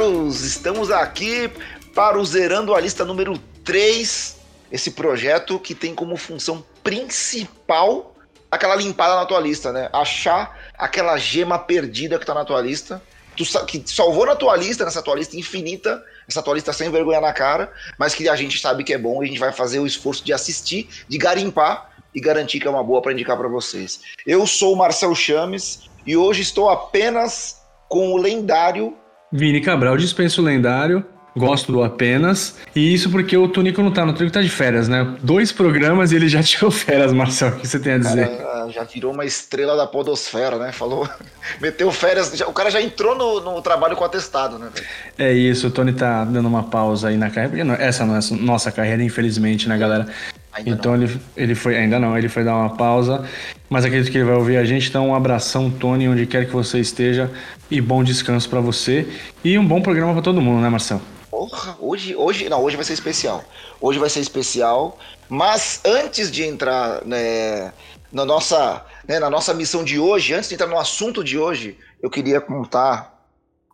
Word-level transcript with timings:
caros! 0.00 0.40
Estamos 0.40 0.90
aqui 0.90 1.50
para 1.94 2.18
o 2.18 2.24
Zerando 2.24 2.74
a 2.74 2.80
Lista 2.80 3.04
número 3.04 3.38
3. 3.62 4.38
Esse 4.72 4.92
projeto 4.92 5.58
que 5.58 5.74
tem 5.74 5.94
como 5.94 6.16
função 6.16 6.64
principal 6.82 8.14
aquela 8.50 8.74
limpada 8.74 9.16
na 9.16 9.26
tua 9.26 9.38
lista, 9.38 9.70
né? 9.72 9.90
Achar 9.92 10.58
aquela 10.78 11.18
gema 11.18 11.58
perdida 11.58 12.18
que 12.18 12.24
tá 12.24 12.32
na 12.32 12.46
tua 12.46 12.62
lista. 12.62 13.02
Tu, 13.36 13.44
que 13.66 13.82
salvou 13.86 14.24
na 14.24 14.34
tua 14.34 14.56
lista, 14.56 14.84
nessa 14.84 15.02
tua 15.02 15.16
lista 15.16 15.36
infinita, 15.36 16.02
essa 16.26 16.42
tua 16.42 16.54
lista 16.54 16.72
sem 16.72 16.90
vergonha 16.90 17.20
na 17.20 17.32
cara, 17.32 17.70
mas 17.98 18.14
que 18.14 18.28
a 18.28 18.34
gente 18.34 18.58
sabe 18.58 18.82
que 18.82 18.94
é 18.94 18.98
bom 18.98 19.22
e 19.22 19.26
a 19.26 19.28
gente 19.28 19.38
vai 19.38 19.52
fazer 19.52 19.80
o 19.80 19.86
esforço 19.86 20.24
de 20.24 20.32
assistir, 20.32 20.88
de 21.08 21.18
garimpar 21.18 21.90
e 22.14 22.20
garantir 22.20 22.58
que 22.58 22.66
é 22.66 22.70
uma 22.70 22.82
boa 22.82 23.02
para 23.02 23.12
indicar 23.12 23.36
para 23.36 23.48
vocês. 23.48 24.00
Eu 24.26 24.46
sou 24.46 24.72
o 24.72 24.76
Marcel 24.76 25.14
Chames 25.14 25.90
e 26.06 26.16
hoje 26.16 26.40
estou 26.40 26.70
apenas 26.70 27.60
com 27.88 28.12
o 28.12 28.16
lendário 28.16 28.96
Vini 29.32 29.60
Cabral 29.60 29.96
dispensa 29.96 30.40
o 30.40 30.44
lendário. 30.44 31.04
Gosto 31.36 31.70
do 31.70 31.82
apenas. 31.84 32.56
E 32.74 32.92
isso 32.92 33.08
porque 33.08 33.36
o 33.36 33.46
Tonico 33.46 33.80
não 33.82 33.92
tá. 33.92 34.04
No 34.04 34.12
Tonico 34.12 34.34
tá 34.34 34.42
de 34.42 34.48
férias, 34.48 34.88
né? 34.88 35.14
Dois 35.22 35.52
programas 35.52 36.10
e 36.10 36.16
ele 36.16 36.28
já 36.28 36.42
tirou 36.44 36.70
férias, 36.70 37.12
Marcel. 37.12 37.50
O 37.50 37.56
que 37.56 37.68
você 37.68 37.78
tem 37.78 37.92
a 37.92 37.98
dizer? 37.98 38.28
Cara, 38.36 38.68
já 38.70 38.82
virou 38.82 39.12
uma 39.12 39.24
estrela 39.24 39.76
da 39.76 39.86
podosfera, 39.86 40.58
né? 40.58 40.72
Falou. 40.72 41.08
Meteu 41.60 41.90
férias. 41.92 42.32
Já, 42.34 42.48
o 42.48 42.52
cara 42.52 42.68
já 42.70 42.82
entrou 42.82 43.14
no, 43.14 43.40
no 43.40 43.62
trabalho 43.62 43.94
com 43.94 44.04
atestado, 44.04 44.58
né? 44.58 44.70
É 45.16 45.32
isso, 45.32 45.68
o 45.68 45.70
Tony 45.70 45.92
tá 45.92 46.24
dando 46.24 46.48
uma 46.48 46.64
pausa 46.64 47.08
aí 47.08 47.16
na 47.16 47.30
carreira. 47.30 47.74
Essa 47.74 48.04
não 48.04 48.16
é 48.16 48.20
nossa 48.40 48.72
carreira, 48.72 49.02
infelizmente, 49.02 49.68
né, 49.68 49.78
galera? 49.78 50.08
Ainda 50.52 50.70
então 50.70 50.94
ele, 50.94 51.20
ele 51.36 51.54
foi. 51.54 51.76
Ainda 51.76 51.98
não, 51.98 52.16
ele 52.18 52.28
foi 52.28 52.42
dar 52.42 52.56
uma 52.56 52.76
pausa. 52.76 53.28
Mas 53.68 53.84
acredito 53.84 54.10
que 54.10 54.18
ele 54.18 54.24
vai 54.24 54.34
ouvir 54.34 54.56
a 54.56 54.64
gente. 54.64 54.88
Então, 54.88 55.08
um 55.08 55.14
abração, 55.14 55.70
Tony, 55.70 56.08
onde 56.08 56.26
quer 56.26 56.46
que 56.46 56.52
você 56.52 56.80
esteja. 56.80 57.30
E 57.70 57.80
bom 57.80 58.02
descanso 58.02 58.48
para 58.48 58.60
você. 58.60 59.06
E 59.44 59.56
um 59.56 59.66
bom 59.66 59.80
programa 59.80 60.12
para 60.12 60.22
todo 60.22 60.40
mundo, 60.40 60.60
né, 60.60 60.68
Marcelo? 60.68 61.00
Porra, 61.30 61.76
hoje, 61.78 62.16
hoje. 62.16 62.48
Não, 62.48 62.62
hoje 62.62 62.76
vai 62.76 62.84
ser 62.84 62.94
especial. 62.94 63.44
Hoje 63.80 63.98
vai 63.98 64.10
ser 64.10 64.20
especial. 64.20 64.98
Mas 65.28 65.80
antes 65.84 66.30
de 66.32 66.42
entrar 66.42 67.04
né, 67.06 67.72
na, 68.12 68.24
nossa, 68.24 68.84
né, 69.06 69.20
na 69.20 69.30
nossa 69.30 69.54
missão 69.54 69.84
de 69.84 70.00
hoje, 70.00 70.34
antes 70.34 70.48
de 70.48 70.56
entrar 70.56 70.66
no 70.66 70.78
assunto 70.78 71.22
de 71.22 71.38
hoje, 71.38 71.78
eu 72.02 72.10
queria 72.10 72.40
contar 72.40 73.16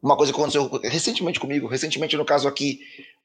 uma 0.03 0.15
coisa 0.15 0.31
que 0.31 0.39
aconteceu 0.39 0.69
recentemente 0.85 1.41
comigo. 1.41 1.67
Recentemente, 1.67 2.19
no 2.19 2.25
caso 2.27 2.47
aqui, 2.47 2.81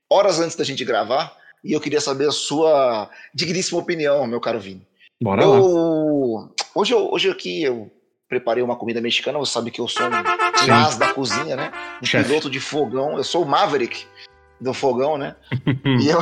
horas 0.09 0.39
antes 0.39 0.55
da 0.55 0.63
gente 0.63 0.85
gravar 0.85 1.40
e 1.63 1.73
eu 1.73 1.79
queria 1.79 2.01
saber 2.01 2.27
a 2.27 2.31
sua 2.31 3.09
digníssima 3.33 3.79
opinião, 3.79 4.25
meu 4.25 4.39
caro 4.39 4.59
Vini. 4.59 4.85
Bora 5.21 5.43
eu, 5.43 6.33
lá. 6.33 6.49
Hoje, 6.73 6.93
hoje 6.95 7.29
aqui 7.29 7.63
eu 7.63 7.91
preparei 8.27 8.63
uma 8.63 8.75
comida 8.75 9.01
mexicana, 9.01 9.37
você 9.37 9.51
sabe 9.51 9.71
que 9.71 9.79
eu 9.79 9.87
sou 9.87 10.05
um 10.07 10.73
as 10.73 10.97
da 10.97 11.13
cozinha, 11.13 11.55
né? 11.55 11.71
Um 12.01 12.05
Chef. 12.05 12.27
piloto 12.27 12.49
de 12.49 12.59
fogão, 12.59 13.17
eu 13.17 13.23
sou 13.23 13.43
o 13.43 13.47
Maverick 13.47 14.05
do 14.59 14.73
fogão, 14.73 15.17
né? 15.17 15.35
e, 16.01 16.07
eu, 16.07 16.19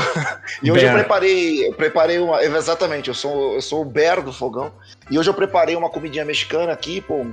e 0.64 0.72
hoje 0.72 0.86
eu 0.86 0.94
preparei, 0.94 1.68
eu 1.68 1.74
preparei 1.74 2.20
uma, 2.20 2.42
exatamente, 2.44 3.10
eu 3.10 3.14
sou, 3.14 3.54
eu 3.54 3.62
sou 3.62 3.82
o 3.82 3.86
Bear 3.86 4.22
do 4.24 4.34
fogão. 4.34 4.72
E 5.10 5.20
hoje 5.20 5.30
eu 5.30 5.34
preparei 5.34 5.76
uma 5.76 5.90
comidinha 5.90 6.26
mexicana 6.26 6.72
aqui, 6.72 7.00
pô, 7.00 7.26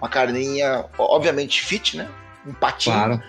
uma 0.00 0.08
carninha, 0.08 0.86
obviamente 0.98 1.62
fit, 1.62 1.96
né? 1.96 2.08
Um 2.46 2.54
patinho. 2.54 2.96
Claro 2.96 3.22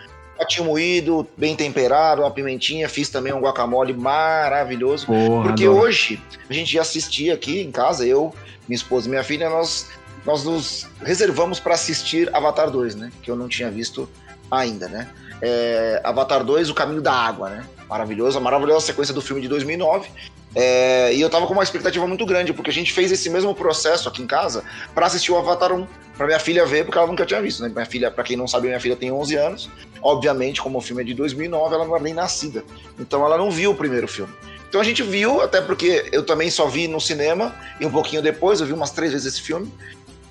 patinho 0.44 0.66
moído, 0.66 1.26
bem 1.38 1.56
temperado, 1.56 2.22
uma 2.22 2.31
pimentinha, 2.31 2.90
fiz 2.90 3.09
também 3.09 3.34
um 3.34 3.40
guacamole 3.40 3.94
maravilhoso. 3.94 5.06
Porra, 5.06 5.44
porque 5.44 5.64
adoro. 5.64 5.81
hoje 5.81 6.22
a 6.50 6.54
gente 6.54 6.74
ia 6.74 6.81
assistir 6.81 7.31
aqui 7.31 7.62
em 7.62 7.72
casa, 7.72 8.06
eu, 8.06 8.34
minha 8.68 8.76
esposa 8.76 9.08
e 9.08 9.09
minha 9.09 9.24
filha, 9.24 9.50
nós, 9.50 9.90
nós 10.26 10.44
nos 10.44 10.88
reservamos 11.02 11.59
para 11.59 11.74
assistir 11.74 12.30
Avatar 12.36 12.70
2, 12.70 12.96
né? 12.96 13.12
Que 13.22 13.31
eu 13.31 13.36
não 13.36 13.48
tinha 13.48 13.72
visto 13.72 14.09
ainda, 14.52 14.88
né? 14.88 15.09
É, 15.42 16.02
Avatar 16.04 16.44
2, 16.44 16.70
O 16.70 16.74
Caminho 16.74 17.02
da 17.02 17.14
Água, 17.14 17.50
né? 17.50 17.66
Maravilhoso, 17.90 18.38
a 18.38 18.42
maravilhosa 18.42 18.86
sequência 18.86 19.14
do 19.14 19.22
filme 19.22 19.42
de 19.42 19.48
2009. 19.48 20.10
É, 20.56 21.14
e 21.14 21.22
eu 21.22 21.30
tava 21.30 21.47
com 21.47 21.53
uma 21.53 21.64
expectativa 21.64 22.06
muito 22.06 22.25
grande, 22.25 22.53
porque 22.53 22.69
a 22.69 22.74
gente 22.74 22.94
fez 22.94 23.12
esse 23.12 23.30
mesmo 23.30 23.53
processo 23.56 24.08
aqui 24.08 24.22
em 24.22 24.28
casa 24.28 24.64
para 24.94 25.06
assistir 25.06 25.31
o 25.31 25.38
Avatar 25.38 25.72
1, 25.74 25.88
pra 26.16 26.28
minha 26.28 26.40
filha 26.40 26.66
ver, 26.66 26.86
porque 26.86 26.97
ela 26.97 27.08
nunca 27.08 27.25
tinha 27.25 27.41
visto, 27.41 27.64
né? 27.64 27.69
Minha 27.69 27.86
filha, 27.86 28.12
para 28.12 28.24
quem 28.24 28.38
não 28.38 28.47
sabe, 28.47 28.68
minha 28.68 28.80
filha 28.80 28.96
tem 28.96 29.12
11 29.12 29.36
anos. 29.36 29.69
Obviamente, 30.02 30.62
como 30.62 30.78
o 30.78 30.81
filme 30.81 31.02
é 31.02 31.06
de 31.06 31.13
2009, 31.13 31.75
ela 31.75 31.86
não 31.86 31.96
era 31.96 32.03
nem 32.03 32.13
nascida. 32.13 32.63
Então 33.00 33.25
ela 33.25 33.38
não 33.38 33.50
viu 33.50 33.72
o 33.72 33.75
primeiro 33.75 34.08
filme. 34.08 34.31
Então 34.69 34.81
a 34.81 34.84
gente 34.84 35.02
viu, 35.03 35.42
até 35.42 35.62
porque 35.62 36.09
eu 36.12 36.24
também 36.24 36.50
só 36.50 36.68
vi 36.68 36.88
no 36.88 37.00
cinema, 37.00 37.56
e 37.80 37.86
um 37.86 37.92
pouquinho 37.92 38.22
depois, 38.22 38.59
eu 38.59 38.68
vi 38.68 38.74
umas 38.74 38.92
três 38.92 39.12
vezes 39.12 39.34
esse 39.34 39.42
filme. 39.42 39.72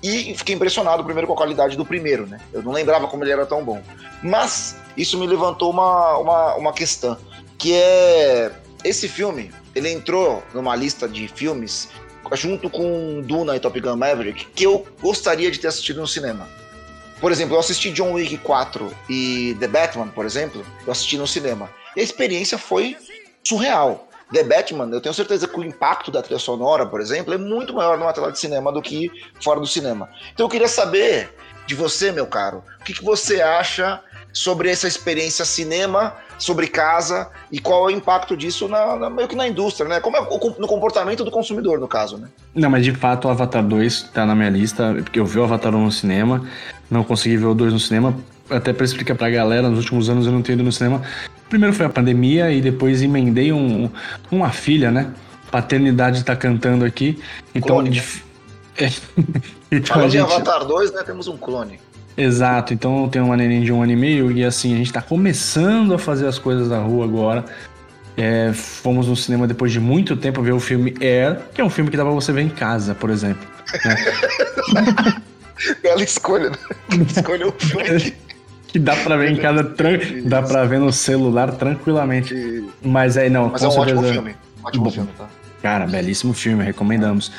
E 0.01 0.35
fiquei 0.35 0.53
impressionado 0.53 1.01
primeiro 1.03 1.25
com 1.27 1.33
a 1.33 1.37
qualidade 1.37 1.77
do 1.77 1.85
primeiro, 1.85 2.27
né? 2.27 2.37
Eu 2.51 2.61
não 2.61 2.73
lembrava 2.73 3.07
como 3.07 3.23
ele 3.23 3.31
era 3.31 3.45
tão 3.45 3.63
bom. 3.63 3.81
Mas 4.21 4.75
isso 4.97 5.17
me 5.17 5.25
levantou 5.25 5.69
uma, 5.69 6.17
uma, 6.17 6.55
uma 6.55 6.73
questão, 6.73 7.17
que 7.57 7.73
é 7.73 8.51
esse 8.83 9.07
filme, 9.07 9.51
ele 9.73 9.89
entrou 9.89 10.43
numa 10.53 10.75
lista 10.75 11.07
de 11.07 11.27
filmes 11.27 11.89
junto 12.33 12.69
com 12.69 13.21
Duna 13.21 13.55
e 13.55 13.59
Top 13.59 13.79
Gun 13.79 13.95
Maverick 13.95 14.45
que 14.47 14.63
eu 14.63 14.85
gostaria 15.01 15.51
de 15.51 15.59
ter 15.59 15.67
assistido 15.67 16.01
no 16.01 16.07
cinema. 16.07 16.47
Por 17.19 17.31
exemplo, 17.31 17.55
eu 17.55 17.59
assisti 17.59 17.91
John 17.91 18.13
Wick 18.13 18.37
4 18.37 18.93
e 19.09 19.55
The 19.59 19.67
Batman, 19.67 20.07
por 20.09 20.25
exemplo, 20.25 20.65
eu 20.85 20.91
assisti 20.91 21.17
no 21.17 21.25
cinema. 21.25 21.69
E 21.95 22.01
a 22.01 22.03
experiência 22.03 22.57
foi 22.57 22.97
surreal. 23.43 24.09
The 24.33 24.43
Batman, 24.43 24.89
eu 24.91 24.99
tenho 24.99 25.13
certeza 25.13 25.47
que 25.47 25.59
o 25.59 25.63
impacto 25.63 26.09
da 26.09 26.21
trilha 26.21 26.39
sonora, 26.39 26.85
por 26.85 26.99
exemplo, 26.99 27.33
é 27.33 27.37
muito 27.37 27.73
maior 27.73 27.97
numa 27.97 28.11
tela 28.11 28.31
de 28.31 28.39
cinema 28.39 28.71
do 28.71 28.81
que 28.81 29.11
fora 29.41 29.59
do 29.59 29.67
cinema. 29.67 30.09
Então 30.33 30.45
eu 30.45 30.49
queria 30.49 30.67
saber 30.67 31.33
de 31.67 31.75
você, 31.75 32.11
meu 32.11 32.25
caro, 32.25 32.63
o 32.81 32.83
que, 32.83 32.93
que 32.93 33.03
você 33.03 33.41
acha 33.41 34.01
sobre 34.33 34.69
essa 34.69 34.87
experiência 34.87 35.45
cinema, 35.45 36.15
sobre 36.39 36.67
casa 36.67 37.29
e 37.51 37.59
qual 37.59 37.89
é 37.89 37.93
o 37.93 37.95
impacto 37.95 38.35
disso 38.35 38.67
na, 38.67 38.95
na, 38.95 39.09
meio 39.09 39.27
que 39.27 39.35
na 39.35 39.47
indústria, 39.47 39.87
né? 39.87 39.99
Como 39.99 40.17
é 40.17 40.21
o, 40.21 40.55
no 40.59 40.67
comportamento 40.67 41.23
do 41.23 41.29
consumidor, 41.29 41.79
no 41.79 41.87
caso, 41.87 42.17
né? 42.17 42.27
Não, 42.55 42.69
mas 42.69 42.83
de 42.83 42.91
fato 42.93 43.27
o 43.27 43.31
Avatar 43.31 43.63
2 43.63 44.09
tá 44.11 44.25
na 44.25 44.33
minha 44.33 44.49
lista, 44.49 44.95
porque 44.95 45.19
eu 45.19 45.25
vi 45.25 45.37
o 45.37 45.43
Avatar 45.43 45.73
1 45.73 45.83
no 45.85 45.91
cinema, 45.91 46.45
não 46.89 47.03
consegui 47.03 47.37
ver 47.37 47.45
o 47.45 47.53
2 47.53 47.73
no 47.73 47.79
cinema, 47.79 48.17
até 48.49 48.73
para 48.73 48.83
explicar 48.83 49.15
pra 49.15 49.29
galera, 49.29 49.69
nos 49.69 49.79
últimos 49.79 50.09
anos 50.09 50.25
eu 50.25 50.31
não 50.31 50.41
tenho 50.41 50.55
ido 50.55 50.63
no 50.63 50.71
cinema. 50.71 51.01
Primeiro 51.47 51.75
foi 51.75 51.85
a 51.85 51.89
pandemia 51.89 52.51
e 52.51 52.59
depois 52.59 53.03
emendei 53.03 53.53
um, 53.53 53.89
uma 54.31 54.49
filha, 54.49 54.91
né? 54.91 55.13
Paternidade 55.51 56.23
tá 56.23 56.35
cantando 56.35 56.83
aqui. 56.83 57.21
Então, 57.53 57.75
clone, 57.75 57.91
né? 57.91 58.03
é, 58.77 58.89
então 59.71 59.95
Falando 59.95 60.11
gente... 60.11 60.23
Avatar 60.23 60.65
2, 60.65 60.93
né? 60.93 61.03
Temos 61.03 61.27
um 61.27 61.37
clone. 61.37 61.79
Exato, 62.15 62.73
então 62.73 63.09
tenho 63.09 63.25
uma 63.25 63.35
neném 63.35 63.61
de 63.61 63.71
um 63.71 63.81
ano 63.81 63.91
e 63.91 63.95
meio 63.95 64.31
e 64.31 64.43
assim, 64.43 64.73
a 64.73 64.77
gente 64.77 64.93
tá 64.93 65.01
começando 65.01 65.93
a 65.93 65.99
fazer 65.99 66.27
as 66.27 66.37
coisas 66.37 66.69
da 66.69 66.77
rua 66.77 67.05
agora. 67.05 67.45
É, 68.15 68.53
fomos 68.53 69.07
no 69.07 69.15
cinema 69.15 69.47
depois 69.47 69.71
de 69.71 69.79
muito 69.79 70.15
tempo 70.15 70.41
ver 70.41 70.51
o 70.51 70.59
filme 70.59 70.93
Air, 71.01 71.39
que 71.53 71.59
é 71.59 71.63
um 71.63 71.69
filme 71.69 71.89
que 71.89 71.97
dá 71.97 72.03
pra 72.03 72.13
você 72.13 72.31
ver 72.31 72.41
em 72.41 72.49
casa, 72.49 72.93
por 72.93 73.09
exemplo. 73.09 73.47
Né? 73.83 75.21
Bela 75.81 76.03
escolha, 76.03 76.49
né? 76.51 76.57
Escolha 77.07 77.47
o 77.47 77.51
filme 77.53 78.13
que 78.67 78.79
dá 78.79 78.95
pra 78.95 79.15
ver 79.15 79.31
em 79.31 79.35
casa, 79.35 79.63
tran... 79.63 79.99
dá 80.25 80.41
pra 80.41 80.65
ver 80.65 80.79
no 80.79 80.91
celular 80.91 81.51
tranquilamente. 81.53 82.65
Mas 82.83 83.17
aí 83.17 83.29
não, 83.29 83.49
Mas 83.49 83.63
é 83.63 83.67
um 83.67 83.71
ótimo 83.71 84.03
filme. 84.03 84.35
Ótimo 84.63 84.83
Bom, 84.83 84.91
filme, 84.91 85.09
tá? 85.17 85.27
Cara, 85.61 85.87
belíssimo 85.87 86.33
filme, 86.33 86.63
recomendamos. 86.63 87.31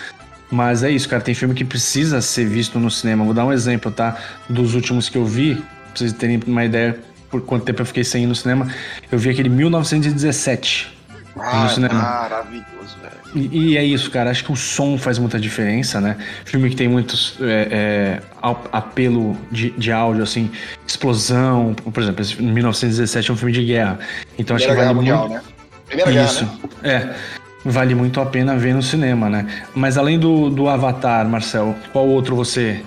Mas 0.54 0.84
é 0.84 0.90
isso, 0.90 1.08
cara. 1.08 1.20
Tem 1.20 1.34
filme 1.34 1.52
que 1.52 1.64
precisa 1.64 2.20
ser 2.20 2.46
visto 2.46 2.78
no 2.78 2.88
cinema. 2.88 3.24
Vou 3.24 3.34
dar 3.34 3.44
um 3.44 3.52
exemplo, 3.52 3.90
tá? 3.90 4.16
Dos 4.48 4.76
últimos 4.76 5.08
que 5.08 5.18
eu 5.18 5.24
vi, 5.24 5.56
pra 5.56 5.64
vocês 5.96 6.12
terem 6.12 6.40
uma 6.46 6.64
ideia 6.64 6.96
por 7.28 7.40
quanto 7.40 7.64
tempo 7.64 7.82
eu 7.82 7.86
fiquei 7.86 8.04
sem 8.04 8.22
ir 8.22 8.26
no 8.28 8.36
cinema. 8.36 8.68
Eu 9.10 9.18
vi 9.18 9.30
aquele 9.30 9.48
1917 9.48 10.96
ah, 11.36 11.64
no 11.64 11.70
cinema. 11.70 11.94
Maravilhoso, 11.94 12.96
velho. 13.02 13.50
E, 13.52 13.72
e, 13.72 13.76
é 13.76 13.82
isso, 13.82 14.08
cara. 14.12 14.30
Acho 14.30 14.44
que 14.44 14.52
o 14.52 14.56
som 14.56 14.96
faz 14.96 15.18
muita 15.18 15.40
diferença, 15.40 16.00
né? 16.00 16.16
Filme 16.44 16.70
que 16.70 16.76
tem 16.76 16.86
muitos 16.86 17.36
é, 17.40 17.68
é, 17.72 18.22
apelo 18.70 19.36
de, 19.50 19.70
de 19.70 19.90
áudio, 19.90 20.22
assim, 20.22 20.52
explosão. 20.86 21.74
Por 21.74 22.00
exemplo, 22.00 22.22
esse 22.22 22.40
1917 22.40 23.28
é 23.28 23.34
um 23.34 23.36
filme 23.36 23.52
de 23.52 23.64
guerra. 23.64 23.98
Então 24.38 24.54
Primeira 24.54 24.54
acho 24.54 24.66
que 24.68 24.74
vale 24.74 24.94
muito. 24.94 24.98
Mundial, 24.98 25.28
né? 25.28 25.42
Primeira 25.88 26.24
isso. 26.24 26.44
guerra, 26.44 26.58
né? 26.80 27.14
É 27.30 27.43
vale 27.64 27.94
muito 27.94 28.20
a 28.20 28.26
pena 28.26 28.56
ver 28.56 28.74
no 28.74 28.82
cinema, 28.82 29.30
né? 29.30 29.64
Mas 29.74 29.96
além 29.96 30.18
do, 30.18 30.50
do 30.50 30.68
Avatar, 30.68 31.28
Marcel, 31.28 31.74
qual 31.92 32.06
outro 32.06 32.36
você. 32.36 32.84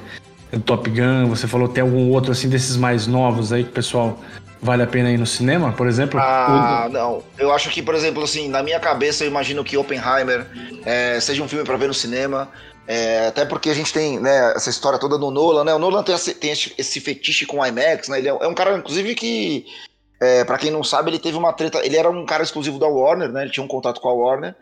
Top 0.65 0.89
Gun, 0.89 1.27
você 1.27 1.45
falou, 1.45 1.67
tem 1.67 1.81
algum 1.81 2.09
outro 2.09 2.31
assim 2.31 2.47
desses 2.47 2.77
mais 2.77 3.05
novos 3.05 3.51
aí 3.51 3.65
que 3.65 3.69
o 3.69 3.73
pessoal 3.73 4.17
vale 4.61 4.81
a 4.81 4.87
pena 4.87 5.11
ir 5.11 5.17
no 5.17 5.25
cinema, 5.25 5.73
por 5.73 5.87
exemplo? 5.87 6.19
Ah, 6.19 6.85
o... 6.87 6.91
não. 6.91 7.23
Eu 7.37 7.51
acho 7.51 7.69
que, 7.69 7.81
por 7.81 7.93
exemplo, 7.93 8.23
assim, 8.23 8.47
na 8.47 8.63
minha 8.63 8.79
cabeça 8.79 9.23
eu 9.23 9.27
imagino 9.27 9.63
que 9.63 9.77
Oppenheimer 9.77 10.47
é, 10.85 11.19
seja 11.19 11.43
um 11.43 11.47
filme 11.47 11.65
para 11.65 11.75
ver 11.75 11.87
no 11.87 11.93
cinema. 11.93 12.49
É, 12.87 13.27
até 13.27 13.43
porque 13.43 13.69
a 13.69 13.73
gente 13.73 13.91
tem 13.91 14.17
né, 14.17 14.53
essa 14.55 14.69
história 14.69 14.97
toda 14.97 15.17
do 15.17 15.29
Nolan, 15.29 15.65
né? 15.65 15.73
O 15.73 15.79
Nolan 15.79 16.03
tem, 16.03 16.15
tem 16.17 16.51
esse, 16.51 16.73
esse 16.77 17.01
fetiche 17.01 17.45
com 17.45 17.65
IMAX, 17.65 18.07
né? 18.07 18.19
Ele 18.19 18.29
é, 18.29 18.31
é 18.31 18.47
um 18.47 18.53
cara, 18.53 18.77
inclusive, 18.77 19.13
que 19.13 19.65
é, 20.19 20.43
para 20.43 20.57
quem 20.57 20.71
não 20.71 20.83
sabe, 20.83 21.11
ele 21.11 21.19
teve 21.19 21.37
uma 21.37 21.53
treta. 21.53 21.85
Ele 21.85 21.95
era 21.95 22.09
um 22.09 22.25
cara 22.25 22.41
exclusivo 22.41 22.79
da 22.79 22.87
Warner, 22.87 23.31
né? 23.31 23.43
Ele 23.43 23.51
tinha 23.51 23.63
um 23.63 23.67
contato 23.67 24.01
com 24.01 24.09
a 24.09 24.13
Warner, 24.13 24.55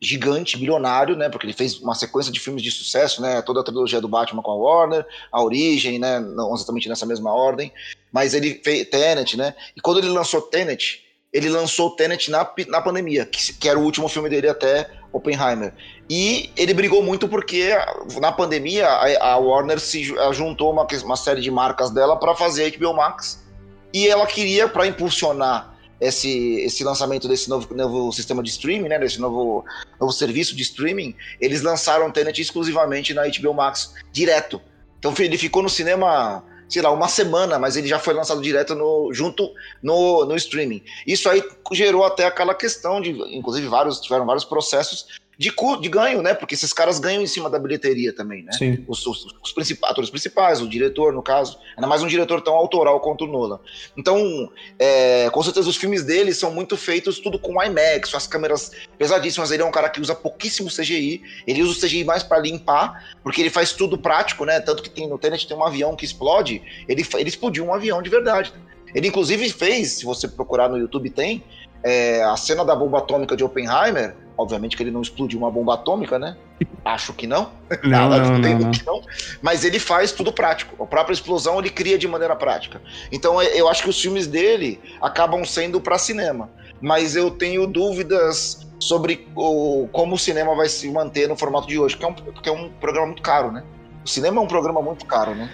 gigante, 0.00 0.56
bilionário, 0.56 1.14
né? 1.14 1.28
Porque 1.28 1.46
ele 1.46 1.52
fez 1.52 1.78
uma 1.80 1.94
sequência 1.94 2.32
de 2.32 2.40
filmes 2.40 2.62
de 2.62 2.70
sucesso, 2.70 3.20
né? 3.20 3.42
Toda 3.42 3.60
a 3.60 3.64
trilogia 3.64 4.00
do 4.00 4.08
Batman 4.08 4.42
com 4.42 4.50
a 4.50 4.56
Warner, 4.56 5.06
a 5.30 5.42
origem, 5.42 5.98
né? 5.98 6.18
Não 6.18 6.54
exatamente 6.54 6.88
nessa 6.88 7.04
mesma 7.04 7.32
ordem. 7.32 7.72
mas 8.10 8.32
ele 8.32 8.60
fez 8.64 8.88
Tenet, 8.88 9.36
né? 9.36 9.54
E 9.76 9.80
quando 9.80 9.98
ele 9.98 10.08
lançou 10.08 10.40
Tenet, 10.40 11.02
ele 11.30 11.50
lançou 11.50 11.90
Tenet 11.90 12.30
na, 12.30 12.48
na 12.68 12.80
pandemia, 12.80 13.26
que, 13.26 13.52
que 13.54 13.68
era 13.68 13.78
o 13.78 13.82
último 13.82 14.08
filme 14.08 14.30
dele 14.30 14.48
até 14.48 14.88
Oppenheimer. 15.12 15.74
E 16.08 16.50
ele 16.56 16.72
brigou 16.72 17.02
muito 17.02 17.28
porque 17.28 17.70
na 18.18 18.32
pandemia 18.32 18.88
a, 18.88 19.32
a 19.32 19.36
Warner 19.36 19.78
se 19.78 20.04
juntou 20.32 20.72
uma, 20.72 20.86
uma 21.04 21.16
série 21.16 21.42
de 21.42 21.50
marcas 21.50 21.90
dela 21.90 22.16
para 22.16 22.34
fazer 22.34 22.64
a 22.64 22.78
HBO 22.78 22.94
Max 22.94 23.42
e 23.92 24.08
ela 24.08 24.26
queria 24.26 24.68
para 24.68 24.86
impulsionar 24.86 25.76
esse, 26.00 26.60
esse 26.60 26.82
lançamento 26.82 27.28
desse 27.28 27.48
novo, 27.48 27.72
novo 27.74 28.12
sistema 28.12 28.42
de 28.42 28.50
streaming, 28.50 28.88
né, 28.88 28.98
desse 28.98 29.20
novo, 29.20 29.64
novo 30.00 30.12
serviço 30.12 30.56
de 30.56 30.62
streaming, 30.62 31.14
eles 31.40 31.62
lançaram 31.62 32.10
Tenet 32.10 32.40
exclusivamente 32.40 33.14
na 33.14 33.22
HBO 33.28 33.54
Max 33.54 33.94
direto. 34.10 34.60
Então 34.98 35.14
ele 35.18 35.38
ficou 35.38 35.62
no 35.62 35.68
cinema 35.68 36.44
sei 36.72 36.80
lá, 36.80 36.90
uma 36.90 37.06
semana, 37.06 37.58
mas 37.58 37.76
ele 37.76 37.86
já 37.86 37.98
foi 37.98 38.14
lançado 38.14 38.40
direto 38.40 38.74
no, 38.74 39.12
junto 39.12 39.52
no, 39.82 40.24
no 40.24 40.34
streaming. 40.36 40.82
Isso 41.06 41.28
aí 41.28 41.44
gerou 41.72 42.02
até 42.02 42.24
aquela 42.24 42.54
questão 42.54 42.98
de, 42.98 43.10
inclusive, 43.36 43.68
vários 43.68 44.00
tiveram 44.00 44.24
vários 44.24 44.44
processos 44.44 45.20
de, 45.38 45.52
de 45.80 45.88
ganho, 45.88 46.22
né? 46.22 46.34
Porque 46.34 46.54
esses 46.54 46.72
caras 46.72 46.98
ganham 46.98 47.22
em 47.22 47.26
cima 47.26 47.48
da 47.48 47.58
bilheteria 47.58 48.12
também, 48.12 48.42
né? 48.42 48.52
Sim. 48.52 48.84
Os, 48.86 49.06
os, 49.06 49.26
os 49.42 49.52
principais, 49.52 49.92
atores 49.92 50.10
principais, 50.10 50.60
o 50.60 50.68
diretor, 50.68 51.12
no 51.12 51.22
caso. 51.22 51.58
Ainda 51.76 51.86
mais 51.86 52.02
um 52.02 52.06
diretor 52.06 52.40
tão 52.40 52.54
autoral 52.54 53.00
quanto 53.00 53.24
o 53.24 53.26
Nolan. 53.26 53.58
Então, 53.96 54.50
é, 54.78 55.28
com 55.30 55.42
certeza, 55.42 55.68
os 55.68 55.76
filmes 55.76 56.04
dele 56.04 56.32
são 56.34 56.52
muito 56.52 56.76
feitos 56.76 57.18
tudo 57.18 57.38
com 57.38 57.62
IMAX, 57.62 58.14
as 58.14 58.26
câmeras 58.26 58.72
pesadíssimas. 58.98 59.50
Ele 59.50 59.62
é 59.62 59.66
um 59.66 59.70
cara 59.70 59.88
que 59.88 60.00
usa 60.00 60.14
pouquíssimo 60.14 60.68
CGI. 60.68 61.22
Ele 61.46 61.62
usa 61.62 61.78
o 61.78 61.80
CGI 61.80 62.04
mais 62.04 62.22
para 62.22 62.38
limpar, 62.38 63.16
porque 63.22 63.40
ele 63.40 63.50
faz 63.50 63.72
tudo 63.72 63.96
prático, 63.96 64.44
né? 64.44 64.60
Tanto 64.60 64.82
que 64.82 64.90
tem, 64.90 65.08
no 65.08 65.18
Tenet 65.18 65.48
tem 65.48 65.56
um 65.56 65.64
avião 65.64 65.96
que 65.96 66.04
explode. 66.04 66.62
Ele, 66.86 67.06
ele 67.14 67.28
explodiu 67.28 67.64
um 67.64 67.74
avião 67.74 68.02
de 68.02 68.10
verdade. 68.10 68.52
Ele, 68.94 69.08
inclusive, 69.08 69.48
fez, 69.50 69.92
se 69.92 70.04
você 70.04 70.28
procurar 70.28 70.68
no 70.68 70.76
YouTube, 70.76 71.08
tem 71.10 71.42
é, 71.82 72.22
a 72.22 72.36
cena 72.36 72.64
da 72.64 72.74
bomba 72.74 72.98
atômica 72.98 73.36
de 73.36 73.44
Oppenheimer 73.44 74.14
Obviamente 74.36 74.76
que 74.76 74.82
ele 74.82 74.90
não 74.90 75.02
explodiu 75.02 75.38
uma 75.38 75.50
bomba 75.50 75.74
atômica, 75.74 76.18
né? 76.18 76.36
Acho 76.84 77.12
que 77.12 77.26
não. 77.26 77.50
Não, 77.82 78.10
não, 78.10 78.38
não, 78.38 78.58
não, 78.58 78.70
que 78.70 78.84
não. 78.84 79.00
Mas 79.40 79.64
ele 79.64 79.78
faz 79.78 80.12
tudo 80.12 80.32
prático. 80.32 80.82
A 80.82 80.86
própria 80.86 81.14
explosão 81.14 81.58
ele 81.58 81.70
cria 81.70 81.98
de 81.98 82.06
maneira 82.06 82.36
prática. 82.36 82.80
Então 83.10 83.40
é, 83.40 83.58
eu 83.58 83.68
acho 83.68 83.82
que 83.82 83.90
os 83.90 84.00
filmes 84.00 84.26
dele 84.26 84.78
acabam 85.00 85.44
sendo 85.44 85.80
para 85.80 85.98
cinema. 85.98 86.50
Mas 86.80 87.16
eu 87.16 87.30
tenho 87.30 87.66
dúvidas 87.66 88.66
sobre 88.78 89.26
o, 89.34 89.88
como 89.92 90.16
o 90.16 90.18
cinema 90.18 90.54
vai 90.54 90.68
se 90.68 90.90
manter 90.90 91.28
no 91.28 91.36
formato 91.36 91.66
de 91.66 91.78
hoje, 91.78 91.96
que 91.96 92.04
é, 92.04 92.08
um, 92.08 92.14
que 92.14 92.48
é 92.48 92.52
um 92.52 92.68
programa 92.68 93.06
muito 93.06 93.22
caro, 93.22 93.52
né? 93.52 93.62
O 94.04 94.08
cinema 94.08 94.40
é 94.40 94.44
um 94.44 94.48
programa 94.48 94.82
muito 94.82 95.06
caro, 95.06 95.34
né? 95.34 95.48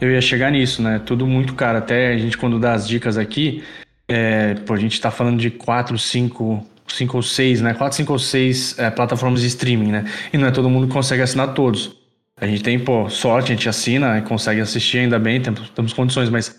Eu 0.00 0.10
ia 0.10 0.20
chegar 0.20 0.50
nisso, 0.50 0.82
né? 0.82 1.00
Tudo 1.04 1.26
muito 1.26 1.54
caro. 1.54 1.78
Até 1.78 2.12
a 2.12 2.18
gente, 2.18 2.36
quando 2.36 2.58
dá 2.58 2.72
as 2.72 2.86
dicas 2.86 3.16
aqui, 3.16 3.64
é, 4.08 4.54
pô, 4.54 4.74
a 4.74 4.78
gente 4.78 5.00
tá 5.00 5.10
falando 5.10 5.38
de 5.38 5.50
4, 5.50 5.98
5 5.98 6.74
cinco 6.86 7.16
ou 7.16 7.22
seis, 7.22 7.60
né? 7.60 7.74
Quatro, 7.74 7.96
cinco 7.96 8.12
ou 8.12 8.18
seis 8.18 8.78
é, 8.78 8.90
plataformas 8.90 9.40
de 9.40 9.46
streaming, 9.46 9.90
né? 9.90 10.04
E 10.32 10.38
não 10.38 10.46
é 10.46 10.50
todo 10.50 10.68
mundo 10.68 10.86
que 10.86 10.92
consegue 10.92 11.22
assinar 11.22 11.54
todos. 11.54 11.96
A 12.36 12.46
gente 12.46 12.62
tem, 12.62 12.78
pô, 12.78 13.08
sorte, 13.08 13.52
a 13.52 13.54
gente 13.54 13.68
assina 13.68 14.18
e 14.18 14.22
consegue 14.22 14.60
assistir 14.60 14.98
ainda 14.98 15.18
bem, 15.18 15.40
temos, 15.40 15.70
temos 15.70 15.92
condições, 15.92 16.28
mas 16.28 16.54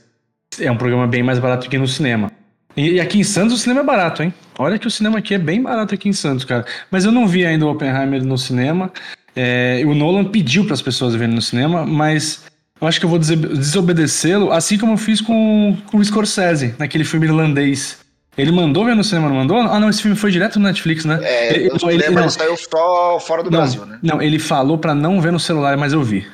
é 0.59 0.71
um 0.71 0.77
programa 0.77 1.05
bem 1.05 1.21
mais 1.21 1.37
barato 1.37 1.69
que 1.69 1.77
no 1.77 1.87
cinema. 1.87 2.31
E, 2.75 2.93
e, 2.93 2.99
aqui 2.99 3.19
em 3.19 3.23
Santos 3.23 3.53
o 3.53 3.57
cinema 3.57 3.81
é 3.81 3.83
barato, 3.83 4.23
hein? 4.23 4.33
Olha 4.57 4.79
que 4.79 4.87
o 4.87 4.91
cinema 4.91 5.19
aqui 5.19 5.33
é 5.33 5.37
bem 5.37 5.61
barato 5.61 5.93
aqui 5.93 6.09
em 6.09 6.13
Santos, 6.13 6.45
cara. 6.45 6.65
Mas 6.89 7.05
eu 7.05 7.11
não 7.11 7.27
vi 7.27 7.45
ainda 7.45 7.65
o 7.65 7.69
Oppenheimer 7.69 8.23
no 8.23 8.37
cinema. 8.37 8.91
É, 9.35 9.81
o 9.85 9.93
Nolan 9.93 10.25
pediu 10.25 10.63
para 10.63 10.73
as 10.73 10.81
pessoas 10.81 11.13
verem 11.13 11.35
no 11.35 11.41
cinema, 11.41 11.85
mas 11.85 12.45
eu 12.79 12.87
acho 12.87 12.99
que 12.99 13.05
eu 13.05 13.09
vou 13.09 13.19
desobedecê-lo, 13.19 14.51
assim 14.51 14.77
como 14.77 14.93
eu 14.93 14.97
fiz 14.97 15.21
com, 15.21 15.77
com 15.87 15.97
o 15.97 16.03
Scorsese, 16.03 16.75
naquele 16.77 17.03
filme 17.03 17.25
irlandês. 17.25 17.99
Ele 18.37 18.51
mandou 18.51 18.83
ver 18.83 18.95
no 18.95 19.03
cinema, 19.03 19.29
não 19.29 19.35
mandou? 19.37 19.57
Ah, 19.59 19.79
não, 19.79 19.89
esse 19.89 20.01
filme 20.01 20.17
foi 20.17 20.29
direto 20.29 20.59
no 20.59 20.65
Netflix, 20.65 21.05
né? 21.05 21.19
É, 21.23 21.55
ele, 21.55 21.69
não, 21.69 21.89
ele, 21.89 22.09
não, 22.09 22.21
ele 22.21 22.29
saiu 22.29 22.57
só 22.57 23.17
fora 23.19 23.41
do 23.41 23.49
não, 23.49 23.59
Brasil, 23.59 23.85
né? 23.85 23.97
Não, 24.03 24.21
ele 24.21 24.39
falou 24.39 24.77
pra 24.77 24.93
não 24.93 25.21
ver 25.21 25.31
no 25.31 25.39
celular, 25.39 25.77
mas 25.77 25.93
eu 25.93 26.03
vi. 26.03 26.27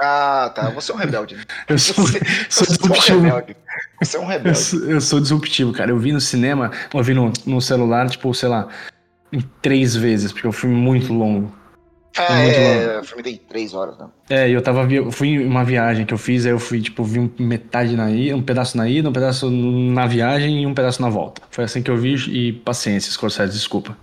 Ah, 0.00 0.50
tá. 0.54 0.70
Você 0.70 0.90
é 0.90 0.94
um 0.94 0.98
rebelde, 0.98 1.36
né? 1.36 1.42
eu 1.68 1.78
sou, 1.78 2.06
você, 2.06 2.20
sou 2.50 2.66
disruptivo. 2.66 3.26
É 3.26 3.54
você 4.00 4.16
é 4.16 4.20
um 4.20 4.26
rebelde. 4.26 4.48
Eu 4.48 4.54
sou, 4.54 4.80
eu 4.84 5.00
sou, 5.00 5.20
disruptivo, 5.20 5.72
cara. 5.72 5.90
Eu 5.90 5.98
vi 5.98 6.12
no 6.12 6.20
cinema, 6.20 6.72
eu 6.92 7.02
vi 7.02 7.14
no, 7.14 7.32
no 7.46 7.60
celular, 7.60 8.08
tipo, 8.10 8.32
sei 8.34 8.48
lá, 8.48 8.68
em 9.32 9.40
três 9.62 9.94
vezes, 9.94 10.32
porque 10.32 10.46
é 10.46 10.50
um 10.50 10.52
filme 10.52 10.74
muito 10.74 11.12
longo. 11.12 11.52
Ah, 12.18 12.42
é, 12.42 12.98
o 12.98 13.04
filme 13.04 13.22
tem 13.22 13.36
três 13.36 13.74
horas, 13.74 13.96
né? 13.96 14.08
É, 14.28 14.50
eu 14.50 14.60
tava, 14.60 14.92
eu 14.92 15.12
fui 15.12 15.28
em 15.28 15.46
uma 15.46 15.64
viagem 15.64 16.04
que 16.04 16.12
eu 16.12 16.18
fiz, 16.18 16.44
aí 16.44 16.52
eu 16.52 16.58
fui, 16.58 16.80
tipo, 16.80 17.04
vi 17.04 17.30
metade 17.38 17.94
na 17.94 18.10
ida, 18.10 18.36
um 18.36 18.42
pedaço 18.42 18.76
na 18.76 18.88
ida, 18.88 19.08
um 19.08 19.12
pedaço 19.12 19.48
na 19.50 20.06
viagem 20.06 20.62
e 20.62 20.66
um 20.66 20.74
pedaço 20.74 21.00
na 21.00 21.08
volta. 21.08 21.42
Foi 21.50 21.64
assim 21.64 21.80
que 21.80 21.90
eu 21.90 21.96
vi 21.96 22.14
e 22.28 22.52
paciência, 22.52 23.12
Scorsese, 23.12 23.52
desculpa. 23.52 23.96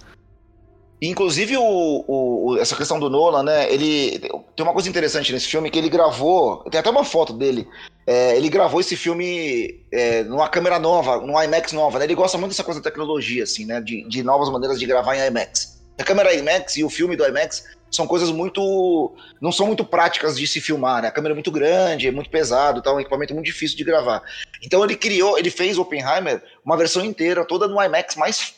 Inclusive, 1.01 1.57
o, 1.57 2.06
o, 2.07 2.57
essa 2.57 2.75
questão 2.75 3.00
do 3.00 3.09
Nolan, 3.09 3.44
né? 3.44 3.71
Ele 3.71 4.18
tem 4.19 4.65
uma 4.65 4.71
coisa 4.73 4.88
interessante 4.88 5.33
nesse 5.33 5.47
filme 5.47 5.69
que 5.69 5.77
ele 5.77 5.89
gravou. 5.89 6.63
Tem 6.71 6.79
até 6.79 6.89
uma 6.89 7.03
foto 7.03 7.33
dele. 7.33 7.68
É, 8.07 8.38
ele 8.38 8.50
gravou 8.50 8.79
esse 8.79 8.95
filme 8.95 9.83
é, 9.91 10.23
numa 10.23 10.47
câmera 10.47 10.79
nova, 10.79 11.19
numa 11.19 11.44
IMAX 11.44 11.73
nova, 11.73 12.00
né? 12.00 12.06
Ele 12.06 12.15
gosta 12.15 12.38
muito 12.38 12.51
dessa 12.51 12.63
coisa 12.63 12.79
da 12.79 12.89
tecnologia, 12.89 13.44
assim, 13.44 13.65
né? 13.65 13.81
De, 13.81 14.07
de 14.07 14.23
novas 14.23 14.50
maneiras 14.50 14.79
de 14.79 14.85
gravar 14.85 15.15
em 15.15 15.27
IMAX. 15.27 15.83
A 16.00 16.03
câmera 16.03 16.33
IMAX 16.33 16.77
e 16.77 16.83
o 16.83 16.89
filme 16.89 17.15
do 17.15 17.25
IMAX 17.25 17.63
são 17.91 18.07
coisas 18.07 18.29
muito. 18.31 19.15
não 19.41 19.51
são 19.51 19.67
muito 19.67 19.85
práticas 19.85 20.37
de 20.37 20.47
se 20.47 20.59
filmar, 20.59 21.01
né? 21.01 21.07
A 21.07 21.11
câmera 21.11 21.33
é 21.33 21.35
muito 21.35 21.51
grande, 21.51 22.07
é 22.07 22.11
muito 22.11 22.29
pesado, 22.29 22.81
tá? 22.81 22.93
um 22.93 22.99
equipamento 22.99 23.33
muito 23.33 23.45
difícil 23.45 23.77
de 23.77 23.83
gravar. 23.83 24.21
Então 24.61 24.83
ele 24.83 24.95
criou, 24.95 25.37
ele 25.37 25.49
fez 25.49 25.77
Oppenheimer 25.77 26.43
uma 26.63 26.77
versão 26.77 27.03
inteira, 27.05 27.45
toda 27.45 27.67
no 27.67 27.81
IMAX 27.81 28.15
mais 28.15 28.54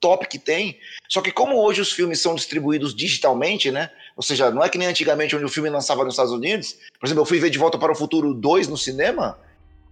top 0.00 0.26
que 0.26 0.38
tem. 0.38 0.78
Só 1.08 1.20
que 1.20 1.30
como 1.30 1.62
hoje 1.62 1.80
os 1.80 1.92
filmes 1.92 2.20
são 2.20 2.34
distribuídos 2.34 2.94
digitalmente, 2.94 3.70
né? 3.70 3.90
Ou 4.16 4.22
seja, 4.22 4.50
não 4.50 4.64
é 4.64 4.68
que 4.68 4.78
nem 4.78 4.88
antigamente 4.88 5.36
onde 5.36 5.44
o 5.44 5.48
filme 5.48 5.68
lançava 5.68 6.04
nos 6.04 6.14
Estados 6.14 6.32
Unidos. 6.32 6.76
Por 6.98 7.06
exemplo, 7.06 7.22
eu 7.22 7.26
fui 7.26 7.38
ver 7.38 7.50
De 7.50 7.58
Volta 7.58 7.78
para 7.78 7.92
o 7.92 7.94
Futuro 7.94 8.34
2 8.34 8.68
no 8.68 8.76
cinema. 8.76 9.38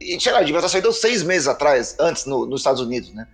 E, 0.00 0.20
sei 0.20 0.32
lá, 0.32 0.40
devia 0.40 0.56
estar 0.56 0.68
saindo 0.68 0.92
seis 0.92 1.22
meses 1.22 1.48
atrás, 1.48 1.96
antes, 1.98 2.24
no, 2.24 2.46
nos 2.46 2.60
Estados 2.60 2.80
Unidos, 2.80 3.12
né? 3.12 3.26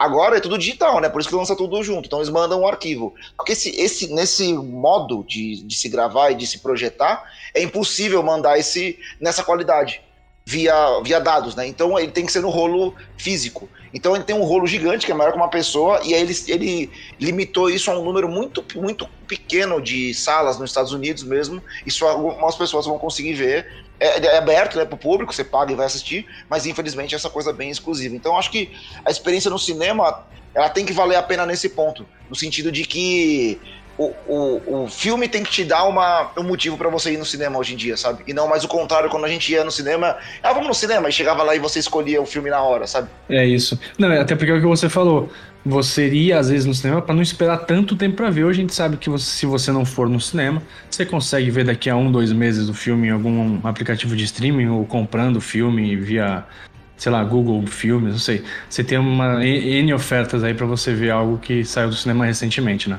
Agora 0.00 0.38
é 0.38 0.40
tudo 0.40 0.56
digital, 0.56 0.98
né? 0.98 1.10
Por 1.10 1.20
isso 1.20 1.28
que 1.28 1.34
lança 1.34 1.54
tudo 1.54 1.82
junto. 1.82 2.06
Então 2.06 2.20
eles 2.20 2.30
mandam 2.30 2.62
um 2.62 2.66
arquivo. 2.66 3.14
Porque 3.36 3.52
esse, 3.52 3.68
esse, 3.78 4.10
nesse 4.10 4.50
modo 4.54 5.22
de, 5.28 5.62
de 5.62 5.74
se 5.74 5.90
gravar 5.90 6.30
e 6.30 6.34
de 6.34 6.46
se 6.46 6.60
projetar, 6.60 7.22
é 7.52 7.62
impossível 7.62 8.22
mandar 8.22 8.58
esse 8.58 8.98
nessa 9.20 9.44
qualidade 9.44 10.00
via, 10.46 10.74
via 11.02 11.20
dados, 11.20 11.54
né? 11.54 11.66
Então 11.66 11.98
ele 11.98 12.12
tem 12.12 12.24
que 12.24 12.32
ser 12.32 12.40
no 12.40 12.48
rolo 12.48 12.94
físico. 13.18 13.68
Então 13.92 14.14
ele 14.14 14.24
tem 14.24 14.34
um 14.34 14.42
rolo 14.42 14.66
gigante 14.66 15.04
que 15.04 15.12
é 15.12 15.14
maior 15.14 15.32
que 15.32 15.36
uma 15.36 15.50
pessoa 15.50 16.00
e 16.02 16.14
aí 16.14 16.22
ele, 16.22 16.34
ele 16.48 16.90
limitou 17.20 17.68
isso 17.68 17.90
a 17.90 17.98
um 17.98 18.02
número 18.02 18.26
muito, 18.26 18.64
muito 18.76 19.06
pequeno 19.28 19.82
de 19.82 20.14
salas 20.14 20.58
nos 20.58 20.70
Estados 20.70 20.92
Unidos 20.92 21.24
mesmo. 21.24 21.62
Só 21.88 22.08
algumas 22.08 22.56
pessoas 22.56 22.86
vão 22.86 22.98
conseguir 22.98 23.34
ver 23.34 23.84
é, 24.00 24.26
é 24.26 24.38
aberto 24.38 24.76
né, 24.78 24.84
para 24.84 24.94
o 24.94 24.98
público, 24.98 25.32
você 25.32 25.44
paga 25.44 25.72
e 25.72 25.76
vai 25.76 25.86
assistir, 25.86 26.26
mas 26.48 26.66
infelizmente 26.66 27.14
essa 27.14 27.28
coisa 27.28 27.50
é 27.50 27.52
bem 27.52 27.70
exclusiva. 27.70 28.16
Então 28.16 28.36
acho 28.36 28.50
que 28.50 28.72
a 29.04 29.10
experiência 29.10 29.50
no 29.50 29.58
cinema 29.58 30.24
ela 30.54 30.68
tem 30.68 30.84
que 30.84 30.92
valer 30.92 31.16
a 31.16 31.22
pena 31.22 31.46
nesse 31.46 31.68
ponto, 31.68 32.04
no 32.28 32.34
sentido 32.34 32.72
de 32.72 32.84
que 32.84 33.60
o, 34.00 34.14
o, 34.26 34.82
o 34.84 34.88
filme 34.88 35.28
tem 35.28 35.42
que 35.42 35.50
te 35.50 35.62
dar 35.62 35.84
uma, 35.84 36.30
um 36.38 36.42
motivo 36.42 36.78
para 36.78 36.88
você 36.88 37.12
ir 37.12 37.18
no 37.18 37.24
cinema 37.24 37.58
hoje 37.58 37.74
em 37.74 37.76
dia, 37.76 37.98
sabe? 37.98 38.22
E 38.26 38.32
não 38.32 38.48
mais 38.48 38.64
o 38.64 38.68
contrário, 38.68 39.10
quando 39.10 39.26
a 39.26 39.28
gente 39.28 39.52
ia 39.52 39.62
no 39.62 39.70
cinema, 39.70 40.16
ah, 40.42 40.52
vamos 40.54 40.68
no 40.68 40.74
cinema, 40.74 41.08
e 41.08 41.12
chegava 41.12 41.42
lá 41.42 41.54
e 41.54 41.58
você 41.58 41.78
escolhia 41.78 42.20
o 42.20 42.24
filme 42.24 42.48
na 42.48 42.62
hora, 42.62 42.86
sabe? 42.86 43.10
É 43.28 43.44
isso. 43.44 43.78
Não, 43.98 44.10
até 44.18 44.34
porque 44.34 44.50
é 44.50 44.54
o 44.54 44.60
que 44.60 44.66
você 44.66 44.88
falou. 44.88 45.30
Você 45.64 46.06
iria 46.06 46.38
às 46.38 46.48
vezes 46.48 46.64
no 46.64 46.74
cinema 46.74 47.02
para 47.02 47.14
não 47.14 47.22
esperar 47.22 47.58
tanto 47.58 47.94
tempo 47.94 48.16
para 48.16 48.30
ver. 48.30 48.44
Hoje 48.44 48.60
a 48.60 48.62
gente 48.62 48.74
sabe 48.74 48.96
que 48.96 49.10
você, 49.10 49.24
se 49.24 49.46
você 49.46 49.70
não 49.70 49.84
for 49.84 50.08
no 50.08 50.20
cinema, 50.20 50.62
você 50.90 51.04
consegue 51.04 51.50
ver 51.50 51.64
daqui 51.64 51.90
a 51.90 51.96
um, 51.96 52.10
dois 52.10 52.32
meses 52.32 52.68
o 52.68 52.74
filme 52.74 53.08
em 53.08 53.10
algum 53.10 53.60
aplicativo 53.62 54.16
de 54.16 54.24
streaming 54.24 54.68
ou 54.68 54.86
comprando 54.86 55.36
o 55.36 55.40
filme 55.40 55.96
via 55.96 56.44
sei 56.96 57.10
lá, 57.10 57.24
Google 57.24 57.66
Filmes, 57.66 58.12
não 58.12 58.18
sei. 58.18 58.44
Você 58.68 58.84
tem 58.84 58.98
uma 58.98 59.42
N 59.42 59.94
ofertas 59.94 60.44
aí 60.44 60.52
para 60.52 60.66
você 60.66 60.92
ver 60.92 61.10
algo 61.10 61.38
que 61.38 61.64
saiu 61.64 61.88
do 61.88 61.94
cinema 61.94 62.26
recentemente, 62.26 62.90
né? 62.90 62.98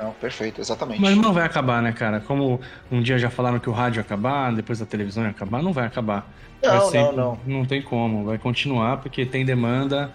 Não, 0.00 0.12
perfeito, 0.12 0.62
exatamente. 0.62 1.00
Mas 1.00 1.14
não 1.14 1.30
vai 1.30 1.44
acabar, 1.44 1.82
né, 1.82 1.92
cara? 1.92 2.20
Como 2.20 2.58
um 2.90 3.02
dia 3.02 3.18
já 3.18 3.28
falaram 3.28 3.58
que 3.58 3.68
o 3.68 3.72
rádio 3.72 3.98
ia 3.98 4.02
acabar, 4.02 4.50
depois 4.50 4.80
a 4.80 4.86
televisão 4.86 5.24
ia 5.24 5.30
acabar, 5.30 5.62
não 5.62 5.74
vai 5.74 5.86
acabar. 5.86 6.26
Não, 6.62 6.90
sempre, 6.90 7.16
não, 7.16 7.38
não. 7.46 7.58
Não 7.58 7.64
tem 7.66 7.82
como, 7.82 8.24
vai 8.24 8.38
continuar 8.38 8.96
porque 8.98 9.26
tem 9.26 9.44
demanda. 9.44 10.10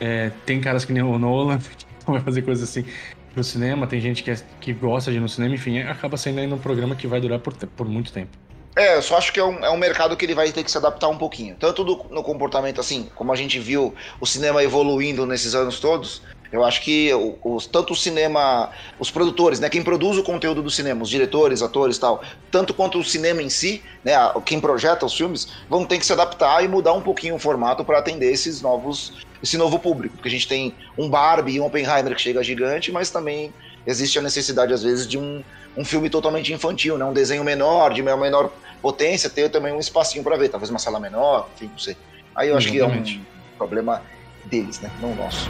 É, 0.00 0.30
tem 0.46 0.60
caras 0.60 0.84
que 0.84 0.92
nem 0.92 1.02
o 1.02 1.18
Nolan 1.18 1.58
que 1.60 2.10
vai 2.10 2.20
fazer 2.20 2.42
coisas 2.42 2.68
assim 2.68 2.84
pro 3.32 3.44
cinema, 3.44 3.86
tem 3.86 4.00
gente 4.00 4.22
que, 4.24 4.30
é, 4.30 4.36
que 4.60 4.72
gosta 4.72 5.10
de 5.10 5.18
ir 5.18 5.20
no 5.20 5.28
cinema, 5.28 5.54
enfim, 5.54 5.80
acaba 5.80 6.16
sendo 6.16 6.40
ainda 6.40 6.54
um 6.54 6.58
programa 6.58 6.96
que 6.96 7.06
vai 7.06 7.20
durar 7.20 7.38
por, 7.38 7.54
por 7.54 7.86
muito 7.86 8.12
tempo. 8.12 8.36
É, 8.76 8.96
eu 8.96 9.02
só 9.02 9.18
acho 9.18 9.32
que 9.32 9.40
é 9.40 9.44
um, 9.44 9.64
é 9.64 9.70
um 9.70 9.76
mercado 9.76 10.16
que 10.16 10.24
ele 10.24 10.34
vai 10.34 10.50
ter 10.52 10.62
que 10.62 10.70
se 10.70 10.78
adaptar 10.78 11.08
um 11.08 11.18
pouquinho. 11.18 11.56
Tanto 11.58 11.84
do, 11.84 12.06
no 12.10 12.22
comportamento, 12.22 12.80
assim, 12.80 13.08
como 13.14 13.32
a 13.32 13.36
gente 13.36 13.58
viu 13.58 13.94
o 14.20 14.26
cinema 14.26 14.62
evoluindo 14.62 15.26
nesses 15.26 15.54
anos 15.54 15.80
todos, 15.80 16.22
Eu 16.52 16.64
acho 16.64 16.82
que 16.82 17.10
os, 17.44 17.66
tanto 17.66 17.92
o 17.92 17.96
cinema, 17.96 18.70
os 18.98 19.10
produtores, 19.10 19.60
né, 19.60 19.68
quem 19.68 19.82
produz 19.82 20.18
o 20.18 20.22
conteúdo 20.22 20.62
do 20.62 20.70
cinema, 20.70 21.02
os 21.02 21.08
diretores, 21.08 21.62
atores 21.62 21.96
tal, 21.96 22.22
tanto 22.50 22.74
quanto 22.74 22.98
o 22.98 23.04
cinema 23.04 23.40
em 23.40 23.48
si, 23.48 23.82
né, 24.02 24.12
quem 24.44 24.60
projeta 24.60 25.06
os 25.06 25.14
filmes, 25.14 25.48
vão 25.68 25.84
ter 25.84 25.98
que 25.98 26.06
se 26.06 26.12
adaptar 26.12 26.64
e 26.64 26.68
mudar 26.68 26.92
um 26.92 27.00
pouquinho 27.00 27.36
o 27.36 27.38
formato 27.38 27.84
para 27.84 27.98
atender 27.98 28.32
esses 28.32 28.60
novos, 28.60 29.24
esse 29.40 29.56
novo 29.56 29.78
público. 29.78 30.16
Porque 30.16 30.28
a 30.28 30.32
gente 30.32 30.48
tem 30.48 30.74
um 30.98 31.08
Barbie 31.08 31.52
e 31.52 31.60
um 31.60 31.66
Oppenheimer 31.66 32.14
que 32.16 32.20
chega 32.20 32.42
gigante, 32.42 32.90
mas 32.90 33.10
também 33.10 33.52
existe 33.86 34.18
a 34.18 34.22
necessidade, 34.22 34.72
às 34.72 34.82
vezes, 34.82 35.06
de 35.06 35.16
um, 35.16 35.44
um 35.76 35.84
filme 35.84 36.10
totalmente 36.10 36.52
infantil, 36.52 36.98
né, 36.98 37.04
um 37.04 37.12
desenho 37.12 37.44
menor, 37.44 37.94
de 37.94 38.02
menor 38.02 38.50
potência, 38.82 39.30
ter 39.30 39.50
também 39.50 39.72
um 39.72 39.78
espacinho 39.78 40.24
para 40.24 40.36
ver, 40.36 40.48
talvez 40.48 40.68
uma 40.68 40.80
sala 40.80 40.98
menor, 40.98 41.48
enfim, 41.54 41.66
não 41.70 41.78
sei. 41.78 41.96
Aí 42.34 42.48
eu 42.48 42.56
acho 42.56 42.74
Exatamente. 42.74 43.14
que 43.14 43.18
é 43.18 43.54
um 43.54 43.56
problema 43.56 44.02
deles, 44.46 44.80
né, 44.80 44.90
não 45.00 45.14
nosso. 45.14 45.48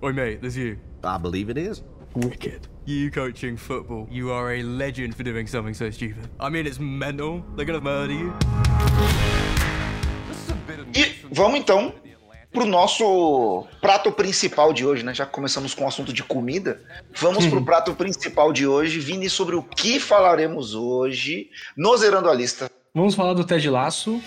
Oi, 0.00 0.12
mate, 0.12 0.40
there's 0.40 0.56
you. 0.56 0.78
I 1.04 1.18
believe 1.18 1.50
it 1.50 1.58
is. 1.58 1.82
Wicked. 2.14 2.66
You 2.86 3.10
coaching 3.10 3.56
football. 3.58 4.06
You 4.10 4.30
are 4.30 4.54
a 4.54 4.62
legend 4.62 5.14
for 5.14 5.22
doing 5.22 5.46
something 5.46 5.74
so 5.74 5.90
stupid. 5.90 6.28
I 6.40 6.48
mean, 6.48 6.66
it's 6.66 6.78
mental. 6.78 7.44
They're 7.56 7.66
gonna 7.66 7.80
murder 7.80 8.14
you. 8.14 8.32
E 10.94 11.26
vamos 11.30 11.58
então 11.58 11.92
pro 12.58 12.66
nosso 12.66 13.64
prato 13.80 14.10
principal 14.10 14.72
de 14.72 14.84
hoje, 14.84 15.04
né? 15.04 15.14
Já 15.14 15.24
começamos 15.24 15.74
com 15.74 15.84
o 15.84 15.86
assunto 15.86 16.12
de 16.12 16.24
comida. 16.24 16.80
Vamos 17.16 17.46
pro 17.46 17.64
prato 17.64 17.94
principal 17.94 18.52
de 18.52 18.66
hoje. 18.66 18.98
Vini, 18.98 19.30
sobre 19.30 19.54
o 19.54 19.62
que 19.62 20.00
falaremos 20.00 20.74
hoje 20.74 21.50
no 21.76 21.96
Zerando 21.96 22.28
a 22.28 22.34
Lista. 22.34 22.68
Vamos 22.92 23.14
falar 23.14 23.34
do 23.34 23.44
Ted 23.44 23.70
Laço, 23.70 24.20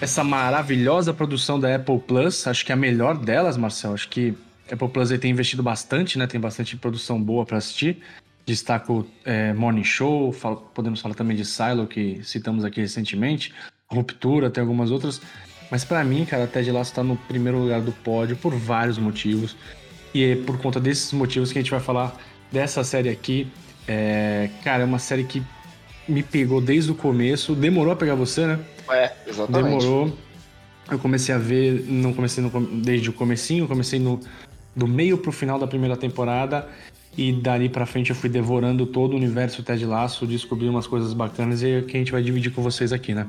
essa 0.00 0.24
maravilhosa 0.24 1.12
produção 1.12 1.60
da 1.60 1.74
Apple 1.74 1.98
Plus, 1.98 2.46
acho 2.46 2.64
que 2.64 2.72
é 2.72 2.74
a 2.74 2.78
melhor 2.78 3.18
delas, 3.18 3.58
Marcel. 3.58 3.92
Acho 3.92 4.08
que 4.08 4.34
a 4.70 4.74
Apple 4.74 4.88
Plus 4.88 5.10
tem 5.18 5.30
investido 5.30 5.62
bastante, 5.62 6.18
né? 6.18 6.26
Tem 6.26 6.40
bastante 6.40 6.78
produção 6.78 7.22
boa 7.22 7.44
para 7.44 7.58
assistir. 7.58 7.98
Destaco 8.46 9.06
é, 9.24 9.52
Morning 9.52 9.84
Show, 9.84 10.32
falo, 10.32 10.56
podemos 10.74 11.00
falar 11.00 11.14
também 11.14 11.36
de 11.36 11.44
Silo, 11.44 11.86
que 11.86 12.20
citamos 12.24 12.64
aqui 12.64 12.80
recentemente, 12.80 13.54
Ruptura, 13.86 14.50
tem 14.50 14.60
algumas 14.60 14.90
outras. 14.90 15.20
Mas 15.70 15.84
para 15.84 16.02
mim, 16.04 16.24
cara, 16.24 16.46
Ted 16.46 16.70
Lasso 16.70 16.94
tá 16.94 17.02
no 17.02 17.16
primeiro 17.16 17.58
lugar 17.58 17.80
do 17.80 17.92
pódio 17.92 18.36
por 18.36 18.54
vários 18.54 18.98
motivos. 18.98 19.56
E 20.12 20.24
é 20.24 20.36
por 20.36 20.58
conta 20.58 20.80
desses 20.80 21.12
motivos 21.12 21.52
que 21.52 21.58
a 21.58 21.62
gente 21.62 21.70
vai 21.70 21.80
falar 21.80 22.16
dessa 22.50 22.82
série 22.82 23.08
aqui. 23.08 23.46
É, 23.86 24.50
cara, 24.64 24.82
é 24.82 24.86
uma 24.86 24.98
série 24.98 25.24
que 25.24 25.42
me 26.08 26.22
pegou 26.22 26.60
desde 26.60 26.90
o 26.90 26.94
começo. 26.94 27.54
Demorou 27.54 27.92
a 27.92 27.96
pegar 27.96 28.16
você, 28.16 28.46
né? 28.46 28.58
É, 28.90 29.12
exatamente. 29.26 29.78
Demorou. 29.78 30.16
Eu 30.90 30.98
comecei 30.98 31.32
a 31.32 31.38
ver, 31.38 31.84
não 31.86 32.12
comecei 32.12 32.42
no, 32.42 32.82
desde 32.82 33.10
o 33.10 33.12
comecinho, 33.12 33.68
comecei 33.68 34.00
no 34.00 34.20
do 34.74 34.86
meio 34.86 35.18
pro 35.18 35.30
final 35.30 35.58
da 35.58 35.66
primeira 35.66 35.96
temporada 35.96 36.68
e 37.20 37.32
dali 37.32 37.68
para 37.68 37.84
frente 37.84 38.08
eu 38.08 38.16
fui 38.16 38.30
devorando 38.30 38.86
todo 38.86 39.12
o 39.12 39.16
universo 39.16 39.62
Ted 39.62 39.84
Laço, 39.84 40.26
descobri 40.26 40.66
umas 40.66 40.86
coisas 40.86 41.12
bacanas 41.12 41.60
e 41.60 41.70
é 41.70 41.82
que 41.82 41.94
a 41.94 42.00
gente 42.00 42.10
vai 42.10 42.22
dividir 42.22 42.50
com 42.50 42.62
vocês 42.62 42.94
aqui, 42.94 43.12
né? 43.12 43.26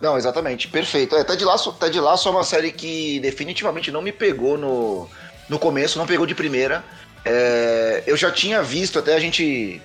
Não, 0.00 0.16
exatamente, 0.16 0.68
perfeito. 0.68 1.16
É, 1.16 1.24
Ted 1.24 1.44
Laço, 1.44 1.72
Ted 1.72 1.98
Laço 1.98 2.28
é 2.28 2.30
uma 2.30 2.44
série 2.44 2.70
que 2.70 3.18
definitivamente 3.18 3.90
não 3.90 4.00
me 4.00 4.12
pegou 4.12 4.56
no, 4.56 5.08
no 5.48 5.58
começo, 5.58 5.98
não 5.98 6.06
pegou 6.06 6.24
de 6.24 6.36
primeira. 6.36 6.84
É, 7.24 8.04
eu 8.06 8.16
já 8.16 8.30
tinha 8.30 8.62
visto, 8.62 9.00
até 9.00 9.14
a 9.14 9.20
gente 9.20 9.82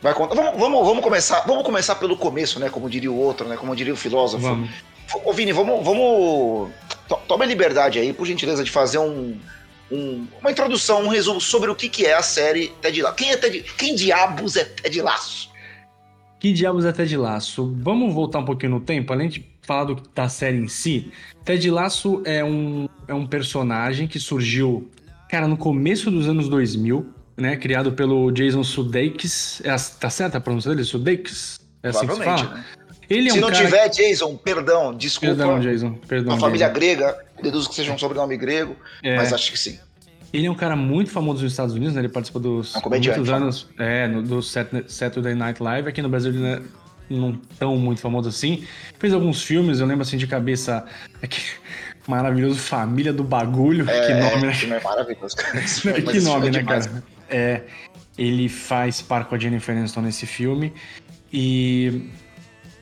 Vai 0.00 0.14
contar. 0.14 0.34
Vamos, 0.34 0.58
vamos, 0.58 0.86
vamos, 0.86 1.02
começar. 1.02 1.40
Vamos 1.40 1.64
começar 1.64 1.96
pelo 1.96 2.16
começo, 2.16 2.60
né? 2.60 2.70
Como 2.70 2.88
diria 2.88 3.10
o 3.10 3.18
outro, 3.18 3.48
né? 3.48 3.56
Como 3.56 3.74
diria 3.74 3.92
o 3.92 3.96
filósofo. 3.96 4.44
Vamos. 4.44 4.70
Ô, 5.24 5.32
Vini, 5.32 5.52
vamos. 5.52 5.84
vamos... 5.84 6.70
Toma 7.26 7.44
a 7.44 7.46
liberdade 7.46 7.98
aí, 7.98 8.12
por 8.12 8.26
gentileza, 8.26 8.62
de 8.62 8.70
fazer 8.70 8.98
um, 8.98 9.36
um, 9.90 10.26
uma 10.40 10.50
introdução, 10.50 11.04
um 11.04 11.08
resumo 11.08 11.40
sobre 11.40 11.70
o 11.70 11.74
que, 11.74 11.88
que 11.88 12.06
é 12.06 12.14
a 12.14 12.22
série 12.22 12.68
Ted 12.80 13.02
Laço. 13.02 13.16
Quem, 13.16 13.30
é 13.30 13.36
Ted, 13.36 13.62
quem 13.76 13.94
diabos 13.94 14.56
é 14.56 14.64
Ted 14.64 15.00
Laço? 15.02 15.50
Que 16.40 16.52
diabos 16.52 16.84
é 16.84 16.92
Ted 16.92 17.16
Laço? 17.16 17.74
Vamos 17.78 18.14
voltar 18.14 18.38
um 18.38 18.44
pouquinho 18.44 18.72
no 18.72 18.80
tempo, 18.80 19.12
além 19.12 19.28
de 19.28 19.44
falar 19.62 19.84
do, 19.84 20.02
da 20.14 20.28
série 20.28 20.58
em 20.58 20.68
si. 20.68 21.12
Ted 21.44 21.70
Laço 21.70 22.22
é 22.24 22.44
um, 22.44 22.88
é 23.06 23.14
um 23.14 23.26
personagem 23.26 24.06
que 24.06 24.20
surgiu, 24.20 24.90
cara, 25.28 25.48
no 25.48 25.56
começo 25.56 26.10
dos 26.10 26.28
anos 26.28 26.48
2000 26.48 27.18
né? 27.38 27.56
Criado 27.56 27.92
pelo 27.92 28.30
Jason 28.32 28.64
Sudeikis. 28.64 29.62
É, 29.64 29.74
tá 29.98 30.10
certa 30.10 30.38
a 30.38 30.40
pronúncia 30.40 30.70
dele? 30.70 30.84
Sudeikis? 30.84 31.60
É 31.82 31.88
assim 31.88 32.06
que 32.06 32.14
se 32.14 32.22
fala? 32.22 32.54
Né? 32.54 32.64
Ele 33.08 33.28
é 33.28 33.32
se 33.32 33.38
um 33.38 33.40
não 33.40 33.50
cara... 33.50 33.64
tiver, 33.64 33.88
Jason, 33.88 34.36
perdão, 34.36 34.94
desculpa. 34.94 35.34
Perdão, 35.34 35.60
Jason. 35.60 35.94
Perdão, 36.06 36.34
uma 36.34 36.40
família 36.40 36.68
grega, 36.68 37.16
deduzo 37.42 37.68
que 37.68 37.74
seja 37.74 37.92
um 37.92 37.98
sobrenome 37.98 38.36
grego, 38.36 38.76
é. 39.02 39.16
mas 39.16 39.32
acho 39.32 39.50
que 39.50 39.58
sim. 39.58 39.78
Ele 40.32 40.46
é 40.46 40.50
um 40.50 40.54
cara 40.54 40.76
muito 40.76 41.10
famoso 41.10 41.42
nos 41.42 41.52
Estados 41.52 41.74
Unidos, 41.74 41.94
né? 41.94 42.02
Ele 42.02 42.08
participou 42.08 42.40
dos 42.40 42.74
é 42.74 42.78
um 42.78 42.90
muitos 42.90 43.30
anos 43.30 43.66
é, 43.78 44.06
no, 44.06 44.22
do 44.22 44.42
Saturday 44.42 45.34
Night 45.34 45.62
Live. 45.62 45.88
Aqui 45.88 46.02
no 46.02 46.08
Brasil 46.08 46.30
ele 46.30 46.40
não 46.40 46.48
é 46.48 46.62
não 47.10 47.32
tão 47.58 47.76
muito 47.76 48.00
famoso 48.00 48.28
assim. 48.28 48.64
Fez 48.98 49.14
alguns 49.14 49.42
filmes, 49.42 49.80
eu 49.80 49.86
lembro 49.86 50.02
assim 50.02 50.16
de 50.16 50.26
cabeça. 50.26 50.84
Aqui, 51.22 51.40
maravilhoso 52.06 52.58
Família 52.58 53.12
do 53.12 53.24
Bagulho. 53.24 53.88
É, 53.88 54.06
que 54.06 54.14
nome, 54.14 54.46
né? 54.46 54.52
Que 54.52 54.72
é 54.72 54.80
maravilhoso. 54.80 55.36
que 56.10 56.20
nome, 56.20 56.50
né, 56.50 56.62
cara? 56.62 57.02
É, 57.30 57.62
ele 58.16 58.48
faz 58.48 59.00
par 59.00 59.24
com 59.26 59.34
a 59.34 59.38
Jennifer 59.38 59.76
Aniston 59.76 60.02
nesse 60.02 60.26
filme. 60.26 60.72
E, 61.32 62.10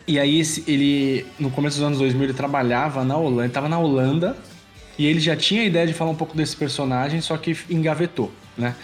e 0.07 0.19
aí, 0.19 0.43
ele, 0.67 1.27
no 1.39 1.51
começo 1.51 1.77
dos 1.79 1.87
anos 1.87 1.99
2000, 1.99 2.25
ele 2.25 2.35
trabalhava 2.35 3.05
na 3.05 3.17
Holanda. 3.17 3.45
Ele 3.45 3.53
tava 3.53 3.69
na 3.69 3.79
Holanda 3.79 4.37
e 4.99 5.07
ele 5.07 5.21
já 5.21 5.37
tinha 5.37 5.63
a 5.63 5.65
ideia 5.65 5.87
de 5.87 5.93
falar 5.93 6.11
um 6.11 6.15
pouco 6.15 6.37
desse 6.37 6.57
personagem, 6.57 7.21
só 7.21 7.37
que 7.37 7.57
engavetou, 7.69 8.31
né? 8.57 8.75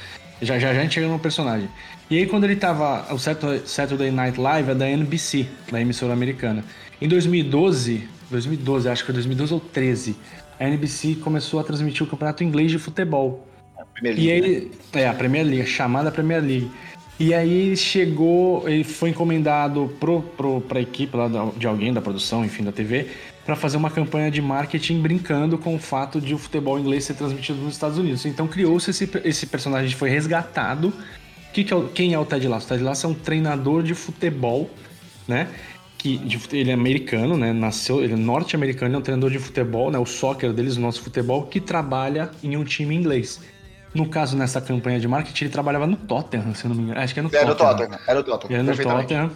Já 0.40 0.58
já, 0.58 0.74
já 0.74 0.80
a 0.80 0.82
gente 0.82 0.94
chega 0.94 1.06
no 1.06 1.18
personagem. 1.18 1.68
E 2.10 2.18
aí, 2.18 2.26
quando 2.26 2.44
ele 2.44 2.56
tava. 2.56 3.06
O 3.14 3.18
Saturday 3.18 4.10
Night 4.10 4.38
Live 4.38 4.70
é 4.70 4.74
da 4.74 4.88
NBC, 4.88 5.46
da 5.70 5.80
emissora 5.80 6.12
americana. 6.12 6.64
Em 7.00 7.08
2012, 7.08 8.08
2012, 8.30 8.88
acho 8.88 9.02
que 9.02 9.06
foi 9.06 9.14
2012 9.14 9.54
ou 9.54 9.60
13, 9.60 10.16
a 10.58 10.68
NBC 10.68 11.16
começou 11.16 11.60
a 11.60 11.64
transmitir 11.64 12.02
o 12.02 12.06
campeonato 12.06 12.44
inglês 12.44 12.70
de 12.70 12.78
futebol. 12.78 13.46
Premier 13.92 14.16
League. 14.16 14.26
E 14.26 14.32
aí, 14.32 14.70
né? 14.94 15.02
É, 15.02 15.08
a 15.08 15.14
Premier 15.14 15.46
League, 15.46 15.66
chamada 15.66 16.10
Premier 16.10 16.42
League. 16.42 16.70
E 17.20 17.32
aí 17.34 17.76
chegou, 17.76 18.68
ele 18.68 18.84
foi 18.84 19.10
encomendado 19.10 19.92
pro, 20.00 20.22
pro, 20.22 20.60
pra 20.60 20.80
equipe 20.80 21.16
lá 21.16 21.28
de 21.56 21.66
alguém 21.66 21.92
da 21.92 22.00
produção, 22.00 22.44
enfim, 22.44 22.64
da 22.64 22.72
TV, 22.72 23.06
para 23.44 23.56
fazer 23.56 23.76
uma 23.76 23.90
campanha 23.90 24.30
de 24.30 24.40
marketing 24.40 25.00
brincando 25.00 25.58
com 25.58 25.74
o 25.74 25.78
fato 25.78 26.20
de 26.20 26.34
o 26.34 26.38
futebol 26.38 26.78
inglês 26.78 27.04
ser 27.04 27.14
transmitido 27.14 27.60
nos 27.60 27.74
Estados 27.74 27.98
Unidos. 27.98 28.24
Então 28.24 28.46
criou-se 28.46 28.90
esse, 28.90 29.08
esse 29.24 29.46
personagem 29.46 29.94
foi 29.96 30.10
resgatado. 30.10 30.92
Que 31.52 31.64
que 31.64 31.74
é, 31.74 31.82
quem 31.94 32.14
é 32.14 32.18
o 32.18 32.24
Ted 32.24 32.46
Lasso? 32.48 32.66
O 32.66 32.68
Ted 32.70 32.82
Lasso 32.82 33.06
é 33.06 33.08
um 33.08 33.14
treinador 33.14 33.82
de 33.82 33.94
futebol, 33.94 34.70
né? 35.28 35.48
Que, 35.98 36.16
de, 36.18 36.40
ele 36.52 36.70
é 36.70 36.74
americano, 36.74 37.36
né? 37.36 37.52
Nasceu, 37.52 38.02
ele 38.02 38.14
é 38.14 38.16
norte-americano, 38.16 38.94
é 38.94 38.98
um 38.98 39.02
treinador 39.02 39.30
de 39.30 39.38
futebol, 39.38 39.90
né? 39.90 39.98
O 39.98 40.06
soccer 40.06 40.52
deles, 40.52 40.76
o 40.76 40.80
nosso 40.80 41.02
futebol, 41.02 41.44
que 41.44 41.60
trabalha 41.60 42.30
em 42.42 42.56
um 42.56 42.64
time 42.64 42.94
inglês. 42.94 43.40
No 43.94 44.08
caso, 44.08 44.36
nessa 44.36 44.60
campanha 44.60 44.98
de 44.98 45.06
marketing, 45.06 45.44
ele 45.44 45.52
trabalhava 45.52 45.86
no 45.86 45.96
Tottenham, 45.96 46.54
se 46.54 46.64
eu 46.64 46.70
não 46.70 46.76
me 46.76 46.82
engano. 46.84 47.00
Acho 47.00 47.12
que 47.12 47.20
é 47.20 47.22
no 47.22 47.28
Tottenham. 47.28 47.44
Era 47.44 47.50
no 47.50 47.56
Tottenham. 47.56 48.00
Era 48.06 48.18
no 48.18 48.24
Tottenham. 48.24 48.60
Era 48.60 48.62
no 48.62 49.02
Tottenham. 49.02 49.30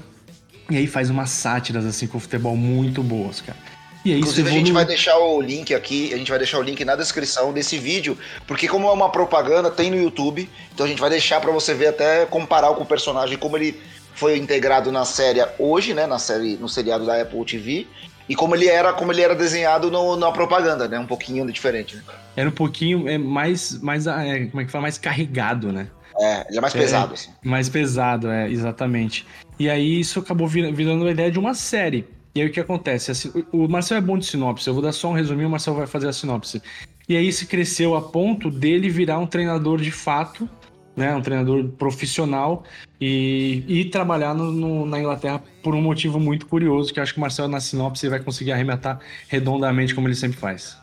E 0.71 0.77
aí 0.77 0.87
faz 0.87 1.11
umas 1.11 1.31
sátiras, 1.31 1.85
assim, 1.85 2.07
com 2.07 2.19
o 2.19 2.21
futebol 2.21 2.57
muito 2.57 3.03
boas, 3.03 3.41
cara. 3.41 3.59
E 4.05 4.13
aí, 4.13 4.21
Inclusive, 4.21 4.49
a 4.49 4.53
gente 4.53 4.73
vai 4.73 4.85
deixar 4.85 5.19
o 5.19 5.41
link 5.41 5.75
aqui, 5.75 6.15
a 6.15 6.17
gente 6.17 6.29
vai 6.31 6.39
deixar 6.39 6.59
o 6.59 6.63
link 6.63 6.85
na 6.85 6.95
descrição 6.95 7.53
desse 7.53 7.77
vídeo, 7.77 8.17
porque 8.47 8.69
como 8.69 8.87
é 8.87 8.93
uma 8.93 9.11
propaganda, 9.11 9.69
tem 9.69 9.91
no 9.91 10.01
YouTube, 10.01 10.49
então 10.73 10.87
a 10.87 10.89
gente 10.89 11.01
vai 11.01 11.11
deixar 11.11 11.41
para 11.41 11.51
você 11.51 11.75
ver 11.75 11.89
até 11.89 12.25
comparar 12.25 12.73
com 12.75 12.85
o 12.85 12.87
personagem, 12.87 13.37
como 13.37 13.57
ele 13.57 13.81
foi 14.15 14.39
integrado 14.39 14.93
na 14.93 15.05
série 15.05 15.45
hoje, 15.59 15.93
né, 15.93 16.07
na 16.07 16.21
série, 16.21 16.57
no 16.57 16.69
seriado 16.69 17.05
da 17.05 17.21
Apple 17.21 17.45
TV, 17.45 17.89
e 18.28 18.35
como 18.35 18.54
ele 18.54 18.68
era, 18.68 18.92
como 18.92 19.12
ele 19.12 19.23
era 19.23 19.35
desenhado 19.35 19.90
no, 19.90 20.16
na 20.16 20.33
propaganda, 20.33 20.88
né? 20.88 20.99
Um 20.99 21.06
pouquinho 21.06 21.50
diferente. 21.50 21.97
Né? 21.97 22.02
Era 22.35 22.49
um 22.49 22.52
pouquinho 22.52 23.09
é, 23.09 23.16
mais, 23.18 23.80
mais 23.80 24.06
é, 24.06 24.47
como 24.47 24.61
é 24.61 24.64
que 24.64 24.71
fala, 24.71 24.83
mais 24.83 24.99
carregado, 24.99 25.73
né? 25.73 25.88
É, 26.18 26.47
ele 26.49 26.59
é 26.59 26.61
mais 26.61 26.75
é, 26.75 26.78
pesado. 26.78 27.14
Assim. 27.14 27.30
Mais 27.45 27.68
pesado, 27.68 28.28
é, 28.28 28.50
exatamente. 28.50 29.26
E 29.59 29.71
aí 29.71 30.00
isso 30.00 30.18
acabou 30.18 30.49
virando 30.49 31.06
a 31.06 31.11
ideia 31.11 31.30
de 31.30 31.38
uma 31.38 31.54
série. 31.54 32.06
E 32.35 32.40
aí 32.40 32.49
o 32.49 32.52
que 32.52 32.61
acontece? 32.61 33.11
Assim, 33.11 33.33
o 33.52 33.66
Marcel 33.66 33.97
é 33.97 34.00
bom 34.00 34.18
de 34.18 34.26
sinopse, 34.26 34.66
eu 34.66 34.75
vou 34.75 34.83
dar 34.83 34.92
só 34.92 35.09
um 35.09 35.14
resuminho, 35.14 35.49
o 35.49 35.50
Marcel 35.50 35.75
vai 35.75 35.87
fazer 35.87 36.09
a 36.09 36.12
sinopse. 36.12 36.61
E 37.09 37.16
aí 37.16 37.33
se 37.33 37.47
cresceu 37.47 37.95
a 37.95 38.02
ponto 38.02 38.50
dele 38.50 38.90
virar 38.90 39.18
um 39.18 39.26
treinador 39.26 39.80
de 39.80 39.90
fato 39.90 40.49
né? 40.97 41.15
Um 41.15 41.21
treinador 41.21 41.69
profissional 41.71 42.65
e, 43.00 43.65
e 43.69 43.85
trabalhar 43.85 44.35
no, 44.35 44.50
no, 44.50 44.87
na 44.87 44.99
Inglaterra 44.99 45.43
por 45.62 45.75
um 45.75 45.83
motivo 45.83 46.19
muito 46.19 46.47
curioso 46.47 46.93
que 46.93 46.99
acho 46.99 47.12
que 47.12 47.19
o 47.19 47.21
Marcelo 47.21 47.49
na 47.49 47.61
sinopse 47.61 48.09
vai 48.09 48.21
conseguir 48.21 48.53
arrematar 48.53 48.99
redondamente 49.29 49.95
como 49.95 50.09
ele 50.09 50.15
sempre 50.15 50.38
faz. 50.38 50.76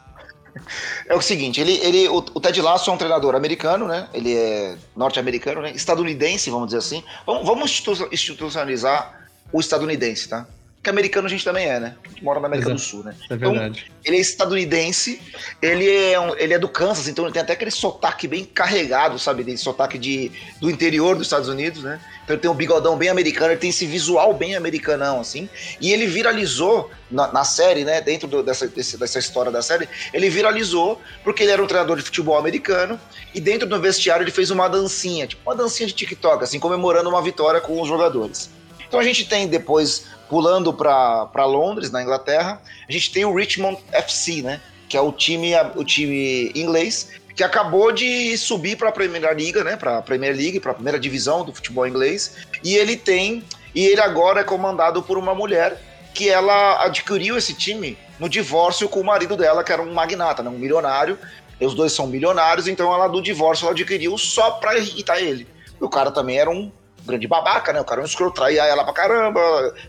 É 1.10 1.16
o 1.16 1.22
seguinte, 1.22 1.60
ele, 1.60 1.74
ele, 1.78 2.08
o, 2.08 2.18
o 2.18 2.40
Ted 2.40 2.62
Lasso 2.62 2.90
é 2.90 2.94
um 2.94 2.98
treinador 2.98 3.34
americano, 3.34 3.88
né? 3.88 4.08
Ele 4.14 4.36
é 4.36 4.76
norte-americano, 4.96 5.62
né? 5.62 5.72
Estadunidense, 5.72 6.52
vamos 6.52 6.68
dizer 6.68 6.78
assim. 6.78 7.04
Vamos, 7.26 7.46
vamos 7.46 7.84
institucionalizar 8.12 9.28
o 9.52 9.60
estadunidense, 9.60 10.30
tá? 10.30 10.48
Que 10.84 10.90
americano 10.90 11.28
a 11.28 11.30
gente 11.30 11.46
também 11.46 11.66
é, 11.66 11.80
né? 11.80 11.96
A 12.04 12.10
gente 12.10 12.22
mora 12.22 12.42
na 12.42 12.48
América 12.48 12.68
Exato. 12.68 12.82
do 12.82 12.86
Sul, 12.86 13.04
né? 13.06 13.16
É 13.30 13.38
verdade. 13.38 13.86
Então, 13.88 14.02
ele 14.04 14.18
é 14.18 14.20
estadunidense, 14.20 15.22
ele 15.62 15.90
é, 15.90 16.20
um, 16.20 16.36
ele 16.36 16.54
é 16.54 16.60
do 16.60 16.68
Kansas, 16.68 17.08
então 17.08 17.24
ele 17.24 17.34
tem 17.34 17.42
até 17.42 17.54
aquele 17.54 17.72
sotaque 17.72 18.28
bem 18.28 18.44
carregado, 18.44 19.18
sabe? 19.18 19.46
De 19.46 19.58
sotaque 19.58 19.98
de, 19.98 20.30
do 20.60 20.70
interior 20.70 21.16
dos 21.16 21.28
Estados 21.28 21.48
Unidos, 21.48 21.84
né? 21.84 22.02
Então 22.26 22.34
ele 22.36 22.42
tem 22.42 22.52
um 22.52 22.54
bigodão 22.54 22.98
bem 22.98 23.08
americano, 23.08 23.54
ele 23.54 23.62
tem 23.62 23.70
esse 23.70 23.86
visual 23.86 24.34
bem 24.34 24.58
americanão, 24.58 25.22
assim. 25.22 25.48
E 25.80 25.94
ele 25.94 26.06
viralizou 26.06 26.92
na, 27.10 27.32
na 27.32 27.46
série, 27.46 27.86
né? 27.86 28.02
Dentro 28.02 28.28
do, 28.28 28.44
dessa, 28.44 28.68
desse, 28.68 28.98
dessa 28.98 29.20
história 29.20 29.54
da 29.54 29.62
série, 29.62 29.88
ele 30.14 30.30
viralizou 30.30 31.02
porque 31.24 31.44
ele 31.44 31.54
era 31.54 31.64
um 31.64 31.68
treinador 31.68 31.96
de 31.96 32.04
futebol 32.04 32.38
americano 32.38 33.00
e 33.34 33.40
dentro 33.40 33.66
do 33.66 33.80
vestiário 33.80 34.26
ele 34.26 34.32
fez 34.32 34.52
uma 34.52 34.68
dancinha, 34.68 35.26
tipo 35.26 35.50
uma 35.50 35.56
dancinha 35.56 35.88
de 35.88 35.94
TikTok, 35.94 36.44
assim, 36.44 36.60
comemorando 36.60 37.10
uma 37.10 37.22
vitória 37.22 37.62
com 37.62 37.82
os 37.82 37.88
jogadores. 37.88 38.50
Então 38.94 39.02
a 39.02 39.04
gente 39.04 39.26
tem 39.26 39.48
depois 39.48 40.06
pulando 40.30 40.72
para 40.72 41.46
Londres, 41.46 41.90
na 41.90 42.04
Inglaterra, 42.04 42.62
a 42.88 42.92
gente 42.92 43.12
tem 43.12 43.26
o 43.26 43.34
Richmond 43.34 43.80
FC, 43.92 44.44
né? 44.44 44.62
Que 44.88 44.96
é 44.96 45.02
o 45.02 45.12
time, 45.12 45.52
o 45.76 45.84
time 45.84 46.52
inglês, 46.54 47.10
que 47.36 47.44
acabou 47.44 47.92
de 47.92 48.38
subir 48.38 48.78
para 48.78 48.90
a 48.90 48.92
Primeira 48.92 49.34
Liga, 49.34 49.64
né? 49.64 49.76
Para 49.76 49.98
a 49.98 50.02
Premier 50.04 50.36
League, 50.36 50.60
para 50.60 50.70
a 50.70 50.74
primeira 50.76 51.00
divisão 51.00 51.44
do 51.44 51.52
futebol 51.52 51.88
inglês. 51.88 52.36
E 52.64 52.76
ele 52.76 52.96
tem. 52.96 53.44
E 53.74 53.84
ele 53.84 54.00
agora 54.00 54.42
é 54.42 54.44
comandado 54.44 55.02
por 55.02 55.18
uma 55.18 55.34
mulher 55.34 55.82
que 56.14 56.30
ela 56.30 56.86
adquiriu 56.86 57.36
esse 57.36 57.56
time 57.56 57.98
no 58.20 58.30
divórcio 58.30 58.88
com 58.88 59.00
o 59.00 59.04
marido 59.04 59.36
dela, 59.36 59.64
que 59.64 59.74
era 59.74 59.82
um 59.82 59.92
magnata, 59.92 60.44
né, 60.44 60.52
um 60.52 60.60
milionário. 60.60 61.18
E 61.60 61.66
os 61.66 61.74
dois 61.74 61.94
são 61.94 62.06
milionários, 62.06 62.68
então 62.68 62.94
ela 62.94 63.08
do 63.08 63.24
divórcio 63.24 63.66
ela 63.66 63.72
adquiriu 63.72 64.16
só 64.20 64.52
para 64.52 64.78
irritar 64.78 65.20
ele. 65.20 65.48
O 65.80 65.90
cara 65.90 66.12
também 66.12 66.38
era 66.38 66.52
um 66.52 66.72
grande 67.06 67.28
babaca, 67.28 67.74
né? 67.74 67.82
O 67.82 67.86
cara 67.86 68.00
era 68.00 68.06
um 68.06 68.10
escroto, 68.10 68.36
traía 68.36 68.64
ela 68.66 68.84
pra 68.84 68.94
caramba, 68.94 69.42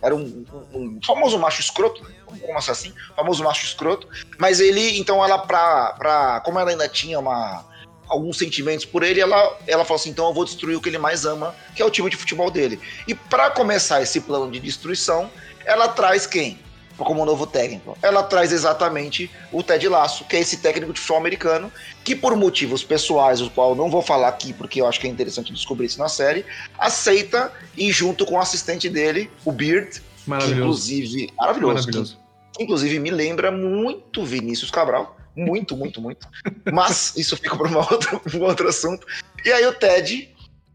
era 0.03 0.15
um, 0.15 0.45
um, 0.73 0.79
um 0.79 1.01
famoso 1.05 1.39
macho 1.39 1.61
escroto, 1.61 2.03
como 2.27 2.59
assim? 2.59 2.93
Famoso 3.17 3.43
macho 3.43 3.65
escroto. 3.65 4.09
Mas 4.39 4.61
ele, 4.61 4.99
então, 4.99 5.25
ela, 5.25 5.39
pra, 5.39 5.95
pra. 5.99 6.41
Como 6.41 6.59
ela 6.59 6.71
ainda 6.71 6.89
tinha 6.89 7.19
uma 7.19 7.65
alguns 8.07 8.37
sentimentos 8.37 8.85
por 8.85 9.03
ele, 9.03 9.21
ela, 9.21 9.59
ela 9.67 9.85
falou 9.85 10.01
assim: 10.01 10.11
então 10.11 10.27
eu 10.27 10.35
vou 10.35 10.45
destruir 10.45 10.77
o 10.77 10.81
que 10.81 10.89
ele 10.89 10.99
mais 10.99 11.25
ama, 11.25 11.55
que 11.75 11.83
é 11.83 11.85
o 11.85 11.91
time 11.91 12.11
de 12.11 12.17
futebol 12.17 12.51
dele. 12.51 12.81
E 13.07 13.15
para 13.15 13.51
começar 13.51 14.03
esse 14.03 14.21
plano 14.21 14.51
de 14.51 14.61
destruição, 14.61 15.31
ela 15.65 15.89
traz 15.89 16.27
quem? 16.27 16.59
como 16.97 17.25
novo 17.25 17.47
técnico. 17.47 17.99
Ela 18.01 18.23
traz 18.23 18.53
exatamente 18.53 19.29
o 19.51 19.63
Ted 19.63 19.89
Lasso, 19.89 20.25
que 20.25 20.37
é 20.37 20.41
esse 20.41 20.59
técnico 20.59 20.93
de 20.93 21.01
futebol 21.01 21.19
americano, 21.19 21.73
que 22.05 22.15
por 22.15 22.37
motivos 22.37 22.85
pessoais, 22.85 23.41
o 23.41 23.51
qual 23.51 23.75
não 23.75 23.91
vou 23.91 24.03
falar 24.03 24.29
aqui 24.29 24.53
porque 24.53 24.81
eu 24.81 24.87
acho 24.87 25.01
que 25.01 25.07
é 25.07 25.11
interessante 25.11 25.53
descobrir 25.53 25.87
isso 25.87 25.99
na 25.99 26.09
série, 26.09 26.45
aceita 26.79 27.51
e 27.77 27.91
junto 27.91 28.27
com 28.27 28.35
o 28.35 28.39
assistente 28.39 28.91
dele, 28.91 29.31
o 29.45 29.51
Beard, 29.51 29.91
que 29.91 30.31
inclusive 30.31 31.33
maravilhoso, 31.37 31.75
maravilhoso. 31.75 32.19
Que, 32.53 32.63
inclusive 32.63 32.99
me 32.99 33.11
lembra 33.11 33.51
muito 33.51 34.25
Vinícius 34.25 34.71
Cabral, 34.71 35.17
muito, 35.35 35.77
muito, 35.77 36.01
muito. 36.01 36.29
Mas 36.73 37.17
isso 37.17 37.37
fica 37.37 37.57
para 37.57 37.69
um 37.69 38.43
outro 38.43 38.69
assunto. 38.69 39.07
E 39.45 39.51
aí 39.51 39.67
o 39.67 39.73
Ted, 39.73 40.29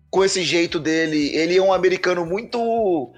com 0.10 0.24
esse 0.26 0.44
jeito 0.44 0.80
dele, 0.80 1.36
ele 1.36 1.58
é 1.58 1.62
um 1.62 1.72
americano 1.72 2.26
muito 2.26 3.14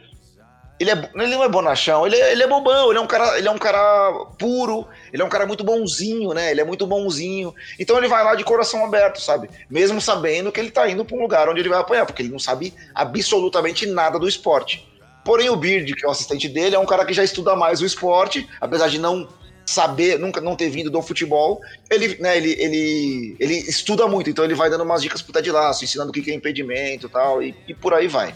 ele, 0.82 0.90
é, 0.90 1.10
ele 1.16 1.36
não 1.36 1.44
é 1.44 1.48
bonachão, 1.48 2.08
ele 2.08 2.16
é, 2.16 2.32
ele 2.32 2.42
é 2.42 2.48
bobão, 2.48 2.90
ele 2.90 2.98
é 2.98 3.02
um 3.02 3.06
cara, 3.06 3.38
ele 3.38 3.48
é 3.48 3.52
um 3.52 3.58
cara 3.58 4.12
puro, 4.40 4.88
ele 5.14 5.22
é 5.22 5.26
um 5.26 5.30
cara 5.30 5.46
muito 5.46 5.64
bonzinho, 5.64 6.34
né? 6.34 6.50
Ele 6.50 6.62
é 6.62 6.64
muito 6.64 6.88
bonzinho. 6.88 7.54
Então 7.78 7.98
ele 8.00 8.08
vai 8.08 8.24
lá 8.24 8.34
de 8.34 8.44
coração 8.44 8.84
aberto, 8.84 9.22
sabe? 9.22 9.48
Mesmo 9.70 10.02
sabendo 10.02 10.52
que 10.52 10.60
ele 10.60 10.72
tá 10.72 10.90
indo 10.90 11.06
para 11.06 11.16
um 11.16 11.22
lugar 11.22 11.48
onde 11.48 11.60
ele 11.60 11.70
vai 11.70 11.80
apanhar, 11.80 12.08
porque 12.08 12.24
ele 12.24 12.32
não 12.32 12.40
sabe 12.40 12.74
absolutamente 12.96 13.86
nada 13.86 14.18
do 14.18 14.28
esporte. 14.28 14.88
Porém, 15.24 15.52
o 15.52 15.56
Beard, 15.56 15.94
que 15.94 16.04
é 16.04 16.08
o 16.08 16.12
assistente 16.12 16.50
dele, 16.50 16.76
é 16.76 16.80
um 16.80 16.86
cara 16.86 17.06
que 17.06 17.14
já 17.14 17.24
estuda 17.24 17.56
mais 17.56 17.80
o 17.80 17.86
esporte, 17.86 18.50
apesar 18.60 18.88
de 18.88 18.98
não 18.98 19.28
saber, 19.64 20.18
nunca 20.18 20.42
não 20.42 20.56
ter 20.56 20.70
vindo 20.70 20.90
do 20.90 21.00
futebol, 21.04 21.62
ele, 21.92 22.18
né, 22.20 22.36
ele, 22.36 22.54
ele, 22.60 23.36
ele 23.40 23.54
estuda 23.54 24.08
muito, 24.08 24.32
então 24.32 24.44
ele 24.44 24.56
vai 24.56 24.68
dando 24.70 24.84
umas 24.84 25.04
dicas 25.04 25.22
pro 25.22 25.32
Ted 25.32 25.52
Laço, 25.52 25.84
ensinando 25.84 26.10
o 26.10 26.12
que 26.12 26.32
é 26.32 26.34
impedimento 26.34 27.08
tal, 27.08 27.44
e, 27.44 27.56
e 27.68 27.74
por 27.76 27.94
aí 27.94 28.08
vai. 28.08 28.34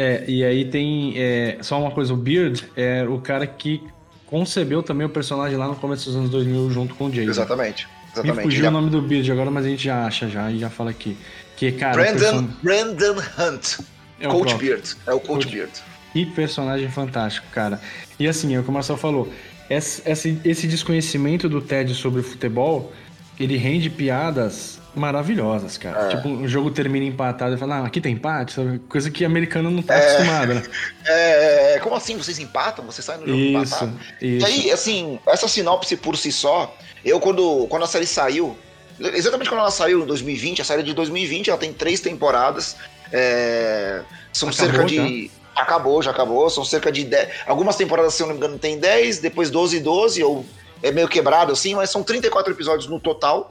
É, 0.00 0.24
e 0.26 0.42
aí 0.42 0.64
tem 0.64 1.12
é, 1.18 1.58
só 1.60 1.78
uma 1.78 1.90
coisa, 1.90 2.14
o 2.14 2.16
Beard 2.16 2.64
é 2.74 3.04
o 3.06 3.18
cara 3.18 3.46
que 3.46 3.82
concebeu 4.24 4.82
também 4.82 5.06
o 5.06 5.10
personagem 5.10 5.58
lá 5.58 5.68
no 5.68 5.76
começo 5.76 6.06
dos 6.06 6.16
anos 6.16 6.30
2000 6.30 6.70
junto 6.70 6.94
com 6.94 7.08
o 7.08 7.12
Jay. 7.12 7.26
Exatamente. 7.26 7.86
Exatamente. 8.10 8.36
Me 8.38 8.42
fugiu 8.42 8.62
já... 8.62 8.68
o 8.70 8.72
nome 8.72 8.88
do 8.88 9.02
Beard 9.02 9.30
agora, 9.30 9.50
mas 9.50 9.66
a 9.66 9.68
gente 9.68 9.84
já 9.84 10.06
acha 10.06 10.26
já 10.26 10.50
e 10.50 10.58
já 10.58 10.70
fala 10.70 10.88
aqui. 10.88 11.18
Que, 11.54 11.70
cara, 11.72 11.96
Brandon, 11.96 12.18
person... 12.18 12.48
Brandon 12.62 13.22
Hunt. 13.38 13.80
É 14.18 14.26
Coach 14.26 14.54
Beard. 14.54 14.96
É 15.06 15.12
o 15.12 15.20
Coach, 15.20 15.44
Coach 15.44 15.48
Beard. 15.54 15.70
Que 16.14 16.24
personagem 16.24 16.88
fantástico, 16.88 17.46
cara. 17.52 17.78
E 18.18 18.26
assim, 18.26 18.54
é 18.54 18.58
o 18.58 18.62
que 18.62 18.70
o 18.70 18.72
Marcel 18.72 18.96
falou, 18.96 19.30
esse, 19.68 20.02
esse 20.42 20.66
desconhecimento 20.66 21.46
do 21.46 21.60
Ted 21.60 21.94
sobre 21.94 22.22
futebol, 22.22 22.90
ele 23.38 23.58
rende 23.58 23.90
piadas 23.90 24.79
maravilhosas, 24.94 25.78
cara. 25.78 26.06
É. 26.06 26.16
Tipo, 26.16 26.28
o 26.28 26.48
jogo 26.48 26.70
termina 26.70 27.06
empatado 27.06 27.54
e 27.54 27.58
fala, 27.58 27.76
ah, 27.76 27.86
aqui 27.86 28.00
tem 28.00 28.14
empate, 28.14 28.52
sabe? 28.52 28.78
Coisa 28.80 29.10
que 29.10 29.24
americano 29.24 29.70
não 29.70 29.82
tá 29.82 29.94
é. 29.94 30.06
acostumado, 30.06 30.54
né? 30.54 30.62
É, 31.06 31.74
é, 31.74 31.78
como 31.80 31.96
assim? 31.96 32.16
Vocês 32.16 32.38
empatam? 32.38 32.84
Vocês 32.84 33.04
saem 33.04 33.20
no 33.20 33.26
jogo 33.26 33.38
isso, 33.38 33.74
empatado? 33.74 34.00
Isso. 34.20 34.46
E 34.46 34.50
aí, 34.50 34.70
assim, 34.70 35.18
essa 35.26 35.48
sinopse 35.48 35.96
por 35.96 36.16
si 36.16 36.30
só, 36.30 36.74
eu 37.04 37.18
quando, 37.18 37.66
quando 37.68 37.84
a 37.84 37.86
série 37.86 38.06
saiu, 38.06 38.56
exatamente 38.98 39.48
quando 39.48 39.60
ela 39.60 39.70
saiu 39.70 40.02
em 40.02 40.06
2020, 40.06 40.62
a 40.62 40.64
série 40.64 40.82
de 40.82 40.92
2020, 40.92 41.48
ela 41.48 41.58
tem 41.58 41.72
três 41.72 42.00
temporadas, 42.00 42.76
é, 43.12 44.02
são 44.32 44.48
acabou, 44.48 44.66
cerca 44.66 44.84
de... 44.84 45.30
Acabou, 45.56 46.02
já 46.02 46.10
acabou, 46.10 46.48
são 46.48 46.64
cerca 46.64 46.92
de 46.92 47.04
10... 47.04 47.28
Algumas 47.46 47.76
temporadas, 47.76 48.14
se 48.14 48.22
eu 48.22 48.26
não 48.26 48.34
me 48.34 48.38
engano, 48.38 48.58
tem 48.58 48.78
10, 48.78 49.18
depois 49.18 49.50
12 49.50 49.78
e 49.78 49.80
12, 49.80 50.22
ou 50.22 50.46
é 50.82 50.90
meio 50.90 51.08
quebrado 51.08 51.52
assim, 51.52 51.74
mas 51.74 51.90
são 51.90 52.02
34 52.02 52.52
episódios 52.52 52.88
no 52.88 53.00
total 53.00 53.50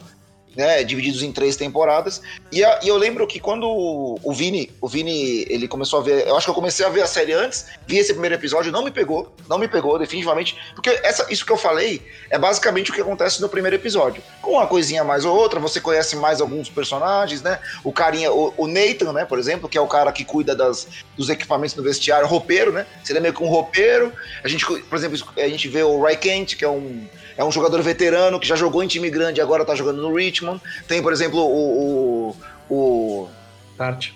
né, 0.56 0.84
divididos 0.84 1.24
em 1.24 1.32
três 1.32 1.56
temporadas. 1.56 2.22
E, 2.52 2.64
a, 2.64 2.80
e, 2.84 2.88
eu 2.88 2.98
lembro 2.98 3.26
que 3.28 3.40
quando 3.40 3.68
o 3.68 4.34
Vini, 4.34 4.72
o 4.82 4.88
Vini, 4.88 5.46
ele 5.50 5.68
começou 5.68 6.00
a 6.00 6.04
ver, 6.04 6.28
eu 6.28 6.36
acho 6.36 6.46
que 6.46 6.52
eu 6.52 6.56
comecei 6.56 6.86
a 6.86 6.90
ver 6.90 7.02
a 7.02 7.08
série 7.08 7.34
antes, 7.34 7.66
vi 7.88 7.98
esse 7.98 8.12
primeiro 8.12 8.36
episódio, 8.36 8.72
não 8.72 8.84
me 8.84 8.92
pegou, 8.92 9.34
não 9.48 9.58
me 9.58 9.68
pegou 9.68 9.98
definitivamente, 9.98 10.58
porque 10.74 10.90
essa, 11.04 11.26
isso 11.32 11.46
que 11.46 11.52
eu 11.52 11.58
falei 11.58 12.02
é 12.30 12.38
basicamente 12.38 12.92
o 12.92 12.94
que 12.94 13.02
acontece 13.02 13.42
no 13.42 13.50
primeiro 13.50 13.76
episódio. 13.76 14.22
Com 14.42 14.52
uma 14.52 14.68
coisinha 14.68 15.04
mais 15.04 15.26
ou 15.26 15.36
outra, 15.36 15.60
você 15.60 15.80
conhece 15.80 16.16
mais 16.16 16.42
alguns 16.42 16.70
personagens, 16.70 17.42
né? 17.42 17.60
O 17.84 17.92
carinha, 17.92 18.32
o, 18.32 18.54
o 18.58 18.68
Nathan, 18.68 19.14
né, 19.14 19.26
por 19.26 19.40
exemplo, 19.40 19.70
que 19.70 19.78
é 19.78 19.82
o 19.82 19.88
cara 19.88 20.12
que 20.12 20.26
cuida 20.26 20.56
das, 20.56 20.88
dos 21.16 21.30
equipamentos 21.30 21.76
no 21.76 21.84
vestiário, 21.84 22.28
roupeiro, 22.28 22.72
né? 22.72 22.86
Seria 23.04 23.22
meio 23.22 23.34
que 23.34 23.44
um 23.44 23.48
roupeiro. 23.48 24.12
A 24.44 24.48
gente, 24.48 24.66
por 24.66 24.98
exemplo, 24.98 25.18
a 25.38 25.48
gente 25.48 25.68
vê 25.68 25.84
o 25.84 26.02
Ray 26.02 26.18
Kent, 26.18 26.56
que 26.56 26.66
é 26.66 26.70
um 26.70 27.08
é 27.39 27.43
um 27.45 27.52
jogador 27.54 27.82
veterano 27.82 28.38
que 28.38 28.45
já 28.45 28.58
jogou 28.58 28.84
em 28.84 28.88
time 28.88 29.10
grande 29.10 29.39
e 29.39 29.41
agora 29.41 29.63
tá 29.63 29.73
jogando 29.73 30.02
no 30.02 30.13
Richmond. 30.13 30.62
Tem, 30.89 31.02
por 31.02 31.13
exemplo, 31.13 31.39
o. 31.39 32.36
o, 32.69 32.75
o 32.75 33.30
Tart. 33.78 34.10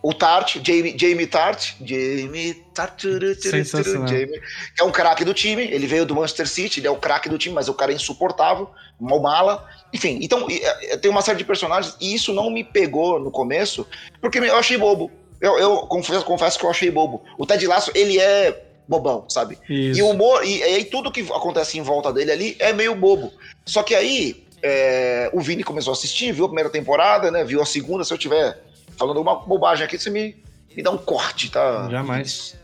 O 0.00 0.14
Tart, 0.14 0.58
Jamie, 0.62 0.96
Jamie 0.96 1.26
Tart. 1.26 1.72
Jamie 1.84 2.54
Tart. 2.72 3.02
Jamie, 3.02 4.40
que 4.76 4.80
é 4.80 4.84
um 4.84 4.92
craque 4.92 5.24
do 5.24 5.34
time. 5.34 5.64
Ele 5.64 5.88
veio 5.88 6.06
do 6.06 6.14
Manchester 6.14 6.46
City, 6.46 6.78
ele 6.78 6.86
é 6.86 6.90
o 6.90 6.96
craque 6.96 7.28
do 7.28 7.36
time, 7.36 7.52
mas 7.52 7.68
o 7.68 7.74
cara 7.74 7.90
é 7.90 7.96
insuportável, 7.96 8.70
mal 9.00 9.20
mala. 9.20 9.68
Enfim, 9.92 10.20
então 10.22 10.46
é, 10.48 10.96
tem 10.96 11.10
uma 11.10 11.20
série 11.20 11.38
de 11.38 11.44
personagens 11.44 11.96
e 12.00 12.14
isso 12.14 12.32
não 12.32 12.48
me 12.48 12.62
pegou 12.62 13.18
no 13.18 13.32
começo, 13.32 13.84
porque 14.20 14.38
eu 14.38 14.56
achei 14.56 14.78
bobo. 14.78 15.10
Eu, 15.40 15.58
eu 15.58 15.78
confesso, 15.88 16.24
confesso 16.24 16.60
que 16.60 16.64
eu 16.64 16.70
achei 16.70 16.92
bobo. 16.92 17.24
O 17.36 17.44
Ted 17.44 17.66
Lasso, 17.66 17.90
ele 17.92 18.20
é 18.20 18.71
bobão, 18.92 19.24
sabe? 19.28 19.58
Isso. 19.68 19.98
E 19.98 20.02
o 20.02 20.10
humor, 20.10 20.44
e, 20.44 20.62
aí 20.62 20.84
tudo 20.84 21.10
que 21.10 21.20
acontece 21.22 21.78
em 21.78 21.82
volta 21.82 22.12
dele 22.12 22.30
ali 22.30 22.56
é 22.58 22.72
meio 22.72 22.94
bobo. 22.94 23.32
Só 23.66 23.82
que 23.82 23.94
aí 23.94 24.46
é, 24.62 25.30
o 25.32 25.40
Vini 25.40 25.64
começou 25.64 25.92
a 25.92 25.96
assistir, 25.96 26.32
viu 26.32 26.44
a 26.44 26.48
primeira 26.48 26.70
temporada, 26.70 27.30
né? 27.30 27.44
Viu 27.44 27.60
a 27.60 27.66
segunda. 27.66 28.04
Se 28.04 28.12
eu 28.12 28.18
tiver 28.18 28.62
falando 28.96 29.20
uma 29.20 29.36
bobagem 29.36 29.84
aqui, 29.84 29.98
você 29.98 30.10
me, 30.10 30.36
me 30.76 30.82
dá 30.82 30.90
um 30.90 30.98
corte, 30.98 31.50
tá? 31.50 31.88
Jamais. 31.90 32.56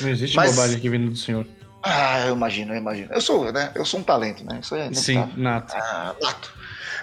Não 0.00 0.08
existe 0.08 0.36
Mas, 0.36 0.54
bobagem 0.54 0.76
aqui 0.76 0.88
vindo 0.88 1.10
do 1.10 1.16
senhor. 1.16 1.46
Ah, 1.82 2.26
eu 2.26 2.34
imagino, 2.34 2.72
eu 2.72 2.78
imagino. 2.78 3.12
Eu 3.12 3.20
sou, 3.20 3.52
né? 3.52 3.70
Eu 3.74 3.84
sou 3.84 4.00
um 4.00 4.02
talento, 4.02 4.44
né? 4.44 4.58
Isso 4.62 4.74
é 4.74 4.92
Sim, 4.92 5.28
nato. 5.36 5.74
Ah, 5.76 6.14
nato. 6.20 6.52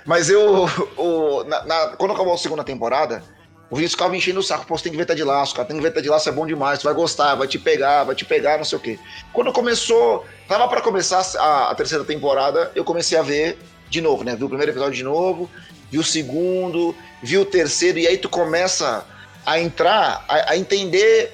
Mas 0.05 0.29
eu, 0.29 0.65
o, 0.97 1.43
na, 1.43 1.65
na, 1.65 1.87
quando 1.89 2.13
acabou 2.13 2.33
a 2.33 2.37
segunda 2.37 2.63
temporada, 2.63 3.23
o 3.71 3.75
Vinícius 3.77 3.93
ficava 3.93 4.17
enchendo 4.17 4.41
o 4.41 4.43
saco, 4.43 4.65
pô, 4.65 4.77
você 4.77 4.83
tem 4.83 4.91
que 4.91 4.97
ver 4.97 5.05
Ted 5.05 5.23
Laço, 5.23 5.55
cara, 5.55 5.65
tem 5.65 5.77
que 5.77 5.81
ver 5.81 5.93
Ted 5.93 6.07
Laço, 6.09 6.27
é 6.27 6.31
bom 6.33 6.45
demais, 6.45 6.79
tu 6.79 6.83
vai 6.83 6.93
gostar, 6.93 7.35
vai 7.35 7.47
te 7.47 7.57
pegar, 7.57 8.03
vai 8.03 8.13
te 8.13 8.25
pegar, 8.25 8.57
não 8.57 8.65
sei 8.65 8.77
o 8.77 8.81
quê. 8.81 8.99
Quando 9.31 9.53
começou, 9.53 10.25
tava 10.45 10.67
para 10.67 10.81
começar 10.81 11.25
a, 11.39 11.71
a, 11.71 11.75
terceira 11.75 12.03
temporada, 12.03 12.69
eu 12.75 12.83
comecei 12.83 13.17
a 13.17 13.21
ver 13.21 13.57
de 13.89 14.01
novo, 14.01 14.25
né? 14.25 14.35
Viu 14.35 14.47
o 14.47 14.49
primeiro 14.49 14.73
episódio 14.73 14.95
de 14.95 15.03
novo, 15.03 15.49
viu 15.89 16.01
o 16.01 16.03
segundo, 16.03 16.93
viu 17.23 17.43
o 17.43 17.45
terceiro, 17.45 17.97
e 17.97 18.05
aí 18.05 18.17
tu 18.17 18.27
começa 18.27 19.05
a 19.45 19.57
entrar, 19.57 20.25
a, 20.27 20.51
a 20.51 20.57
entender 20.57 21.31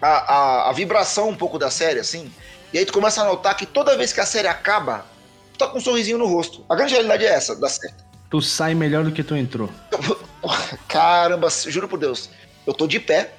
a, 0.00 0.70
a, 0.70 0.72
vibração 0.72 1.28
um 1.28 1.36
pouco 1.36 1.58
da 1.58 1.70
série, 1.70 2.00
assim. 2.00 2.32
E 2.72 2.78
aí 2.78 2.86
tu 2.86 2.94
começa 2.94 3.20
a 3.20 3.26
notar 3.26 3.54
que 3.58 3.66
toda 3.66 3.94
vez 3.94 4.10
que 4.10 4.20
a 4.20 4.26
série 4.26 4.48
acaba, 4.48 5.04
tu 5.52 5.58
tá 5.58 5.66
com 5.66 5.76
um 5.76 5.82
sorrisinho 5.82 6.16
no 6.16 6.26
rosto. 6.26 6.64
A 6.66 6.74
grande 6.74 6.94
realidade 6.94 7.26
é 7.26 7.28
essa 7.28 7.54
da 7.54 7.68
série. 7.68 7.92
Tu 8.30 8.40
sai 8.40 8.74
melhor 8.74 9.04
do 9.04 9.12
que 9.12 9.22
tu 9.22 9.36
entrou. 9.36 9.68
Caramba, 10.88 11.48
juro 11.50 11.88
por 11.88 11.98
Deus. 11.98 12.30
Eu 12.66 12.72
tô 12.72 12.86
de 12.86 13.00
pé. 13.00 13.30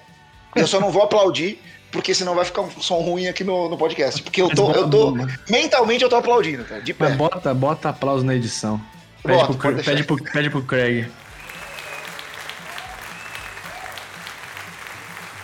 Eu 0.55 0.67
só 0.67 0.79
não 0.79 0.91
vou 0.91 1.01
aplaudir, 1.03 1.59
porque 1.91 2.13
senão 2.13 2.35
vai 2.35 2.45
ficar 2.45 2.61
um 2.61 2.71
som 2.71 2.99
ruim 3.01 3.27
aqui 3.27 3.43
no, 3.43 3.69
no 3.69 3.77
podcast. 3.77 4.21
Porque 4.21 4.41
eu 4.41 4.49
tô, 4.49 4.71
eu 4.71 4.89
tô. 4.89 5.15
Mentalmente 5.49 6.03
eu 6.03 6.09
tô 6.09 6.15
aplaudindo, 6.15 6.63
cara. 6.63 6.81
De 6.81 6.93
pé. 6.93 7.09
Mas 7.09 7.17
bota, 7.17 7.53
bota 7.53 7.89
aplauso 7.89 8.23
na 8.23 8.35
edição. 8.35 8.79
Pede, 9.23 9.37
bota, 9.37 9.53
pro, 9.53 9.83
pede, 9.83 10.03
pro, 10.03 10.23
pede 10.23 10.49
pro 10.49 10.63
Craig. 10.63 11.09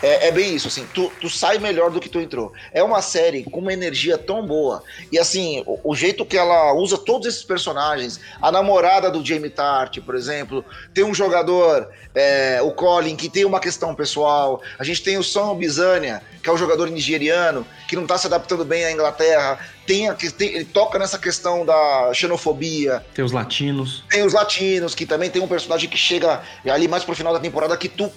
É, 0.01 0.27
é, 0.27 0.31
bem 0.31 0.55
isso, 0.55 0.67
assim, 0.67 0.87
tu, 0.93 1.11
tu 1.19 1.29
sai 1.29 1.57
melhor 1.57 1.91
do 1.91 1.99
que 1.99 2.07
tu 2.07 2.19
entrou. 2.19 2.53
É 2.71 2.81
uma 2.81 3.01
série 3.01 3.43
com 3.43 3.59
uma 3.59 3.73
energia 3.73 4.17
tão 4.17 4.45
boa. 4.45 4.81
E 5.11 5.19
assim, 5.19 5.61
o, 5.65 5.91
o, 5.91 5.95
jeito 5.95 6.25
que 6.25 6.37
ela 6.37 6.73
usa 6.73 6.97
todos 6.97 7.27
esses 7.27 7.43
personagens, 7.43 8.19
a 8.41 8.51
namorada 8.51 9.11
do 9.11 9.25
Jamie 9.25 9.49
Tart, 9.49 9.99
por 9.99 10.15
exemplo, 10.15 10.63
tem 10.93 11.03
um 11.03 11.13
jogador, 11.13 11.89
é, 12.15 12.61
o 12.61 12.71
Colin, 12.71 13.15
que 13.15 13.29
tem 13.29 13.43
uma 13.43 13.59
questão 13.59 13.93
pessoal. 13.93 14.61
A 14.77 14.83
gente 14.85 15.03
tem 15.03 15.17
o 15.17 15.23
Son 15.23 15.55
Bizania, 15.55 16.21
que 16.41 16.49
é 16.49 16.53
o 16.53 16.57
jogador 16.57 16.89
nigeriano, 16.89 17.67
que 17.87 17.95
não 17.97 18.07
tá 18.07 18.17
se 18.17 18.27
adaptando 18.27 18.63
bem 18.63 18.85
à 18.85 18.91
Inglaterra. 18.91 19.59
Tem, 19.85 20.07
a, 20.07 20.13
tem 20.13 20.55
ele 20.55 20.65
toca 20.65 20.97
nessa 20.97 21.19
questão 21.19 21.65
da 21.65 22.11
xenofobia. 22.13 23.03
Tem 23.13 23.25
os 23.25 23.33
latinos. 23.33 24.05
Tem 24.09 24.23
os 24.23 24.31
latinos, 24.31 24.95
que 24.95 25.05
também 25.05 25.29
tem 25.29 25.41
um 25.41 25.47
personagem 25.47 25.89
que 25.89 25.97
chega 25.97 26.41
ali 26.65 26.87
mais 26.87 27.03
pro 27.03 27.13
final 27.13 27.33
da 27.33 27.39
temporada 27.39 27.75
que 27.75 27.89
tu 27.89 28.09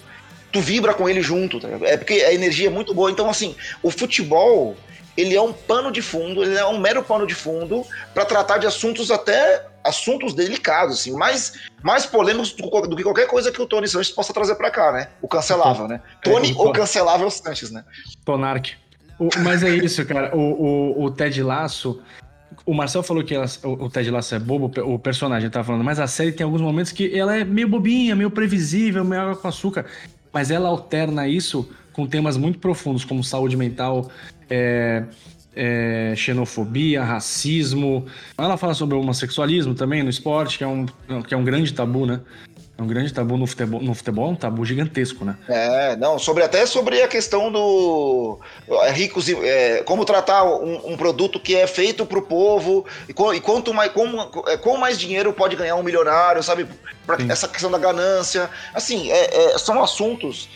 tu 0.53 0.61
vibra 0.61 0.93
com 0.93 1.09
ele 1.09 1.21
junto, 1.21 1.59
tá 1.59 1.67
É 1.81 1.97
porque 1.97 2.13
a 2.13 2.31
energia 2.31 2.67
é 2.67 2.69
muito 2.69 2.93
boa. 2.93 3.11
Então, 3.11 3.27
assim, 3.29 3.55
o 3.81 3.89
futebol, 3.89 4.77
ele 5.17 5.35
é 5.35 5.41
um 5.41 5.51
pano 5.51 5.91
de 5.91 6.01
fundo, 6.01 6.43
ele 6.43 6.55
é 6.55 6.65
um 6.65 6.79
mero 6.79 7.03
pano 7.03 7.25
de 7.25 7.33
fundo 7.33 7.83
para 8.13 8.23
tratar 8.23 8.59
de 8.59 8.67
assuntos 8.67 9.09
até 9.09 9.65
assuntos 9.83 10.33
delicados, 10.33 11.01
assim, 11.01 11.11
mais, 11.11 11.53
mais 11.83 12.05
polêmicos 12.05 12.53
do, 12.53 12.69
do, 12.87 12.95
que 12.95 13.03
qualquer 13.03 13.27
coisa 13.27 13.51
que 13.51 13.61
o 13.61 13.65
Tony 13.65 13.85
Sanches 13.85 14.13
possa 14.13 14.31
trazer 14.31 14.55
para 14.55 14.71
cá, 14.71 14.93
né? 14.93 15.09
O 15.21 15.27
cancelável, 15.27 15.89
né? 15.89 15.99
É, 16.21 16.29
Tony 16.29 16.51
é, 16.51 16.55
ou 16.55 16.71
cancelável 16.71 17.29
Sanches, 17.29 17.69
né? 17.69 17.83
Tonark. 18.23 18.75
mas 19.43 19.61
é 19.61 19.71
isso, 19.71 20.05
cara. 20.05 20.33
O, 20.33 20.39
o, 20.39 21.03
o 21.03 21.11
Ted 21.11 21.43
Lasso, 21.43 22.01
o 22.65 22.73
Marcel 22.73 23.03
falou 23.03 23.25
que 23.25 23.35
ela, 23.35 23.45
o, 23.63 23.89
Ted 23.89 24.09
Lasso 24.09 24.35
é 24.35 24.39
bobo, 24.39 24.71
o 24.83 24.97
personagem 24.97 25.49
tava 25.49 25.65
falando, 25.65 25.83
mas 25.83 25.99
a 25.99 26.07
série 26.07 26.31
tem 26.31 26.45
alguns 26.45 26.61
momentos 26.61 26.93
que 26.93 27.13
ela 27.19 27.35
é 27.35 27.43
meio 27.43 27.67
bobinha, 27.67 28.15
meio 28.15 28.31
previsível, 28.31 29.03
meio 29.03 29.21
água 29.21 29.35
com 29.35 29.49
açúcar 29.49 29.85
mas 30.33 30.49
ela 30.51 30.67
alterna 30.67 31.27
isso 31.27 31.69
com 31.93 32.07
temas 32.07 32.35
muito 32.35 32.57
profundos, 32.57 33.05
como 33.05 33.23
saúde 33.23 33.55
mental, 33.55 34.09
é, 34.49 35.03
é, 35.55 36.13
xenofobia, 36.17 37.03
racismo. 37.03 38.05
Ela 38.37 38.57
fala 38.57 38.73
sobre 38.73 38.95
homossexualismo 38.95 39.75
também 39.75 40.01
no 40.01 40.09
esporte, 40.09 40.57
que 40.57 40.63
é 40.63 40.67
um, 40.67 40.85
que 41.27 41.33
é 41.33 41.37
um 41.37 41.43
grande 41.43 41.71
tabu, 41.73 42.05
né? 42.05 42.19
É 42.83 42.85
um 42.85 42.87
grande 42.87 43.13
tabu 43.13 43.37
no 43.37 43.47
futebol, 43.47 43.81
no 43.81 43.93
futebol, 43.93 44.25
é 44.25 44.29
um 44.31 44.35
tabu 44.35 44.65
gigantesco, 44.65 45.23
né? 45.23 45.37
É, 45.47 45.95
não, 45.95 46.19
sobre 46.19 46.43
até 46.43 46.65
sobre 46.65 47.01
a 47.01 47.07
questão 47.07 47.49
do 47.49 48.37
é, 48.67 48.91
ricos 48.91 49.29
é, 49.29 49.81
como 49.83 50.03
tratar 50.03 50.43
um, 50.43 50.91
um, 50.91 50.97
produto 50.97 51.39
que 51.39 51.55
é 51.55 51.65
feito 51.65 52.05
para 52.05 52.19
o 52.19 52.21
povo 52.21 52.85
e, 53.07 53.11
e, 53.11 53.39
quanto 53.39 53.73
mais 53.73 53.89
como, 53.93 54.29
é, 54.47 54.57
com 54.57 54.75
mais 54.75 54.99
dinheiro 54.99 55.31
pode 55.31 55.55
ganhar 55.55 55.75
um 55.75 55.83
milionário, 55.83 56.43
sabe? 56.43 56.67
Pra, 57.05 57.17
essa 57.29 57.47
questão 57.47 57.71
da 57.71 57.77
ganância, 57.77 58.49
assim, 58.73 59.09
é, 59.09 59.53
é, 59.53 59.57
são 59.57 59.81
assuntos. 59.81 60.49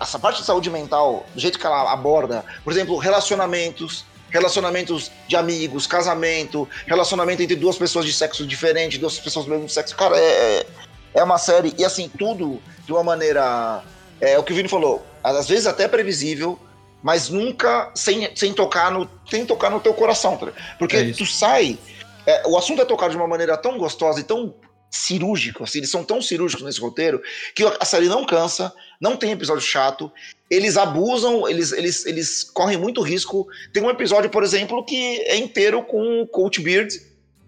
Essa 0.00 0.18
parte 0.18 0.40
de 0.40 0.46
saúde 0.46 0.68
mental, 0.68 1.24
do 1.34 1.40
jeito 1.40 1.58
que 1.58 1.66
ela 1.66 1.90
aborda, 1.90 2.44
por 2.62 2.72
exemplo, 2.72 2.98
relacionamentos, 2.98 4.04
relacionamentos 4.28 5.10
de 5.26 5.36
amigos, 5.36 5.86
casamento, 5.86 6.68
relacionamento 6.86 7.42
entre 7.42 7.56
duas 7.56 7.78
pessoas 7.78 8.04
de 8.04 8.12
sexo 8.12 8.46
diferente, 8.46 8.98
duas 8.98 9.18
pessoas 9.18 9.46
do 9.46 9.50
mesmo 9.50 9.68
sexo, 9.68 9.96
cara, 9.96 10.16
é, 10.18 10.66
é 11.14 11.22
uma 11.22 11.38
série, 11.38 11.74
e 11.78 11.84
assim, 11.84 12.08
tudo 12.08 12.60
de 12.84 12.92
uma 12.92 13.02
maneira. 13.02 13.82
É 14.20 14.38
o 14.38 14.42
que 14.42 14.52
o 14.52 14.56
Vini 14.56 14.68
falou, 14.68 15.04
às 15.22 15.48
vezes 15.48 15.66
até 15.66 15.88
previsível, 15.88 16.58
mas 17.02 17.28
nunca 17.28 17.90
sem, 17.94 18.34
sem 18.36 18.52
tocar 18.52 18.90
no. 18.90 19.08
sem 19.28 19.44
tocar 19.44 19.70
no 19.70 19.80
teu 19.80 19.92
coração, 19.94 20.36
tá? 20.36 20.48
Porque 20.78 20.96
é 20.96 21.12
tu 21.12 21.26
sai. 21.26 21.78
É, 22.24 22.46
o 22.46 22.56
assunto 22.56 22.80
é 22.80 22.84
tocado 22.84 23.10
de 23.10 23.16
uma 23.16 23.26
maneira 23.26 23.56
tão 23.56 23.76
gostosa 23.76 24.20
e 24.20 24.22
tão 24.22 24.54
cirúrgico, 24.88 25.64
assim, 25.64 25.78
eles 25.78 25.90
são 25.90 26.04
tão 26.04 26.20
cirúrgicos 26.20 26.64
nesse 26.64 26.78
roteiro 26.78 27.22
que 27.54 27.64
a 27.64 27.84
série 27.84 28.08
não 28.08 28.26
cansa, 28.26 28.70
não 29.00 29.16
tem 29.16 29.32
episódio 29.32 29.62
chato, 29.62 30.12
eles 30.50 30.76
abusam, 30.76 31.48
eles, 31.48 31.72
eles, 31.72 32.04
eles 32.04 32.44
correm 32.44 32.76
muito 32.76 33.00
risco. 33.00 33.48
Tem 33.72 33.82
um 33.82 33.88
episódio, 33.88 34.28
por 34.28 34.44
exemplo, 34.44 34.84
que 34.84 35.22
é 35.22 35.34
inteiro 35.34 35.82
com 35.82 36.20
o 36.20 36.26
Coach 36.26 36.60
Beard 36.60 36.92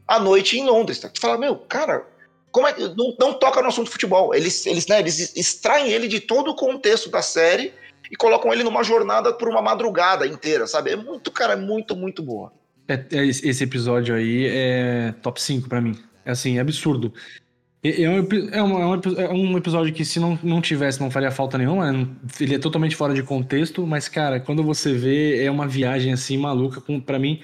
à 0.09 0.18
noite 0.18 0.59
em 0.59 0.64
Londres. 0.64 0.98
Tá? 0.98 1.11
Tu 1.11 1.20
fala, 1.20 1.37
meu, 1.37 1.55
cara, 1.55 2.07
como 2.54 2.68
é, 2.68 2.74
não, 2.96 3.16
não 3.18 3.34
toca 3.34 3.60
no 3.60 3.66
assunto 3.66 3.90
futebol. 3.90 4.32
Eles, 4.32 4.64
eles, 4.64 4.86
né, 4.86 5.00
eles 5.00 5.36
extraem 5.36 5.90
ele 5.90 6.06
de 6.06 6.20
todo 6.20 6.52
o 6.52 6.54
contexto 6.54 7.10
da 7.10 7.20
série 7.20 7.74
e 8.08 8.14
colocam 8.14 8.52
ele 8.52 8.62
numa 8.62 8.84
jornada 8.84 9.34
por 9.34 9.48
uma 9.48 9.60
madrugada 9.60 10.24
inteira, 10.24 10.64
sabe? 10.68 10.92
É 10.92 10.96
muito, 10.96 11.32
cara, 11.32 11.54
é 11.54 11.56
muito, 11.56 11.96
muito 11.96 12.22
boa. 12.22 12.52
É, 12.86 12.94
é, 13.10 13.26
esse 13.26 13.64
episódio 13.64 14.14
aí 14.14 14.46
é 14.46 15.12
top 15.20 15.42
5 15.42 15.68
para 15.68 15.80
mim. 15.80 15.98
É 16.24 16.30
assim, 16.30 16.56
é 16.56 16.60
absurdo. 16.60 17.12
É, 17.82 18.02
é, 18.02 18.08
um, 18.08 18.18
é, 18.52 18.62
um, 18.62 19.20
é 19.20 19.32
um 19.32 19.58
episódio 19.58 19.92
que 19.92 20.04
se 20.04 20.20
não, 20.20 20.38
não 20.40 20.60
tivesse, 20.60 21.00
não 21.00 21.10
faria 21.10 21.32
falta 21.32 21.58
nenhuma. 21.58 21.90
Né? 21.90 22.06
Ele 22.38 22.54
é 22.54 22.58
totalmente 22.60 22.94
fora 22.94 23.12
de 23.14 23.22
contexto, 23.24 23.84
mas, 23.84 24.06
cara, 24.06 24.38
quando 24.38 24.62
você 24.62 24.92
vê, 24.92 25.44
é 25.44 25.50
uma 25.50 25.66
viagem 25.66 26.12
assim 26.12 26.38
maluca. 26.38 26.80
Para 27.04 27.18
mim, 27.18 27.40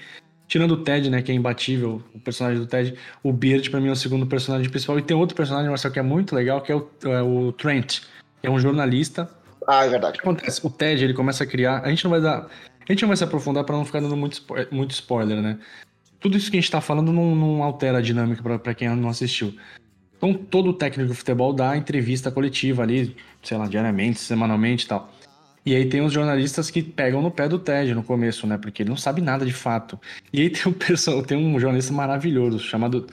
Tirando 0.51 0.71
o 0.71 0.77
Ted, 0.83 1.09
né, 1.09 1.21
que 1.21 1.31
é 1.31 1.33
imbatível, 1.33 2.03
o 2.13 2.19
personagem 2.19 2.59
do 2.59 2.67
Ted, 2.67 2.93
o 3.23 3.31
Beard 3.31 3.69
pra 3.69 3.79
mim 3.79 3.87
é 3.87 3.91
o 3.93 3.95
segundo 3.95 4.27
personagem 4.27 4.69
principal. 4.69 4.99
E 4.99 5.01
tem 5.01 5.15
outro 5.15 5.33
personagem, 5.33 5.69
Marcelo, 5.69 5.93
que 5.93 5.99
é 5.99 6.03
muito 6.03 6.35
legal, 6.35 6.59
que 6.59 6.73
é 6.73 6.75
o, 6.75 6.89
é 7.05 7.21
o 7.21 7.53
Trent, 7.53 8.01
que 8.41 8.47
é 8.47 8.51
um 8.51 8.59
jornalista. 8.59 9.31
Ah, 9.65 9.85
é 9.85 9.89
verdade. 9.89 10.19
O 10.19 10.21
que 10.21 10.27
acontece? 10.27 10.59
O 10.67 10.69
Ted, 10.69 11.05
ele 11.05 11.13
começa 11.13 11.45
a 11.45 11.47
criar... 11.47 11.79
A 11.85 11.89
gente 11.89 12.03
não 12.03 12.11
vai 12.11 12.19
dar... 12.19 12.49
A 12.85 12.91
gente 12.91 13.01
não 13.01 13.07
vai 13.07 13.15
se 13.15 13.23
aprofundar 13.23 13.63
para 13.63 13.77
não 13.77 13.85
ficar 13.85 14.01
dando 14.01 14.17
muito, 14.17 14.35
spo... 14.35 14.55
muito 14.69 14.91
spoiler, 14.91 15.41
né? 15.41 15.57
Tudo 16.19 16.35
isso 16.35 16.51
que 16.51 16.57
a 16.57 16.59
gente 16.59 16.69
tá 16.69 16.81
falando 16.81 17.13
não, 17.13 17.33
não 17.33 17.63
altera 17.63 17.99
a 17.99 18.01
dinâmica 18.01 18.43
para 18.59 18.73
quem 18.73 18.89
não 18.89 19.07
assistiu. 19.07 19.55
Então, 20.17 20.33
todo 20.33 20.73
técnico 20.73 21.11
de 21.11 21.17
futebol 21.17 21.53
dá 21.53 21.77
entrevista 21.77 22.29
coletiva 22.29 22.83
ali, 22.83 23.15
sei 23.41 23.57
lá, 23.57 23.67
diariamente, 23.67 24.19
semanalmente 24.19 24.83
e 24.83 24.89
tal. 24.89 25.13
E 25.65 25.75
aí 25.75 25.85
tem 25.85 26.01
os 26.01 26.11
jornalistas 26.11 26.71
que 26.71 26.81
pegam 26.81 27.21
no 27.21 27.29
pé 27.29 27.47
do 27.47 27.59
Ted 27.59 27.93
no 27.93 28.03
começo, 28.03 28.47
né? 28.47 28.57
Porque 28.57 28.81
ele 28.81 28.89
não 28.89 28.97
sabe 28.97 29.21
nada 29.21 29.45
de 29.45 29.53
fato. 29.53 29.99
E 30.33 30.41
aí 30.41 30.49
tem 30.49 30.63
um, 30.65 30.73
tem 31.23 31.37
um 31.37 31.59
jornalista 31.59 31.93
maravilhoso 31.93 32.59
chamado 32.59 33.05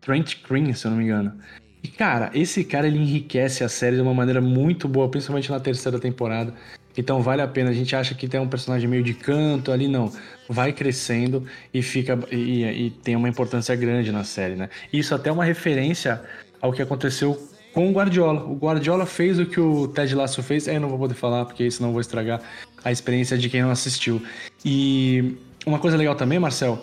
Trent 0.00 0.36
Green, 0.48 0.72
se 0.72 0.86
eu 0.86 0.92
não 0.92 0.98
me 0.98 1.04
engano. 1.04 1.34
E, 1.82 1.88
cara, 1.88 2.30
esse 2.34 2.64
cara 2.64 2.86
ele 2.86 2.98
enriquece 2.98 3.64
a 3.64 3.68
série 3.68 3.96
de 3.96 4.02
uma 4.02 4.14
maneira 4.14 4.40
muito 4.40 4.88
boa, 4.88 5.08
principalmente 5.08 5.50
na 5.50 5.60
terceira 5.60 5.98
temporada. 5.98 6.54
Então 6.96 7.20
vale 7.20 7.42
a 7.42 7.48
pena. 7.48 7.70
A 7.70 7.74
gente 7.74 7.94
acha 7.94 8.14
que 8.14 8.28
tem 8.28 8.40
um 8.40 8.48
personagem 8.48 8.88
meio 8.88 9.02
de 9.02 9.14
canto 9.14 9.72
ali, 9.72 9.88
não. 9.88 10.12
Vai 10.48 10.72
crescendo 10.72 11.44
e 11.74 11.82
fica 11.82 12.18
e, 12.30 12.64
e 12.64 12.90
tem 12.90 13.16
uma 13.16 13.28
importância 13.28 13.74
grande 13.74 14.12
na 14.12 14.24
série, 14.24 14.54
né? 14.54 14.68
Isso 14.92 15.14
até 15.14 15.28
é 15.28 15.32
uma 15.32 15.44
referência 15.44 16.22
ao 16.60 16.72
que 16.72 16.80
aconteceu 16.80 17.36
com 17.76 17.90
o 17.90 17.92
Guardiola. 17.92 18.42
O 18.42 18.54
Guardiola 18.54 19.04
fez 19.04 19.38
o 19.38 19.44
que 19.44 19.60
o 19.60 19.86
Ted 19.88 20.14
Lasso 20.14 20.42
fez. 20.42 20.66
É, 20.66 20.76
eu 20.76 20.80
não 20.80 20.88
vou 20.88 20.98
poder 20.98 21.12
falar, 21.12 21.44
porque 21.44 21.70
senão 21.70 21.92
vou 21.92 22.00
estragar 22.00 22.40
a 22.82 22.90
experiência 22.90 23.36
de 23.36 23.50
quem 23.50 23.60
não 23.60 23.70
assistiu. 23.70 24.22
E 24.64 25.36
uma 25.66 25.78
coisa 25.78 25.94
legal 25.94 26.14
também, 26.14 26.38
Marcel, 26.38 26.78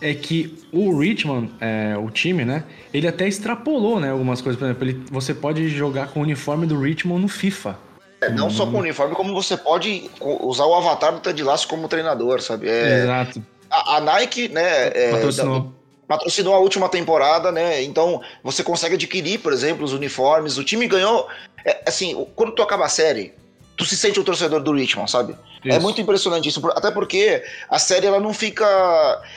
é 0.00 0.14
que 0.14 0.56
o 0.72 0.98
Richmond, 0.98 1.52
é, 1.60 1.94
o 1.98 2.08
time, 2.08 2.46
né? 2.46 2.64
Ele 2.90 3.06
até 3.06 3.28
extrapolou, 3.28 4.00
né? 4.00 4.12
Algumas 4.12 4.40
coisas. 4.40 4.58
Por 4.58 4.64
exemplo, 4.64 4.88
ele, 4.88 5.04
você 5.10 5.34
pode 5.34 5.68
jogar 5.68 6.08
com 6.08 6.20
o 6.20 6.22
uniforme 6.22 6.66
do 6.66 6.80
Richmond 6.80 7.20
no 7.20 7.28
FIFA. 7.28 7.76
É, 8.22 8.30
não 8.30 8.48
só 8.48 8.64
com 8.64 8.78
o 8.78 8.80
uniforme, 8.80 9.14
como 9.14 9.34
você 9.34 9.58
pode 9.58 10.10
usar 10.22 10.64
o 10.64 10.74
avatar 10.74 11.12
do 11.12 11.20
Ted 11.20 11.42
Lasso 11.42 11.68
como 11.68 11.86
treinador, 11.86 12.40
sabe? 12.40 12.66
É, 12.66 13.02
Exato. 13.02 13.44
A, 13.70 13.96
a, 13.96 14.00
Nike, 14.00 14.48
né? 14.48 14.88
É, 14.94 15.10
Patrocinou 15.10 15.79
patrocinou 16.10 16.52
a 16.56 16.58
última 16.58 16.88
temporada, 16.88 17.52
né? 17.52 17.84
Então 17.84 18.20
você 18.42 18.64
consegue 18.64 18.96
adquirir, 18.96 19.38
por 19.38 19.52
exemplo, 19.52 19.84
os 19.84 19.92
uniformes. 19.92 20.58
O 20.58 20.64
time 20.64 20.88
ganhou. 20.88 21.28
É, 21.64 21.84
assim, 21.86 22.26
quando 22.34 22.50
tu 22.50 22.62
acaba 22.62 22.84
a 22.84 22.88
série, 22.88 23.32
tu 23.76 23.84
se 23.84 23.96
sente 23.96 24.18
o 24.18 24.24
torcedor 24.24 24.60
do 24.60 24.72
Richmond, 24.72 25.08
sabe? 25.08 25.34
É 25.64 25.68
isso. 25.68 25.76
É 25.76 25.78
muito 25.78 26.00
impressionante 26.00 26.48
isso, 26.48 26.66
até 26.70 26.90
porque 26.90 27.44
a 27.68 27.78
série 27.78 28.08
ela 28.08 28.18
não 28.18 28.34
fica. 28.34 28.66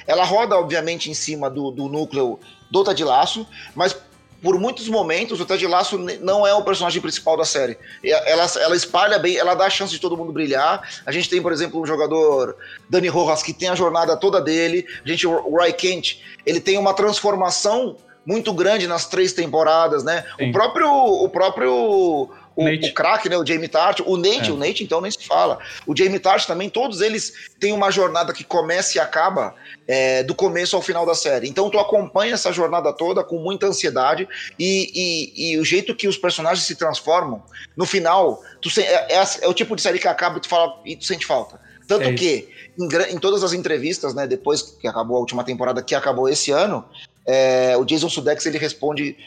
Ela 0.07 0.23
roda, 0.23 0.57
obviamente, 0.57 1.11
em 1.11 1.13
cima 1.13 1.47
do, 1.47 1.69
do 1.69 1.87
núcleo 1.87 2.39
do 2.71 2.83
Ted 2.83 3.03
Laço, 3.03 3.45
mas 3.75 3.95
por 4.43 4.59
muitos 4.59 4.89
momentos, 4.89 5.39
o 5.39 5.45
Ted 5.45 5.65
Lasso 5.65 5.97
não 6.19 6.45
é 6.45 6.53
o 6.53 6.61
personagem 6.61 7.01
principal 7.01 7.37
da 7.37 7.45
série. 7.45 7.77
Ela, 8.03 8.45
ela 8.59 8.75
espalha 8.75 9.17
bem, 9.17 9.37
ela 9.37 9.55
dá 9.55 9.67
a 9.67 9.69
chance 9.69 9.93
de 9.93 9.99
todo 9.99 10.17
mundo 10.17 10.33
brilhar. 10.33 10.85
A 11.05 11.11
gente 11.13 11.29
tem, 11.29 11.41
por 11.41 11.53
exemplo, 11.53 11.81
um 11.81 11.85
jogador, 11.85 12.57
Dani 12.89 13.07
Rojas, 13.07 13.41
que 13.41 13.53
tem 13.53 13.69
a 13.69 13.75
jornada 13.75 14.17
toda 14.17 14.41
dele. 14.41 14.85
A 15.03 15.07
gente, 15.07 15.25
o 15.25 15.57
Roy 15.57 15.71
Kent, 15.71 16.19
ele 16.45 16.59
tem 16.59 16.77
uma 16.77 16.93
transformação 16.93 17.95
muito 18.25 18.53
grande 18.53 18.85
nas 18.85 19.05
três 19.05 19.31
temporadas, 19.31 20.03
né? 20.03 20.25
Sim. 20.37 20.49
O 20.49 20.51
próprio, 20.51 20.89
o 20.89 21.29
próprio 21.29 22.29
o, 22.55 22.65
o 22.65 22.93
craque, 22.93 23.29
né, 23.29 23.37
o 23.37 23.45
Jamie 23.45 23.67
Tart, 23.67 23.99
o 24.05 24.17
Nate, 24.17 24.49
é. 24.49 24.53
o 24.53 24.57
Nate 24.57 24.83
então 24.83 25.01
nem 25.01 25.11
se 25.11 25.25
fala. 25.25 25.59
O 25.87 25.95
Jamie 25.95 26.19
Tart 26.19 26.45
também, 26.45 26.69
todos 26.69 27.01
eles 27.01 27.33
têm 27.59 27.73
uma 27.73 27.91
jornada 27.91 28.33
que 28.33 28.43
começa 28.43 28.97
e 28.97 29.01
acaba 29.01 29.55
é, 29.87 30.23
do 30.23 30.35
começo 30.35 30.75
ao 30.75 30.81
final 30.81 31.05
da 31.05 31.15
série. 31.15 31.47
Então 31.47 31.69
tu 31.69 31.79
acompanha 31.79 32.33
essa 32.33 32.51
jornada 32.51 32.93
toda 32.93 33.23
com 33.23 33.37
muita 33.39 33.67
ansiedade 33.67 34.27
e, 34.57 34.91
e, 34.93 35.53
e 35.53 35.57
o 35.57 35.65
jeito 35.65 35.95
que 35.95 36.07
os 36.07 36.17
personagens 36.17 36.65
se 36.65 36.75
transformam, 36.75 37.43
no 37.75 37.85
final, 37.85 38.41
tu 38.61 38.69
se, 38.69 38.81
é, 38.81 39.07
é, 39.09 39.23
é, 39.41 39.47
o 39.47 39.53
tipo 39.53 39.75
de 39.75 39.81
série 39.81 39.99
que 39.99 40.07
acaba 40.07 40.37
e 40.37 40.41
tu 40.41 40.47
fala 40.47 40.79
e 40.85 40.95
tu 40.95 41.05
sente 41.05 41.25
falta. 41.25 41.59
Tanto 41.87 42.07
é 42.07 42.13
que 42.13 42.47
em, 42.79 43.15
em, 43.15 43.19
todas 43.19 43.43
as 43.43 43.53
entrevistas, 43.53 44.13
né, 44.13 44.25
depois 44.25 44.61
que 44.61 44.87
acabou 44.87 45.17
a 45.17 45.19
última 45.19 45.43
temporada, 45.43 45.81
que 45.81 45.93
acabou 45.93 46.29
esse 46.29 46.51
ano, 46.51 46.85
é, 47.25 47.75
o 47.77 47.85
Jason 47.85 48.09
Sudeikis 48.09 48.45
ele 48.45 48.57
responde 48.57 49.17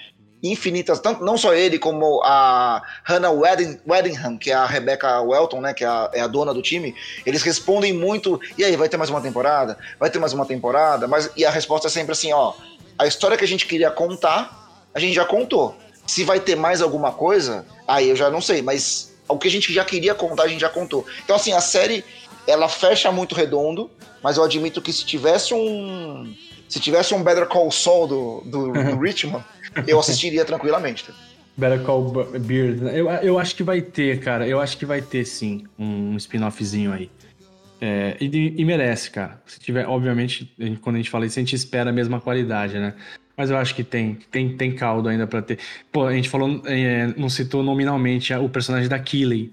infinitas, 0.51 1.01
tanto, 1.01 1.25
não 1.25 1.37
só 1.37 1.55
ele, 1.55 1.79
como 1.79 2.23
a 2.25 2.83
Hannah 3.05 3.31
Wedding, 3.31 3.79
Weddingham, 3.87 4.37
que 4.37 4.51
é 4.51 4.55
a 4.55 4.67
Rebecca 4.67 5.21
Welton, 5.21 5.61
né, 5.61 5.75
que 5.75 5.85
é 5.85 5.87
a, 5.87 6.11
é 6.13 6.21
a, 6.21 6.27
dona 6.27 6.53
do 6.53 6.63
time, 6.63 6.95
eles 7.25 7.43
respondem 7.43 7.93
muito, 7.93 8.41
e 8.59 8.65
aí, 8.65 8.77
vai 8.77 8.89
ter 8.89 8.97
mais 8.97 9.11
uma 9.11 9.21
temporada? 9.21 9.79
Vai 9.99 10.11
ter 10.11 10.19
mais 10.19 10.33
uma 10.33 10.45
temporada? 10.45 11.07
Mas, 11.07 11.31
e 11.37 11.45
a 11.45 11.51
resposta 11.51 11.89
é 11.89 11.91
sempre 11.91 12.13
assim, 12.13 12.33
ó, 12.33 12.55
a 12.99 13.07
história 13.07 13.37
que 13.37 13.45
a 13.45 13.49
gente 13.49 13.67
queria 13.67 13.91
contar, 13.91 14.81
a 14.95 14.99
gente 14.99 15.15
já 15.15 15.25
contou. 15.25 15.77
Se 16.07 16.25
vai 16.25 16.41
ter 16.41 16.57
mais 16.57 16.81
alguma 16.81 17.13
coisa, 17.13 17.67
aí 17.87 18.09
eu 18.09 18.17
já 18.17 18.31
não 18.31 18.41
sei, 18.41 18.63
mas 18.63 19.13
o 19.29 19.39
que 19.39 19.49
a 19.49 19.51
gente 19.51 19.73
já 19.73 19.85
queria 19.85 20.15
contar, 20.15 20.45
a 20.45 20.49
gente 20.49 20.61
já 20.61 20.69
contou. 20.69 21.05
Então, 21.25 21.37
assim, 21.37 21.53
a 21.53 21.61
série, 21.61 22.05
ela 22.47 22.69
fecha 22.69 23.11
muito 23.11 23.35
redondo, 23.35 23.91
mas 24.23 24.37
eu 24.37 24.45
admito 24.45 24.81
que 24.81 24.93
se 24.93 25.05
tivesse 25.05 25.53
um... 25.53 26.35
Se 26.69 26.81
tivesse 26.81 27.15
um 27.15 27.23
Better 27.23 27.47
Call 27.47 27.71
Saul 27.71 28.07
do, 28.07 28.41
do, 28.45 28.73
do 28.73 28.99
Richmond, 29.01 29.45
eu 29.87 29.99
assistiria 29.99 30.45
tranquilamente. 30.45 31.05
Tá? 31.05 31.15
Better 31.57 31.83
Call 31.83 32.11
Beard. 32.41 32.83
Eu, 32.95 33.09
eu 33.11 33.39
acho 33.39 33.55
que 33.55 33.63
vai 33.63 33.81
ter, 33.81 34.21
cara. 34.21 34.47
Eu 34.47 34.61
acho 34.61 34.77
que 34.77 34.85
vai 34.85 35.01
ter 35.01 35.25
sim 35.25 35.65
um 35.79 36.17
spin-offzinho 36.17 36.93
aí. 36.93 37.11
É, 37.81 38.17
e, 38.21 38.55
e, 38.57 38.65
merece, 38.65 39.11
cara. 39.11 39.41
Se 39.47 39.59
tiver, 39.61 39.87
obviamente, 39.87 40.51
quando 40.81 40.97
a 40.97 40.99
gente 40.99 41.11
fala 41.11 41.27
isso, 41.27 41.39
a 41.39 41.43
gente 41.43 41.55
espera 41.55 41.91
a 41.91 41.93
mesma 41.93 42.21
qualidade, 42.21 42.79
né? 42.79 42.95
Mas 43.37 43.51
eu 43.51 43.57
acho 43.59 43.75
que 43.75 43.85
tem, 43.85 44.19
tem, 44.31 44.57
tem 44.57 44.75
caldo 44.75 45.09
ainda 45.09 45.27
para 45.27 45.43
ter. 45.43 45.59
Pô, 45.93 46.07
a 46.07 46.13
gente 46.13 46.29
falou, 46.29 46.63
é, 46.65 47.09
não 47.19 47.29
citou 47.29 47.63
nominalmente 47.63 48.33
o 48.35 48.49
personagem 48.49 48.89
da 48.89 48.99
Killy. 48.99 49.53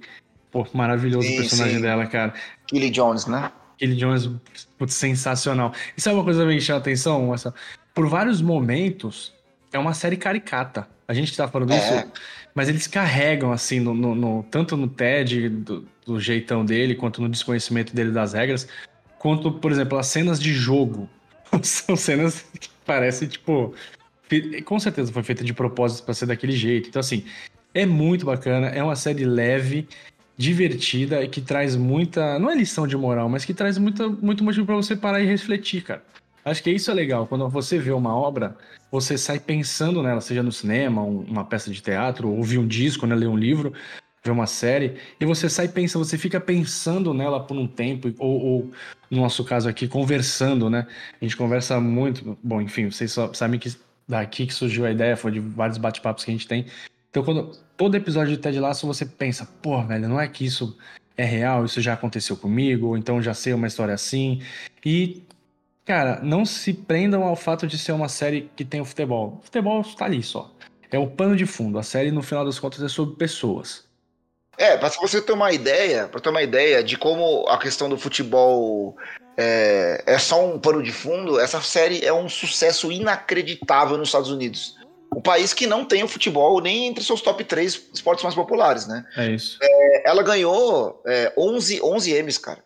Pô, 0.52 0.66
maravilhoso 0.74 1.28
sim, 1.28 1.34
o 1.34 1.38
personagem 1.38 1.76
sim. 1.78 1.82
dela, 1.82 2.06
cara. 2.06 2.34
Killy 2.68 2.90
Jones, 2.90 3.26
né? 3.26 3.52
Killy 3.78 3.96
Jones, 3.96 4.30
putz, 4.78 4.94
sensacional. 4.94 5.74
E 5.98 6.02
sabe 6.02 6.16
uma 6.16 6.24
coisa 6.24 6.42
que 6.42 6.48
me 6.48 6.62
chama 6.62 6.80
atenção, 6.80 7.28
Marcelo? 7.28 7.56
Por 7.94 8.08
vários 8.08 8.42
momentos, 8.42 9.34
é 9.72 9.80
uma 9.80 9.94
série 9.94 10.18
caricata. 10.18 10.88
A 11.08 11.14
gente 11.14 11.36
tá 11.36 11.48
falando 11.48 11.74
é. 11.74 11.78
isso, 11.78 12.12
mas 12.56 12.70
eles 12.70 12.88
carregam, 12.88 13.52
assim, 13.52 13.80
no, 13.80 13.94
no, 13.94 14.16
no 14.16 14.44
tanto 14.44 14.78
no 14.78 14.88
TED, 14.88 15.50
do, 15.50 15.86
do, 16.06 16.20
jeitão 16.20 16.64
dele, 16.66 16.96
quanto 16.96 17.22
no 17.22 17.30
desconhecimento 17.30 17.94
dele 17.94 18.12
das 18.12 18.34
regras, 18.34 18.68
quanto, 19.20 19.52
por 19.52 19.72
exemplo, 19.72 19.98
as 19.98 20.08
cenas 20.08 20.40
de 20.40 20.54
jogo. 20.54 21.10
São 21.62 21.96
cenas 21.96 22.46
que 22.60 22.70
parecem, 22.86 23.28
tipo. 23.28 23.74
Com 24.66 24.80
certeza 24.80 25.12
foi 25.12 25.22
feita 25.22 25.44
de 25.44 25.54
propósito 25.54 26.06
para 26.06 26.14
ser 26.14 26.26
daquele 26.26 26.54
jeito. 26.54 26.90
Então, 26.90 27.00
assim, 27.00 27.24
é 27.74 27.86
muito 27.86 28.26
bacana. 28.26 28.68
É 28.68 28.82
uma 28.82 28.96
série 28.96 29.26
leve, 29.26 29.88
divertida 30.38 31.24
e 31.24 31.28
que 31.28 31.42
traz 31.42 31.76
muita. 31.76 32.40
Não 32.40 32.50
é 32.50 32.56
lição 32.56 32.88
de 32.88 32.98
moral, 32.98 33.30
mas 33.30 33.46
que 33.46 33.54
traz 33.54 33.78
muita, 33.78 34.08
muito 34.08 34.44
motivo 34.44 34.66
para 34.66 34.76
você 34.76 34.96
parar 34.96 35.22
e 35.22 35.26
refletir, 35.26 35.84
cara. 35.84 36.04
Acho 36.46 36.62
que 36.62 36.72
isso 36.72 36.92
é 36.92 36.94
legal. 36.94 37.26
Quando 37.26 37.48
você 37.50 37.80
vê 37.80 37.92
uma 37.92 38.16
obra, 38.16 38.58
você 38.92 39.18
sai 39.18 39.40
pensando 39.40 40.04
nela, 40.04 40.20
seja 40.20 40.44
no 40.44 40.52
cinema, 40.52 41.02
uma 41.02 41.46
peça 41.46 41.72
de 41.72 41.82
teatro, 41.82 42.30
ouvir 42.30 42.58
um 42.58 42.68
disco, 42.68 43.08
né, 43.08 43.16
ler 43.16 43.28
um 43.28 43.38
livro, 43.38 43.74
ver 44.24 44.32
uma 44.32 44.48
série, 44.48 44.98
e 45.20 45.26
você 45.26 45.50
sai 45.50 45.68
pensando, 45.68 46.04
você 46.04 46.18
fica 46.18 46.40
pensando 46.40 47.14
nela 47.14 47.42
por 47.42 47.58
um 47.58 47.68
tempo, 47.68 48.14
ou, 48.18 48.42
ou 48.42 48.72
no 49.10 49.22
nosso 49.22 49.44
caso 49.44 49.70
aqui, 49.70 49.88
conversando, 49.88 50.70
né? 50.70 50.88
A 51.22 51.24
gente 51.24 51.38
conversa 51.38 51.80
muito. 51.80 52.38
Bom, 52.44 52.62
enfim, 52.62 52.90
vocês 52.90 53.12
só 53.12 53.34
sabem 53.34 53.60
que 53.60 53.74
daqui 54.08 54.46
que 54.46 54.54
surgiu 54.54 54.86
a 54.86 54.92
ideia, 54.92 55.16
foi 55.16 55.32
de 55.32 55.40
vários 55.40 55.78
bate-papos 55.78 56.26
que 56.26 56.32
a 56.32 56.34
gente 56.34 56.48
tem. 56.48 56.66
Então, 57.14 57.24
quando 57.24 57.52
todo 57.78 57.94
episódio 57.94 58.36
de 58.36 58.42
Ted 58.42 58.60
Lasso 58.60 58.88
você 58.88 59.06
pensa, 59.06 59.48
pô, 59.62 59.80
velho, 59.84 60.10
não 60.10 60.20
é 60.20 60.28
que 60.28 60.44
isso 60.44 60.76
é 61.16 61.24
real, 61.24 61.64
isso 61.64 61.80
já 61.80 61.94
aconteceu 61.94 62.36
comigo, 62.36 62.88
ou 62.88 62.98
então 62.98 63.22
já 63.22 63.36
sei 63.36 63.54
uma 63.54 63.68
história 63.68 63.94
assim. 63.94 64.42
E 64.84 65.22
Cara, 65.86 66.22
não 66.24 66.46
se 66.46 66.74
prendam 66.74 67.24
ao 67.24 67.36
fato 67.36 67.68
de 67.68 67.78
ser 67.78 67.92
uma 67.92 68.08
série 68.08 68.50
que 68.56 68.64
tem 68.64 68.80
o 68.80 68.86
futebol. 68.86 69.40
O 69.42 69.44
futebol 69.44 69.82
está 69.82 70.06
ali 70.06 70.24
só. 70.24 70.50
É 70.90 70.98
o 70.98 71.08
pano 71.08 71.36
de 71.36 71.46
fundo. 71.46 71.78
A 71.78 71.84
série, 71.84 72.10
no 72.12 72.24
final 72.24 72.46
das 72.46 72.58
contas, 72.58 72.82
é 72.82 72.88
sobre 72.88 73.16
pessoas. 73.16 73.84
É, 74.58 74.78
para 74.78 74.90
você 74.90 75.22
ter 75.22 75.34
uma 75.34 75.52
ideia, 75.52 76.08
para 76.08 76.22
ter 76.22 76.30
uma 76.30 76.42
ideia 76.42 76.84
de 76.84 76.96
como 76.96 77.46
a 77.50 77.58
questão 77.58 77.90
do 77.90 77.98
futebol 77.98 78.96
é, 79.36 80.04
é, 80.06 80.18
só 80.18 80.46
um 80.46 80.60
pano 80.60 80.82
de 80.82 80.92
fundo, 80.92 81.40
essa 81.40 81.60
série 81.60 82.06
é 82.06 82.14
um 82.14 82.30
sucesso 82.30 82.92
inacreditável 82.92 83.98
nos 83.98 84.10
Estados 84.10 84.30
Unidos. 84.30 84.78
O 85.16 85.22
país 85.22 85.54
que 85.54 85.68
não 85.68 85.86
tem 85.86 86.04
o 86.04 86.08
futebol 86.08 86.60
nem 86.62 86.88
entre 86.88 87.04
seus 87.04 87.22
top 87.22 87.44
3 87.44 87.90
esportes 87.94 88.24
mais 88.24 88.36
populares, 88.36 88.88
né? 88.88 89.06
É 89.18 89.32
isso. 89.32 89.58
É, 89.62 90.10
ela 90.10 90.24
ganhou 90.24 91.02
é, 91.06 91.32
11, 91.38 91.82
11 91.82 92.24
M's, 92.24 92.38
cara. 92.38 92.60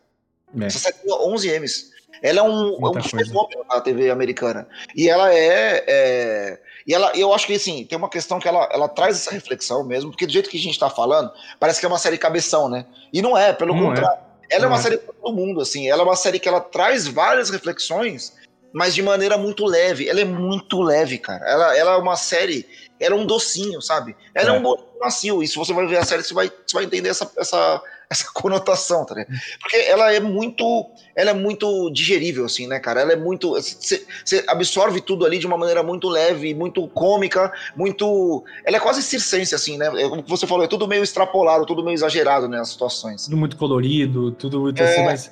É. 0.59 0.65
Essa 0.65 0.79
série 0.79 0.95
ganhou 1.03 1.33
11 1.33 1.59
M's. 1.59 1.97
Ela 2.21 2.39
é 2.39 2.43
um, 2.43 2.77
um 2.77 3.01
fenômeno 3.03 3.63
da 3.69 3.81
TV 3.81 4.09
americana. 4.09 4.67
E 4.95 5.09
ela 5.09 5.33
é, 5.33 5.83
é. 5.87 6.59
e 6.85 6.93
ela, 6.93 7.11
eu 7.15 7.33
acho 7.33 7.45
que 7.45 7.53
assim, 7.53 7.85
tem 7.85 7.97
uma 7.97 8.09
questão 8.09 8.39
que 8.39 8.47
ela, 8.47 8.67
ela 8.71 8.87
traz 8.87 9.17
essa 9.17 9.31
reflexão 9.31 9.83
mesmo, 9.83 10.11
porque 10.11 10.25
do 10.25 10.33
jeito 10.33 10.49
que 10.49 10.57
a 10.57 10.59
gente 10.59 10.73
está 10.73 10.89
falando, 10.89 11.31
parece 11.59 11.79
que 11.79 11.85
é 11.85 11.89
uma 11.89 11.99
série 11.99 12.17
cabeção, 12.17 12.69
né? 12.69 12.85
E 13.13 13.21
não 13.21 13.37
é, 13.37 13.53
pelo 13.53 13.73
não 13.73 13.83
é. 13.83 13.89
contrário. 13.89 14.19
É. 14.49 14.55
Ela 14.55 14.65
não 14.65 14.67
é 14.67 14.73
uma 14.73 14.79
é. 14.79 14.81
série 14.81 14.97
para 14.97 15.13
todo 15.13 15.35
mundo, 15.35 15.61
assim. 15.61 15.89
Ela 15.89 16.01
é 16.01 16.05
uma 16.05 16.15
série 16.15 16.39
que 16.39 16.47
ela 16.47 16.61
traz 16.61 17.07
várias 17.07 17.49
reflexões, 17.49 18.33
mas 18.77 18.93
de 18.93 19.01
maneira 19.01 19.39
muito 19.39 19.65
leve. 19.65 20.07
Ela 20.07 20.21
é 20.21 20.25
muito 20.25 20.79
leve, 20.83 21.17
cara. 21.17 21.43
Ela, 21.49 21.75
ela 21.75 21.91
é 21.93 21.97
uma 21.97 22.15
série. 22.15 22.63
Ela 22.99 23.15
é 23.15 23.17
um 23.17 23.25
docinho, 23.25 23.81
sabe? 23.81 24.15
Ela 24.35 24.51
é, 24.51 24.55
é 24.55 24.59
um 24.59 24.61
docinho 24.61 24.87
macio. 24.99 25.41
E 25.41 25.47
se 25.47 25.55
você 25.55 25.73
vai 25.73 25.87
ver 25.87 25.97
a 25.97 26.05
série, 26.05 26.23
você 26.23 26.33
vai, 26.33 26.47
você 26.47 26.75
vai 26.75 26.83
entender 26.83 27.09
essa, 27.09 27.29
essa, 27.37 27.81
essa 28.07 28.31
conotação, 28.31 29.03
tá 29.03 29.15
ligado? 29.15 29.35
Porque 29.59 29.77
ela 29.77 30.13
é 30.13 30.19
muito, 30.19 30.91
ela 31.15 31.31
é 31.31 31.33
muito 31.33 31.89
digerível, 31.89 32.45
assim, 32.45 32.67
né, 32.67 32.79
cara? 32.79 33.01
Ela 33.01 33.13
é 33.13 33.15
muito, 33.15 33.51
você 33.51 34.05
absorve 34.47 35.01
tudo 35.01 35.25
ali 35.25 35.39
de 35.39 35.47
uma 35.47 35.57
maneira 35.57 35.81
muito 35.81 36.07
leve, 36.07 36.53
muito 36.53 36.87
cômica, 36.89 37.51
muito, 37.75 38.43
ela 38.63 38.77
é 38.77 38.79
quase 38.79 39.01
circense, 39.01 39.55
assim, 39.55 39.75
né? 39.75 39.87
É 39.87 40.07
como 40.07 40.23
você 40.27 40.45
falou, 40.45 40.65
é 40.65 40.67
tudo 40.67 40.87
meio 40.87 41.03
extrapolado, 41.03 41.65
tudo 41.65 41.83
meio 41.83 41.95
exagerado, 41.95 42.47
né, 42.47 42.59
as 42.59 42.69
situações. 42.69 43.25
Tudo 43.25 43.37
muito 43.37 43.57
colorido, 43.57 44.31
tudo 44.33 44.61
muito 44.61 44.83
assim, 44.83 44.91
é... 44.91 44.95
assim, 44.95 45.05
mas, 45.05 45.31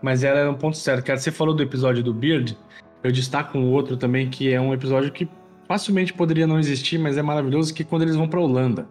mas 0.00 0.24
ela 0.24 0.40
é 0.40 0.48
um 0.48 0.54
ponto 0.54 0.78
certo, 0.78 1.04
cara. 1.04 1.18
Você 1.18 1.30
falou 1.30 1.54
do 1.54 1.62
episódio 1.62 2.02
do 2.02 2.14
Beard, 2.14 2.56
eu 3.02 3.12
destaco 3.12 3.56
um 3.58 3.70
outro 3.70 3.96
também 3.96 4.28
que 4.28 4.52
é 4.52 4.60
um 4.60 4.72
episódio 4.72 5.12
que 5.12 5.28
facilmente 5.66 6.12
poderia 6.12 6.46
não 6.46 6.58
existir, 6.58 6.98
mas 6.98 7.16
é 7.16 7.22
maravilhoso 7.22 7.74
que 7.74 7.84
quando 7.84 8.02
eles 8.02 8.16
vão 8.16 8.28
para 8.28 8.40
Holanda. 8.40 8.86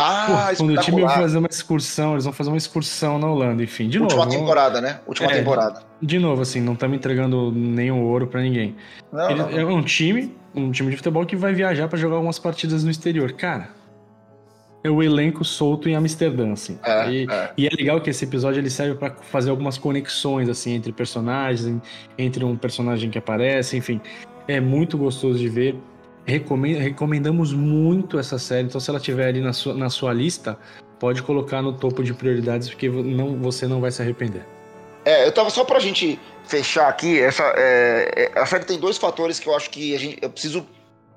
Ah, 0.00 0.50
Pô, 0.50 0.56
quando 0.58 0.78
o 0.78 0.80
time 0.80 1.02
vai 1.02 1.16
fazer 1.16 1.38
uma 1.38 1.48
excursão, 1.50 2.12
eles 2.12 2.24
vão 2.24 2.32
fazer 2.32 2.50
uma 2.50 2.56
excursão 2.56 3.18
na 3.18 3.26
Holanda, 3.26 3.64
enfim, 3.64 3.88
de 3.88 3.98
Última 3.98 4.20
novo. 4.20 4.28
Última 4.28 4.40
temporada, 4.40 4.80
né? 4.80 5.00
Última 5.08 5.32
é, 5.32 5.34
temporada. 5.34 5.82
De 6.00 6.18
novo, 6.20 6.40
assim, 6.40 6.60
não 6.60 6.74
estamos 6.74 6.96
entregando 6.96 7.50
nenhum 7.50 8.04
ouro 8.04 8.28
para 8.28 8.40
ninguém. 8.40 8.76
Não, 9.12 9.28
Ele, 9.28 9.40
não, 9.40 9.50
não. 9.50 9.58
É 9.58 9.64
um 9.64 9.82
time, 9.82 10.36
um 10.54 10.70
time 10.70 10.90
de 10.90 10.96
futebol 10.96 11.26
que 11.26 11.34
vai 11.34 11.52
viajar 11.52 11.88
para 11.88 11.98
jogar 11.98 12.14
algumas 12.14 12.38
partidas 12.38 12.84
no 12.84 12.90
exterior. 12.92 13.32
Cara, 13.32 13.70
é 14.82 14.90
o 14.90 15.02
elenco 15.02 15.44
solto 15.44 15.88
em 15.88 15.94
Amsterdã, 15.94 16.52
assim. 16.52 16.78
É, 16.84 17.10
e, 17.10 17.26
é. 17.28 17.52
e, 17.56 17.66
é. 17.66 17.70
legal 17.70 18.00
que 18.00 18.10
esse 18.10 18.24
episódio 18.24 18.60
ele 18.60 18.70
serve 18.70 18.94
para 18.94 19.14
fazer 19.14 19.50
algumas 19.50 19.76
conexões, 19.76 20.48
assim, 20.48 20.74
entre 20.74 20.92
personagens, 20.92 21.80
entre 22.16 22.44
um 22.44 22.56
personagem 22.56 23.10
que 23.10 23.18
aparece, 23.18 23.76
enfim. 23.76 24.00
É 24.46 24.60
muito 24.60 24.96
gostoso 24.96 25.38
de 25.38 25.48
ver 25.48 25.76
recomendamos 26.28 27.54
muito 27.54 28.18
essa 28.18 28.38
série, 28.38 28.66
então 28.66 28.78
se 28.78 28.90
ela 28.90 29.00
tiver 29.00 29.28
ali 29.28 29.40
na 29.40 29.54
sua, 29.54 29.72
na 29.72 29.88
sua 29.88 30.12
lista, 30.12 30.58
pode 31.00 31.22
colocar 31.22 31.62
no 31.62 31.72
topo 31.72 32.02
de 32.02 32.12
prioridades, 32.12 32.68
porque 32.68 32.88
não, 32.88 33.38
você 33.38 33.66
não 33.66 33.80
vai 33.80 33.90
se 33.90 34.02
arrepender. 34.02 34.44
É, 35.04 35.26
eu 35.26 35.32
tava 35.32 35.48
só 35.48 35.64
pra 35.64 35.78
gente 35.78 36.20
fechar 36.44 36.88
aqui, 36.88 37.18
essa, 37.18 37.44
é, 37.56 38.30
é 38.34 38.38
a 38.38 38.44
série 38.44 38.66
tem 38.66 38.78
dois 38.78 38.98
fatores 38.98 39.40
que 39.40 39.48
eu 39.48 39.56
acho 39.56 39.70
que 39.70 39.94
a 39.94 39.98
gente, 39.98 40.18
eu 40.20 40.28
preciso 40.28 40.66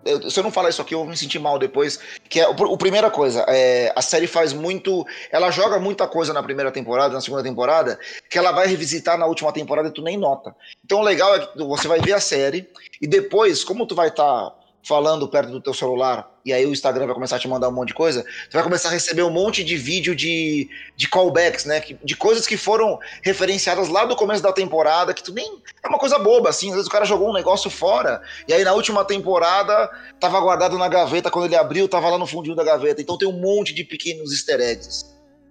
eu, 0.06 0.30
se 0.30 0.40
eu 0.40 0.44
não 0.44 0.52
falar 0.52 0.70
isso 0.70 0.82
aqui, 0.82 0.94
eu 0.94 1.00
vou 1.00 1.08
me 1.08 1.18
sentir 1.18 1.40
mal 1.40 1.58
depois. 1.60 2.00
Que 2.30 2.40
é 2.40 2.48
o, 2.48 2.78
primeira 2.78 3.10
coisa, 3.10 3.46
é, 3.48 3.92
a 3.96 4.02
série 4.02 4.28
faz 4.28 4.54
muito. 4.54 5.06
Ela 5.32 5.52
joga 5.52 5.80
muita 5.80 6.08
coisa 6.08 6.34
na 6.34 6.44
primeira 6.44 6.72
temporada, 6.72 7.14
na 7.14 7.22
segunda 7.22 7.44
temporada, 7.44 8.00
que 8.30 8.38
ela 8.38 8.52
vai 8.52 8.68
revisitar 8.68 9.18
na 9.18 9.26
última 9.26 9.52
temporada 9.52 9.90
e 9.90 9.92
tu 9.92 10.02
nem 10.02 10.18
nota. 10.18 10.56
Então 10.84 11.00
o 11.00 11.04
legal 11.04 11.36
é 11.36 11.40
que 11.40 11.64
você 11.64 11.88
vai 11.88 12.00
ver 12.00 12.14
a 12.14 12.20
série 12.20 12.70
e 13.02 13.08
depois, 13.08 13.64
como 13.64 13.86
tu 13.86 13.96
vai 13.96 14.08
estar. 14.08 14.24
Tá 14.50 14.61
falando 14.84 15.28
perto 15.28 15.52
do 15.52 15.62
teu 15.62 15.74
celular 15.74 16.32
e 16.46 16.52
aí 16.52 16.65
o 16.65 16.72
Instagram 16.72 17.06
vai 17.06 17.13
começar 17.13 17.36
a 17.36 17.39
te 17.39 17.48
mandar 17.48 17.70
um 17.70 17.72
monte 17.72 17.89
de 17.89 17.94
coisa, 17.94 18.24
tu 18.50 18.54
vai 18.54 18.63
começar 18.63 18.89
a 18.89 18.91
receber 18.91 19.22
um 19.22 19.30
monte 19.30 19.63
de 19.63 19.78
vídeo 19.78 20.15
de, 20.15 20.70
de 20.96 21.08
callbacks, 21.08 21.65
né? 21.65 21.82
De 22.04 22.15
coisas 22.15 22.48
que 22.48 22.58
foram 22.58 23.00
referenciadas 23.22 23.89
lá 23.89 24.06
do 24.06 24.15
começo 24.15 24.41
da 24.41 24.52
temporada, 24.52 25.13
que 25.13 25.24
tu 25.24 25.34
nem. 25.34 25.62
É 25.84 25.88
uma 25.88 26.00
coisa 26.00 26.17
boba, 26.17 26.50
assim. 26.50 26.70
Às 26.70 26.76
vezes 26.76 26.88
o 26.88 26.91
cara 26.91 27.06
jogou 27.06 27.30
um 27.30 27.34
negócio 27.34 27.70
fora, 27.70 28.22
e 28.48 28.54
aí 28.54 28.63
na 28.63 28.74
última 28.74 29.06
temporada 29.06 29.89
tava 30.20 30.39
guardado 30.39 30.78
na 30.78 30.88
gaveta, 30.88 31.30
quando 31.30 31.46
ele 31.46 31.56
abriu, 31.56 31.88
tava 31.88 32.10
lá 32.10 32.17
no 32.17 32.26
fundinho 32.26 32.56
da 32.56 32.63
gaveta. 32.63 33.02
Então 33.02 33.17
tem 33.17 33.28
um 33.28 33.39
monte 33.39 33.74
de 33.74 33.84
pequenos 33.84 34.32
easter 34.32 34.60
eggs. 34.60 35.06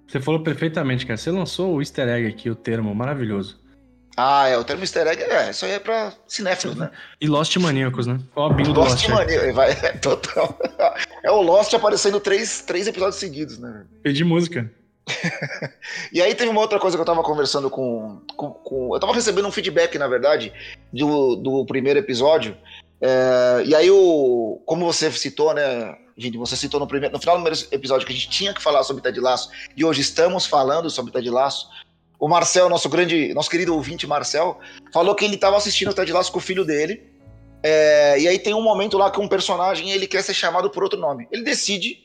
Você 0.09 0.21
falou 0.21 0.43
perfeitamente, 0.43 1.07
cara. 1.07 1.17
Você 1.17 1.31
lançou 1.31 1.75
o 1.75 1.81
easter 1.81 2.09
egg 2.09 2.27
aqui, 2.27 2.51
o 2.51 2.57
termo 2.57 2.93
maravilhoso. 2.93 3.60
Ah, 4.23 4.47
é, 4.49 4.59
o 4.59 4.63
termo 4.63 4.83
easter 4.83 5.07
egg, 5.07 5.23
é, 5.23 5.49
isso 5.49 5.65
aí 5.65 5.71
é 5.71 5.79
pra 5.79 6.13
cinéfilos, 6.29 6.77
né? 6.77 6.91
E 7.19 7.27
Lost 7.27 7.57
Maníacos, 7.57 8.07
né? 8.07 8.21
Ó, 8.37 8.51
bingo 8.51 8.75
do 8.75 8.81
Lost. 8.81 8.93
Lost 8.93 9.09
Maníacos, 9.09 9.55
vai, 9.55 9.71
é, 9.83 9.93
total. 9.93 10.59
É 11.25 11.31
o 11.31 11.41
Lost 11.41 11.73
aparecendo 11.73 12.21
três, 12.21 12.61
três 12.61 12.87
episódios 12.87 13.17
seguidos, 13.17 13.59
né? 13.59 13.87
Pedir 14.03 14.25
música. 14.25 14.71
e 16.13 16.21
aí 16.21 16.35
teve 16.35 16.51
uma 16.51 16.61
outra 16.61 16.79
coisa 16.79 16.99
que 16.99 17.01
eu 17.01 17.07
tava 17.07 17.23
conversando 17.23 17.71
com, 17.71 18.21
com, 18.37 18.51
com, 18.51 18.95
Eu 18.95 19.01
tava 19.01 19.15
recebendo 19.15 19.49
um 19.49 19.53
feedback, 19.53 19.97
na 19.97 20.07
verdade, 20.07 20.53
do, 20.93 21.37
do 21.37 21.65
primeiro 21.65 21.99
episódio. 21.99 22.55
É, 23.01 23.63
e 23.65 23.75
aí, 23.75 23.91
o, 23.91 24.61
como 24.67 24.85
você 24.85 25.11
citou, 25.13 25.55
né, 25.55 25.97
gente, 26.15 26.37
você 26.37 26.57
citou 26.57 26.79
no, 26.79 26.87
primeiro, 26.87 27.15
no 27.15 27.19
final 27.19 27.39
do 27.39 27.43
primeiro 27.43 27.67
episódio 27.73 28.07
que 28.07 28.13
a 28.13 28.17
gente 28.17 28.29
tinha 28.29 28.53
que 28.53 28.63
falar 28.63 28.83
sobre 28.83 29.03
Ted 29.03 29.19
Laço, 29.19 29.49
e 29.75 29.83
hoje 29.83 30.03
estamos 30.03 30.45
falando 30.45 30.91
sobre 30.91 31.11
Ted 31.11 31.31
Laço. 31.31 31.69
O 32.21 32.29
Marcel, 32.29 32.69
nosso 32.69 32.89
grande, 32.91 33.33
nosso 33.33 33.49
querido 33.49 33.75
ouvinte 33.75 34.07
Marcel, 34.07 34.61
falou 34.93 35.15
que 35.15 35.25
ele 35.25 35.37
estava 35.37 35.57
assistindo 35.57 35.91
o 35.91 35.95
Ted 35.95 36.13
Lasso 36.13 36.31
com 36.31 36.39
o 36.39 36.43
filho 36.43 36.67
dele. 36.67 37.03
É, 37.63 38.21
e 38.21 38.29
aí 38.29 38.39
tem 38.39 38.53
um 38.53 38.63
momento 38.63 38.99
lá 38.99 39.11
que 39.11 39.19
um 39.19 39.27
personagem 39.27 39.91
ele 39.91 40.07
quer 40.07 40.23
ser 40.23 40.35
chamado 40.35 40.69
por 40.69 40.83
outro 40.83 41.01
nome. 41.01 41.27
Ele 41.33 41.43
decide 41.43 41.99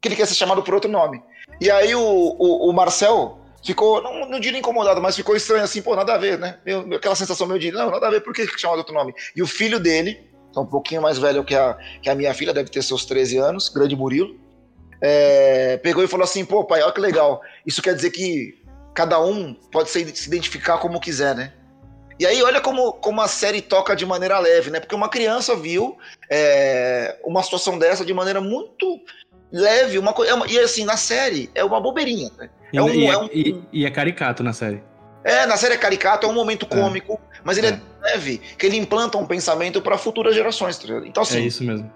que 0.00 0.08
ele 0.08 0.16
quer 0.16 0.26
ser 0.26 0.34
chamado 0.34 0.62
por 0.62 0.74
outro 0.74 0.90
nome. 0.90 1.22
E 1.58 1.70
aí 1.70 1.94
o, 1.94 2.00
o, 2.00 2.68
o 2.68 2.72
Marcel 2.74 3.38
ficou, 3.64 4.02
não, 4.02 4.28
não 4.28 4.38
diria 4.38 4.58
incomodado, 4.58 5.00
mas 5.00 5.16
ficou 5.16 5.34
estranho 5.34 5.64
assim, 5.64 5.80
pô, 5.80 5.96
nada 5.96 6.14
a 6.14 6.18
ver, 6.18 6.38
né? 6.38 6.58
Eu, 6.66 6.80
aquela 6.94 7.14
sensação 7.14 7.46
meio 7.46 7.58
de, 7.58 7.72
não, 7.72 7.90
nada 7.90 8.06
a 8.06 8.10
ver, 8.10 8.20
por 8.20 8.34
que 8.34 8.46
chamar 8.58 8.74
de 8.74 8.80
outro 8.80 8.94
nome? 8.94 9.14
E 9.34 9.42
o 9.42 9.46
filho 9.46 9.80
dele, 9.80 10.20
é 10.54 10.60
um 10.60 10.66
pouquinho 10.66 11.00
mais 11.00 11.18
velho 11.18 11.42
que 11.42 11.54
a, 11.54 11.76
que 12.02 12.10
a 12.10 12.14
minha 12.14 12.34
filha, 12.34 12.52
deve 12.52 12.68
ter 12.68 12.82
seus 12.82 13.06
13 13.06 13.38
anos, 13.38 13.70
grande 13.70 13.96
Murilo, 13.96 14.36
é, 15.00 15.78
pegou 15.78 16.04
e 16.04 16.08
falou 16.08 16.24
assim, 16.24 16.44
pô, 16.44 16.64
pai, 16.64 16.82
olha 16.82 16.92
que 16.92 17.00
legal. 17.00 17.40
Isso 17.66 17.80
quer 17.80 17.94
dizer 17.94 18.10
que 18.10 18.62
cada 18.94 19.20
um 19.20 19.52
pode 19.72 19.90
se 19.90 20.00
identificar 20.00 20.78
como 20.78 21.00
quiser, 21.00 21.34
né? 21.34 21.52
E 22.18 22.24
aí, 22.24 22.40
olha 22.42 22.60
como, 22.60 22.92
como 22.92 23.20
a 23.20 23.26
série 23.26 23.60
toca 23.60 23.96
de 23.96 24.06
maneira 24.06 24.38
leve, 24.38 24.70
né? 24.70 24.78
Porque 24.78 24.94
uma 24.94 25.08
criança 25.08 25.56
viu 25.56 25.98
é, 26.30 27.18
uma 27.24 27.42
situação 27.42 27.76
dessa 27.76 28.04
de 28.04 28.14
maneira 28.14 28.40
muito 28.40 29.00
leve, 29.52 29.98
uma 29.98 30.12
coisa. 30.12 30.32
É 30.32 30.50
e 30.50 30.58
assim, 30.60 30.84
na 30.84 30.96
série 30.96 31.50
é 31.54 31.64
uma 31.64 31.80
bobeirinha. 31.80 32.30
Né? 32.38 32.48
É 32.72 32.80
um, 32.80 32.88
e, 32.88 33.06
é, 33.06 33.10
é 33.10 33.18
um, 33.18 33.24
e, 33.32 33.62
e, 33.72 33.84
é 33.84 33.90
caricato 33.90 34.44
na 34.44 34.52
série. 34.52 34.80
É, 35.24 35.44
na 35.44 35.56
série 35.56 35.74
é 35.74 35.78
caricato, 35.78 36.26
é 36.26 36.30
um 36.30 36.34
momento 36.34 36.66
é. 36.70 36.80
cômico, 36.80 37.14
é. 37.14 37.38
mas 37.42 37.58
ele 37.58 37.66
é. 37.66 37.70
é 37.70 37.80
leve, 38.12 38.38
que 38.38 38.66
ele 38.66 38.76
implanta 38.76 39.18
um 39.18 39.26
pensamento 39.26 39.82
para 39.82 39.98
futuras 39.98 40.36
gerações. 40.36 40.78
Tá 40.78 40.86
então, 41.04 41.22
assim. 41.24 41.38
É 41.38 41.40
isso 41.40 41.64
mesmo. 41.64 41.90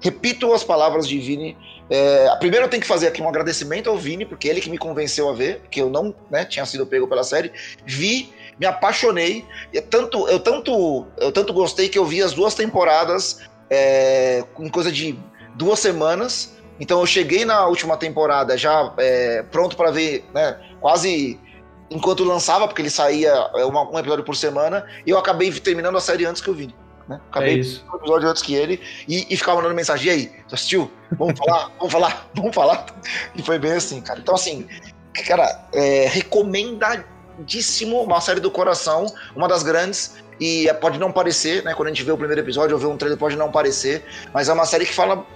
Repito 0.00 0.52
as 0.52 0.64
palavras 0.64 1.06
de 1.06 1.18
Vini 1.18 1.56
é, 1.90 2.32
primeiro 2.36 2.66
eu 2.66 2.70
tenho 2.70 2.80
que 2.80 2.86
fazer 2.86 3.08
aqui 3.08 3.20
um 3.20 3.28
agradecimento 3.28 3.90
ao 3.90 3.98
Vini, 3.98 4.24
porque 4.24 4.48
ele 4.48 4.60
que 4.60 4.70
me 4.70 4.78
convenceu 4.78 5.28
a 5.28 5.32
ver, 5.32 5.62
que 5.68 5.82
eu 5.82 5.90
não 5.90 6.14
né, 6.30 6.44
tinha 6.44 6.64
sido 6.64 6.86
pego 6.86 7.08
pela 7.08 7.24
série. 7.24 7.50
Vi, 7.84 8.32
me 8.60 8.64
apaixonei. 8.64 9.44
Eu 9.72 9.82
tanto, 9.82 10.28
eu 10.28 10.38
tanto, 10.38 11.06
eu 11.18 11.32
tanto 11.32 11.52
gostei 11.52 11.88
que 11.88 11.98
eu 11.98 12.04
vi 12.04 12.22
as 12.22 12.32
duas 12.32 12.54
temporadas 12.54 13.40
é, 13.68 14.44
em 14.60 14.68
coisa 14.68 14.92
de 14.92 15.18
duas 15.56 15.80
semanas. 15.80 16.56
Então 16.78 17.00
eu 17.00 17.06
cheguei 17.06 17.44
na 17.44 17.66
última 17.66 17.96
temporada 17.96 18.56
já 18.56 18.94
é, 18.96 19.42
pronto 19.50 19.76
para 19.76 19.90
ver, 19.90 20.24
né, 20.32 20.58
quase 20.80 21.40
enquanto 21.90 22.22
lançava, 22.22 22.68
porque 22.68 22.82
ele 22.82 22.88
saía 22.88 23.32
é, 23.56 23.66
um 23.66 23.98
episódio 23.98 24.24
por 24.24 24.36
semana, 24.36 24.86
e 25.04 25.10
eu 25.10 25.18
acabei 25.18 25.50
terminando 25.50 25.96
a 25.96 26.00
série 26.00 26.24
antes 26.24 26.40
que 26.40 26.48
o 26.48 26.54
Vini. 26.54 26.74
Né? 27.10 27.20
Acabei 27.28 27.54
é 27.54 27.58
isso. 27.58 27.84
um 27.92 27.96
episódio 27.96 28.28
antes 28.28 28.40
que 28.40 28.54
ele 28.54 28.80
e, 29.08 29.26
e 29.28 29.36
ficava 29.36 29.56
mandando 29.56 29.74
mensagem. 29.74 30.06
E 30.06 30.10
aí, 30.10 30.32
você 30.46 30.54
assistiu? 30.54 30.88
Vamos 31.18 31.36
falar? 31.36 31.72
vamos 31.76 31.92
falar? 31.92 32.30
Vamos 32.34 32.54
falar? 32.54 32.86
E 33.34 33.42
foi 33.42 33.58
bem 33.58 33.72
assim, 33.72 34.00
cara. 34.00 34.20
Então, 34.20 34.32
assim, 34.32 34.68
cara, 35.26 35.66
é, 35.72 36.06
recomendadíssimo 36.06 38.00
uma 38.00 38.20
série 38.20 38.38
do 38.38 38.48
coração, 38.48 39.06
uma 39.34 39.48
das 39.48 39.64
grandes. 39.64 40.14
E 40.38 40.68
é, 40.68 40.72
pode 40.72 41.00
não 41.00 41.10
parecer, 41.10 41.64
né? 41.64 41.74
Quando 41.74 41.88
a 41.88 41.90
gente 41.90 42.04
vê 42.04 42.12
o 42.12 42.16
primeiro 42.16 42.40
episódio 42.40 42.76
ou 42.76 42.80
vê 42.80 42.86
um 42.86 42.96
trailer, 42.96 43.18
pode 43.18 43.34
não 43.36 43.50
parecer, 43.50 44.04
mas 44.32 44.48
é 44.48 44.52
uma 44.52 44.64
série 44.64 44.86
que 44.86 44.94
fala 44.94 45.26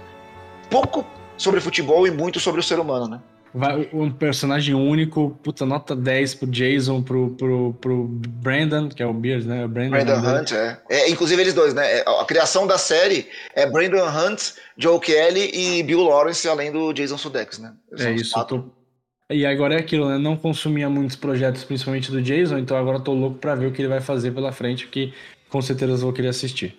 pouco 0.69 1.05
sobre 1.35 1.59
futebol 1.59 2.07
e 2.07 2.11
muito 2.11 2.39
sobre 2.39 2.61
o 2.61 2.63
ser 2.63 2.79
humano, 2.79 3.09
né? 3.09 3.19
Vai, 3.55 3.89
um 3.93 4.11
personagem 4.11 4.75
único, 4.75 5.39
puta, 5.41 5.65
nota 5.65 5.95
10 5.95 6.35
pro 6.35 6.47
Jason, 6.47 7.01
pro, 7.01 7.29
pro, 7.29 7.73
pro 7.79 8.03
Brandon, 8.05 8.89
que 8.89 9.01
é 9.01 9.05
o 9.05 9.13
Beard, 9.13 9.45
né? 9.45 9.63
O 9.63 9.69
Brandon, 9.69 9.91
Brandon 9.91 10.39
Hunt, 10.39 10.51
é. 10.51 10.77
é. 10.89 11.09
Inclusive 11.09 11.41
eles 11.41 11.53
dois, 11.53 11.73
né? 11.73 11.99
É, 11.99 12.03
a 12.05 12.25
criação 12.25 12.67
da 12.67 12.77
série 12.77 13.29
é 13.55 13.65
Brandon 13.65 14.09
Hunt, 14.09 14.51
Joe 14.77 14.99
Kelly 14.99 15.51
e 15.53 15.81
Bill 15.83 16.03
Lawrence, 16.03 16.45
além 16.49 16.69
do 16.69 16.91
Jason 16.91 17.17
Sudeikis, 17.17 17.59
né? 17.59 17.71
Eles 17.93 18.05
é 18.05 18.11
isso, 18.13 18.45
tô... 18.45 18.65
E 19.31 19.45
agora 19.45 19.75
é 19.75 19.79
aquilo, 19.79 20.09
né? 20.09 20.17
Não 20.17 20.35
consumia 20.35 20.89
muitos 20.89 21.15
projetos, 21.15 21.63
principalmente 21.63 22.11
do 22.11 22.21
Jason, 22.21 22.57
então 22.57 22.75
agora 22.75 22.99
tô 22.99 23.13
louco 23.13 23.37
pra 23.37 23.55
ver 23.55 23.67
o 23.67 23.71
que 23.71 23.81
ele 23.81 23.87
vai 23.87 24.01
fazer 24.01 24.31
pela 24.31 24.51
frente, 24.51 24.85
porque 24.85 25.13
com 25.49 25.61
certeza 25.61 25.95
vou 25.95 26.11
querer 26.11 26.27
assistir. 26.27 26.75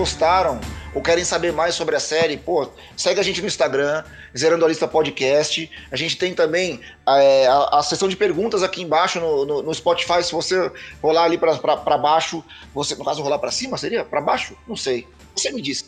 Gostaram 0.00 0.58
ou 0.94 1.02
querem 1.02 1.24
saber 1.24 1.52
mais 1.52 1.74
sobre 1.74 1.94
a 1.94 2.00
série, 2.00 2.36
pô, 2.38 2.66
segue 2.96 3.20
a 3.20 3.22
gente 3.22 3.40
no 3.42 3.46
Instagram, 3.46 4.02
Zerando 4.36 4.64
a 4.64 4.68
Lista 4.68 4.88
Podcast. 4.88 5.70
A 5.92 5.96
gente 5.96 6.16
tem 6.16 6.34
também 6.34 6.80
é, 7.06 7.46
a, 7.46 7.78
a, 7.78 7.82
sessão 7.82 8.08
de 8.08 8.16
perguntas 8.16 8.62
aqui 8.62 8.80
embaixo 8.82 9.20
no, 9.20 9.44
no, 9.44 9.62
no 9.62 9.74
Spotify. 9.74 10.22
Se 10.22 10.32
você 10.32 10.72
rolar 11.02 11.24
ali 11.24 11.36
para 11.36 11.98
baixo, 11.98 12.42
você, 12.74 12.94
no 12.94 13.04
caso, 13.04 13.22
rolar 13.22 13.38
para 13.38 13.50
cima, 13.50 13.76
seria? 13.76 14.04
Para 14.04 14.20
baixo? 14.20 14.56
Não 14.66 14.76
sei. 14.76 15.06
Você 15.36 15.52
me 15.52 15.60
diz. 15.60 15.84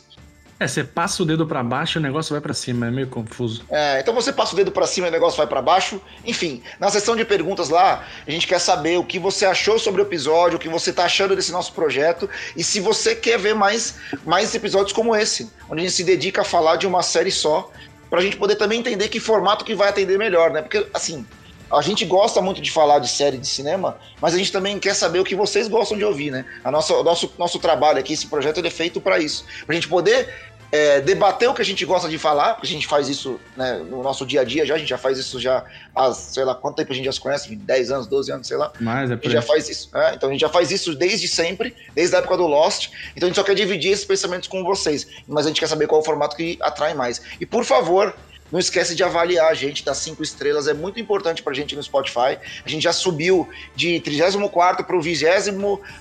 É, 0.59 0.69
você 0.69 0.85
passa 0.85 1.23
o 1.23 1.27
dedo 1.27 1.47
para 1.47 1.63
baixo 1.63 1.99
e 1.99 2.01
o 2.01 2.03
negócio 2.03 2.33
vai 2.33 2.41
para 2.41 2.55
cima, 2.55 2.87
é 2.87 2.91
meio 2.91 3.09
confuso. 3.09 3.65
É, 3.71 4.01
então 4.01 4.15
você 4.15 4.33
passa 4.33 4.53
o 4.53 4.57
dedo 4.57 4.71
para 4.71 4.87
cima 4.87 5.09
e 5.09 5.11
o 5.11 5.13
negócio 5.13 5.37
vai 5.37 5.47
para 5.47 5.61
baixo. 5.61 6.01
Enfim, 6.25 6.63
na 6.79 6.89
sessão 6.89 7.17
de 7.17 7.25
perguntas 7.25 7.69
lá, 7.69 8.05
a 8.27 8.31
gente 8.31 8.47
quer 8.47 8.61
saber 8.61 8.97
o 8.97 9.05
que 9.05 9.19
você 9.19 9.45
achou 9.45 9.79
sobre 9.79 10.01
o 10.01 10.05
episódio, 10.05 10.57
o 10.57 10.61
que 10.61 10.69
você 10.69 10.93
tá 10.93 11.05
achando 11.05 11.35
desse 11.35 11.51
nosso 11.51 11.73
projeto 11.73 12.29
e 12.57 12.63
se 12.63 12.81
você 12.81 13.15
quer 13.15 13.39
ver 13.39 13.55
mais, 13.55 13.97
mais 14.25 14.55
episódios 14.55 14.93
como 14.93 15.17
esse, 15.17 15.51
onde 15.69 15.81
a 15.81 15.85
gente 15.85 15.95
se 15.95 16.05
dedica 16.05 16.43
a 16.43 16.45
falar 16.45 16.77
de 16.77 16.87
uma 16.87 17.03
série 17.03 17.31
só, 17.31 17.71
pra 18.09 18.21
gente 18.21 18.37
poder 18.37 18.57
também 18.57 18.79
entender 18.79 19.09
que 19.09 19.19
formato 19.19 19.65
que 19.65 19.75
vai 19.75 19.89
atender 19.89 20.19
melhor, 20.19 20.51
né? 20.51 20.61
Porque, 20.61 20.87
assim, 20.93 21.27
a 21.73 21.83
gente 21.83 22.05
gosta 22.05 22.41
muito 22.41 22.61
de 22.61 22.71
falar 22.71 22.99
de 22.99 23.09
série 23.09 23.39
de 23.39 23.47
cinema, 23.47 23.97
mas 24.21 24.35
a 24.35 24.39
gente 24.39 24.53
também 24.53 24.79
quer 24.79 24.95
saber 24.95 25.19
o 25.21 25.25
que 25.25 25.35
vocês 25.35 25.69
gostam 25.69 25.97
de 25.97 26.05
ouvir, 26.05 26.31
né? 26.31 26.45
A 26.63 26.71
nossa, 26.71 26.95
o 26.95 27.03
nosso, 27.03 27.33
nosso 27.39 27.59
trabalho 27.59 27.99
aqui, 27.99 28.13
esse 28.13 28.27
projeto, 28.27 28.59
ele 28.59 28.69
é 28.69 28.71
feito 28.71 29.01
para 29.01 29.19
isso. 29.19 29.45
Pra 29.67 29.75
gente 29.75 29.89
poder 29.89 30.29
é, 30.73 31.03
debater 31.03 31.49
o 31.49 31.55
que 31.55 31.61
a 31.61 31.65
gente 31.65 31.85
gosta 31.85 32.09
de 32.09 32.17
falar, 32.19 32.55
porque 32.55 32.67
a 32.67 32.71
gente 32.71 32.87
faz 32.87 33.09
isso 33.09 33.39
né, 33.55 33.75
no 33.79 34.03
nosso 34.03 34.25
dia 34.25 34.41
a 34.41 34.45
dia 34.45 34.65
já, 34.65 34.75
a 34.75 34.79
gente 34.79 34.89
já 34.89 34.97
faz 34.97 35.19
isso 35.19 35.39
já 35.39 35.63
há, 35.95 36.13
sei 36.13 36.45
lá, 36.45 36.55
quanto 36.55 36.77
tempo 36.77 36.93
a 36.93 36.95
gente 36.95 37.05
já 37.05 37.13
se 37.13 37.21
conhece, 37.21 37.55
10 37.55 37.91
anos, 37.91 38.07
12 38.07 38.33
anos, 38.33 38.47
sei 38.47 38.57
lá. 38.57 38.73
Mas 38.81 39.11
é 39.11 39.15
a 39.15 39.17
gente 39.17 39.31
já 39.31 39.43
faz 39.43 39.69
isso. 39.69 39.91
É, 39.95 40.15
então 40.15 40.31
a 40.31 40.33
gente 40.33 40.41
já 40.41 40.49
faz 40.49 40.71
isso 40.71 40.95
desde 40.95 41.29
sempre, 41.29 41.77
desde 41.95 42.17
a 42.17 42.21
época 42.21 42.39
do 42.39 42.47
Lost. 42.47 42.89
Então 43.15 43.27
a 43.27 43.31
gente 43.31 43.37
só 43.37 43.45
quer 43.45 43.55
dividir 43.55 43.93
esses 43.93 44.07
pensamentos 44.07 44.49
com 44.49 44.65
vocês, 44.65 45.07
mas 45.29 45.45
a 45.45 45.49
gente 45.51 45.61
quer 45.61 45.69
saber 45.69 45.87
qual 45.87 46.01
é 46.01 46.03
o 46.03 46.05
formato 46.05 46.35
que 46.35 46.59
atrai 46.63 46.95
mais. 46.95 47.21
E 47.39 47.45
por 47.45 47.65
favor, 47.65 48.15
não 48.53 48.61
esquece 48.61 48.95
de 48.95 49.03
avaliar 49.03 49.51
a 49.51 49.55
gente, 49.55 49.85
das 49.85 49.97
cinco 49.97 50.23
estrelas, 50.23 50.69
é 50.69 50.75
muito 50.75 51.01
importante 51.01 51.43
pra 51.43 51.55
gente 51.55 51.75
no 51.75 51.83
Spotify. 51.83 52.39
A 52.65 52.69
gente 52.69 52.83
já 52.83 52.93
subiu 52.93 53.49
de 53.75 53.99
34 54.01 54.85
para 54.85 54.97
o 54.97 55.01
20 55.01 55.25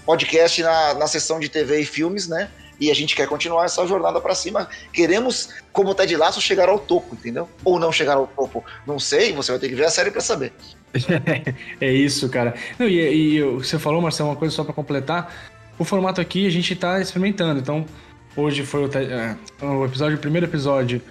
podcast 0.06 0.62
na, 0.62 0.94
na 0.96 1.08
sessão 1.08 1.40
de 1.40 1.48
TV 1.48 1.80
e 1.80 1.86
filmes, 1.86 2.28
né? 2.28 2.52
e 2.82 2.90
a 2.90 2.96
gente 2.96 3.16
quer 3.16 3.28
continuar 3.28 3.66
essa 3.66 3.86
jornada 3.86 4.20
para 4.20 4.34
cima. 4.34 4.68
Queremos, 4.92 5.50
como 5.72 5.94
Ted 5.94 6.18
Laço, 6.18 6.42
chegar 6.42 6.68
ao 6.68 6.80
topo, 6.80 7.14
entendeu? 7.14 7.48
Ou 7.64 7.80
não 7.80 7.92
chegar 7.92 8.18
ao 8.18 8.26
topo, 8.26 8.66
não 8.88 8.98
sei, 9.00 9.32
você 9.32 9.52
vai 9.52 9.60
ter 9.60 9.70
que 9.70 9.76
ver 9.76 9.86
a 9.86 9.92
série 9.92 10.10
para 10.10 10.20
saber. 10.20 10.52
é 11.80 11.92
isso, 11.92 12.28
cara. 12.28 12.56
Não, 12.80 12.88
e, 12.88 13.38
e, 13.38 13.44
você 13.44 13.78
falou, 13.78 14.02
Marcelo, 14.02 14.30
uma 14.30 14.36
coisa 14.36 14.54
só 14.54 14.64
para 14.64 14.74
completar. 14.74 15.32
O 15.78 15.86
formato 15.86 16.20
aqui 16.20 16.48
a 16.48 16.50
gente 16.50 16.74
está 16.74 17.00
experimentando, 17.00 17.60
então 17.60 17.86
hoje 18.36 18.66
foi 18.66 18.86
o, 18.86 18.98
é, 18.98 19.38
o 19.62 19.86
episódio, 19.86 20.18
o 20.18 20.20
primeiro 20.20 20.48
episódio 20.48 21.02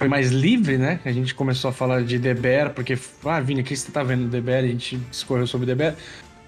foi 0.00 0.08
mais 0.08 0.30
livre, 0.30 0.78
né? 0.78 0.98
A 1.04 1.12
gente 1.12 1.34
começou 1.34 1.68
a 1.68 1.72
falar 1.74 2.02
de 2.02 2.18
The 2.18 2.32
Bear, 2.32 2.70
porque, 2.70 2.98
ah, 3.22 3.38
Vini, 3.38 3.60
o 3.60 3.64
que 3.64 3.76
você 3.76 3.92
tá 3.92 4.02
vendo 4.02 4.30
The 4.30 4.40
Bear? 4.40 4.64
A 4.64 4.66
gente 4.66 4.96
discorreu 4.96 5.46
sobre 5.46 5.66
The 5.66 5.74
Bear. 5.74 5.94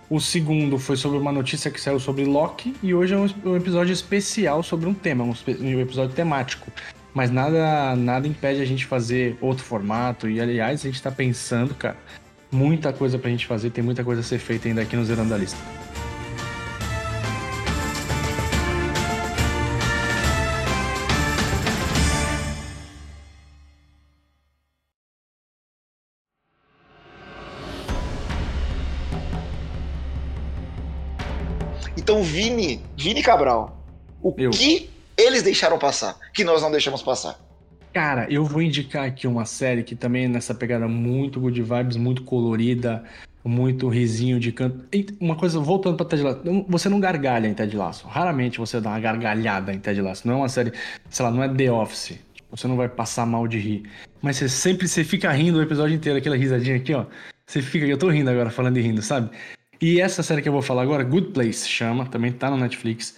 O 0.08 0.18
segundo 0.18 0.78
foi 0.78 0.96
sobre 0.96 1.18
uma 1.18 1.30
notícia 1.30 1.70
que 1.70 1.78
saiu 1.78 2.00
sobre 2.00 2.24
Loki, 2.24 2.74
e 2.82 2.94
hoje 2.94 3.12
é 3.12 3.18
um, 3.18 3.28
um 3.44 3.54
episódio 3.54 3.92
especial 3.92 4.62
sobre 4.62 4.88
um 4.88 4.94
tema, 4.94 5.22
um, 5.22 5.34
um 5.60 5.80
episódio 5.80 6.16
temático. 6.16 6.72
Mas 7.12 7.30
nada, 7.30 7.94
nada 7.94 8.26
impede 8.26 8.62
a 8.62 8.64
gente 8.64 8.86
fazer 8.86 9.36
outro 9.38 9.62
formato. 9.62 10.30
E 10.30 10.40
aliás, 10.40 10.80
a 10.80 10.84
gente 10.84 11.02
tá 11.02 11.10
pensando, 11.10 11.74
cara, 11.74 11.98
muita 12.50 12.90
coisa 12.90 13.18
pra 13.18 13.30
gente 13.30 13.46
fazer, 13.46 13.68
tem 13.68 13.84
muita 13.84 14.02
coisa 14.02 14.22
a 14.22 14.24
ser 14.24 14.38
feita 14.38 14.66
ainda 14.66 14.80
aqui 14.80 14.96
no 14.96 15.04
Zerando 15.04 15.28
da 15.28 15.36
Lista. 15.36 15.58
Então, 31.96 32.22
Vini, 32.22 32.80
Vini 32.96 33.22
Cabral, 33.22 33.84
o 34.22 34.34
Eu. 34.38 34.50
que 34.50 34.88
eles 35.16 35.42
deixaram 35.42 35.78
passar, 35.78 36.16
que 36.32 36.42
nós 36.44 36.62
não 36.62 36.70
deixamos 36.70 37.02
passar? 37.02 37.38
Cara, 37.92 38.26
eu 38.30 38.44
vou 38.44 38.62
indicar 38.62 39.04
aqui 39.04 39.26
uma 39.26 39.44
série 39.44 39.82
que 39.82 39.94
também 39.94 40.24
é 40.24 40.28
nessa 40.28 40.54
pegada 40.54 40.88
muito 40.88 41.38
good 41.38 41.60
vibes, 41.62 41.96
muito 41.98 42.22
colorida, 42.24 43.04
muito 43.44 43.88
risinho 43.88 44.40
de 44.40 44.50
canto. 44.50 44.86
E 44.90 45.06
uma 45.20 45.36
coisa, 45.36 45.60
voltando 45.60 45.96
pra 45.96 46.06
Ted 46.06 46.22
Lasso, 46.22 46.40
você 46.66 46.88
não 46.88 46.98
gargalha 46.98 47.46
em 47.46 47.52
Ted 47.52 47.76
Lasso. 47.76 48.06
Raramente 48.06 48.58
você 48.58 48.80
dá 48.80 48.90
uma 48.90 49.00
gargalhada 49.00 49.74
em 49.74 49.78
Ted 49.78 50.00
Lasso. 50.00 50.26
Não 50.26 50.34
é 50.34 50.36
uma 50.38 50.48
série, 50.48 50.72
sei 51.10 51.24
lá, 51.26 51.30
não 51.30 51.42
é 51.42 51.48
The 51.48 51.70
Office. 51.70 52.18
Você 52.50 52.66
não 52.66 52.76
vai 52.76 52.88
passar 52.88 53.26
mal 53.26 53.46
de 53.46 53.58
rir. 53.58 53.82
Mas 54.22 54.36
você 54.38 54.48
sempre 54.48 54.88
você 54.88 55.04
fica 55.04 55.30
rindo 55.30 55.58
o 55.58 55.62
episódio 55.62 55.94
inteiro, 55.94 56.18
aquela 56.18 56.36
risadinha 56.36 56.76
aqui, 56.76 56.94
ó. 56.94 57.04
Você 57.46 57.60
fica, 57.60 57.84
eu 57.84 57.98
tô 57.98 58.08
rindo 58.08 58.30
agora, 58.30 58.48
falando 58.50 58.78
e 58.78 58.80
rindo, 58.80 59.02
sabe? 59.02 59.30
E 59.82 60.00
essa 60.00 60.22
série 60.22 60.40
que 60.40 60.48
eu 60.48 60.52
vou 60.52 60.62
falar 60.62 60.82
agora, 60.82 61.02
Good 61.02 61.32
Place, 61.32 61.68
chama, 61.68 62.06
também 62.06 62.30
tá 62.30 62.48
no 62.48 62.56
Netflix. 62.56 63.16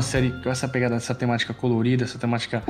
Uma 0.00 0.02
série 0.02 0.30
com 0.42 0.50
essa 0.50 0.66
pegada, 0.66 0.94
essa 0.96 1.14
temática 1.14 1.52
colorida, 1.52 2.04
essa 2.04 2.18
temática 2.18 2.62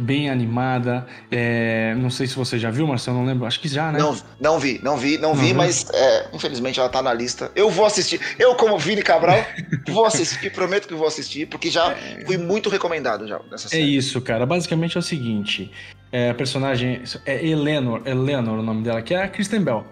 bem 0.00 0.30
animada. 0.30 1.06
É, 1.30 1.94
Não 1.96 2.08
sei 2.10 2.26
se 2.26 2.34
você 2.34 2.58
já 2.58 2.70
viu, 2.70 2.86
Marcelo, 2.86 3.18
não 3.18 3.26
lembro. 3.26 3.46
Acho 3.46 3.60
que 3.60 3.68
já, 3.68 3.92
né? 3.92 3.98
Não, 3.98 4.16
não 4.40 4.58
vi, 4.58 4.80
não 4.82 4.96
vi, 4.96 5.18
não 5.18 5.34
vi, 5.34 5.50
Uhum. 5.50 5.56
mas 5.58 5.86
é, 5.92 6.28
infelizmente 6.32 6.80
ela 6.80 6.88
tá 6.88 7.02
na 7.02 7.12
lista. 7.12 7.52
Eu 7.54 7.70
vou 7.70 7.84
assistir. 7.84 8.20
Eu, 8.38 8.54
como 8.54 8.78
Vini 8.78 9.02
Cabral, 9.02 9.44
vou 9.88 10.04
assistir, 10.06 10.50
prometo 10.52 10.88
que 10.88 10.94
vou 10.94 11.06
assistir, 11.06 11.46
porque 11.46 11.70
já 11.70 11.94
fui 12.26 12.38
muito 12.38 12.68
recomendado 12.70 13.26
já 13.28 13.38
nessa 13.50 13.66
É 13.66 13.70
série. 13.70 13.96
isso, 13.96 14.20
cara. 14.22 14.46
Basicamente 14.46 14.96
é 14.96 15.00
o 15.00 15.02
seguinte: 15.02 15.70
é, 16.10 16.30
a 16.30 16.34
personagem 16.34 17.02
é 17.26 17.46
Eleanor, 17.46 18.00
Eleanor 18.06 18.58
o 18.58 18.62
nome 18.62 18.82
dela, 18.82 19.02
que 19.02 19.12
é 19.14 19.22
a 19.22 19.28
Kristen 19.28 19.60
Bell. 19.60 19.84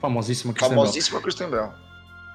Famosíssima 0.00 0.52
Kristen 0.52 0.76
Famosíssima 0.76 1.20
Kristen 1.20 1.48
Bell. 1.50 1.62
Bell. 1.68 1.72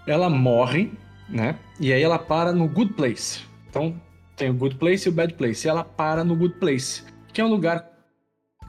Ela 0.08 0.30
morre, 0.30 0.92
né? 1.30 1.56
E 1.80 1.94
aí 1.94 2.02
ela 2.02 2.18
para 2.18 2.52
no 2.52 2.68
Good 2.68 2.94
Place. 2.94 3.42
Então 3.70 3.94
tem 4.40 4.50
o 4.50 4.54
Good 4.54 4.76
Place 4.76 5.08
e 5.08 5.10
o 5.10 5.12
Bad 5.12 5.34
Place. 5.34 5.68
E 5.68 5.70
ela 5.70 5.84
para 5.84 6.24
no 6.24 6.36
Good 6.36 6.56
Place, 6.56 7.04
que 7.32 7.42
é 7.42 7.46
um 7.46 7.50
lugar. 7.50 7.88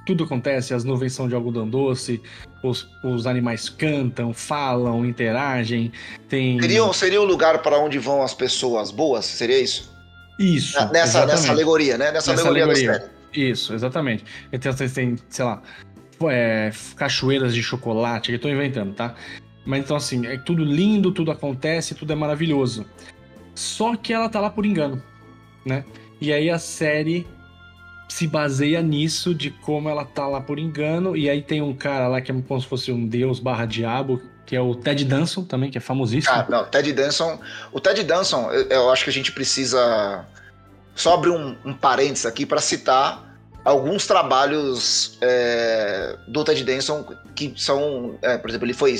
Tudo 0.04 0.24
acontece, 0.24 0.74
as 0.74 0.82
nuvens 0.82 1.12
são 1.12 1.28
de 1.28 1.34
algodão 1.34 1.68
doce, 1.68 2.20
os, 2.64 2.88
os 3.04 3.26
animais 3.26 3.68
cantam, 3.68 4.34
falam, 4.34 5.06
interagem. 5.06 5.92
Tem. 6.28 6.60
Seria, 6.60 6.92
seria 6.92 7.20
o 7.20 7.24
lugar 7.24 7.62
para 7.62 7.78
onde 7.78 7.98
vão 7.98 8.22
as 8.22 8.34
pessoas 8.34 8.90
boas? 8.90 9.24
Seria 9.26 9.60
isso? 9.60 9.94
Isso. 10.38 10.78
nessa, 10.78 10.92
nessa 10.92 11.18
exatamente. 11.18 11.50
alegoria, 11.50 11.98
né? 11.98 12.10
Nessa, 12.10 12.32
Nessa 12.32 12.48
alegoria, 12.48 12.64
alegoria. 12.64 12.92
da 12.92 12.98
série. 12.98 13.50
Isso, 13.50 13.74
exatamente. 13.74 14.24
Então 14.50 14.72
têm, 14.74 15.16
sei 15.28 15.44
lá, 15.44 15.62
é, 16.28 16.72
cachoeiras 16.96 17.54
de 17.54 17.62
chocolate, 17.62 18.30
que 18.30 18.36
eu 18.36 18.40
tô 18.40 18.48
inventando, 18.48 18.94
tá? 18.94 19.14
Mas 19.64 19.84
então, 19.84 19.96
assim, 19.96 20.26
é 20.26 20.38
tudo 20.38 20.64
lindo, 20.64 21.12
tudo 21.12 21.30
acontece, 21.30 21.94
tudo 21.94 22.12
é 22.12 22.16
maravilhoso. 22.16 22.86
Só 23.54 23.94
que 23.94 24.12
ela 24.12 24.28
tá 24.28 24.40
lá 24.40 24.48
por 24.48 24.64
engano, 24.64 25.00
né? 25.64 25.84
E 26.20 26.32
aí 26.32 26.50
a 26.50 26.58
série 26.58 27.26
se 28.08 28.26
baseia 28.26 28.82
nisso, 28.82 29.34
de 29.34 29.50
como 29.50 29.88
ela 29.88 30.04
tá 30.04 30.26
lá 30.26 30.40
por 30.40 30.58
engano. 30.58 31.16
E 31.16 31.30
aí 31.30 31.42
tem 31.42 31.62
um 31.62 31.74
cara 31.74 32.08
lá 32.08 32.20
que 32.20 32.30
é 32.30 32.34
como 32.46 32.60
se 32.60 32.66
fosse 32.66 32.90
um 32.90 33.06
deus 33.06 33.38
barra 33.38 33.64
diabo, 33.66 34.20
que 34.44 34.56
é 34.56 34.60
o 34.60 34.74
Ted 34.74 35.04
Danson 35.04 35.44
também, 35.44 35.70
que 35.70 35.78
é 35.78 35.80
famosíssimo. 35.80 36.34
Ah, 36.34 36.44
não, 36.48 36.64
Ted 36.64 36.92
Danson. 36.92 37.38
O 37.72 37.80
Ted 37.80 38.02
Danson, 38.02 38.50
eu, 38.50 38.66
eu 38.68 38.90
acho 38.90 39.04
que 39.04 39.10
a 39.10 39.12
gente 39.12 39.32
precisa 39.32 40.26
só 40.94 41.14
abrir 41.14 41.30
um, 41.30 41.56
um 41.64 41.72
parênteses 41.72 42.26
aqui 42.26 42.44
para 42.44 42.60
citar 42.60 43.30
alguns 43.64 44.06
trabalhos 44.06 45.16
é, 45.20 46.16
do 46.26 46.42
Ted 46.44 46.64
Danson 46.64 47.06
que 47.34 47.54
são, 47.56 48.18
é, 48.22 48.36
por 48.36 48.50
exemplo, 48.50 48.66
ele 48.66 48.74
foi 48.74 48.98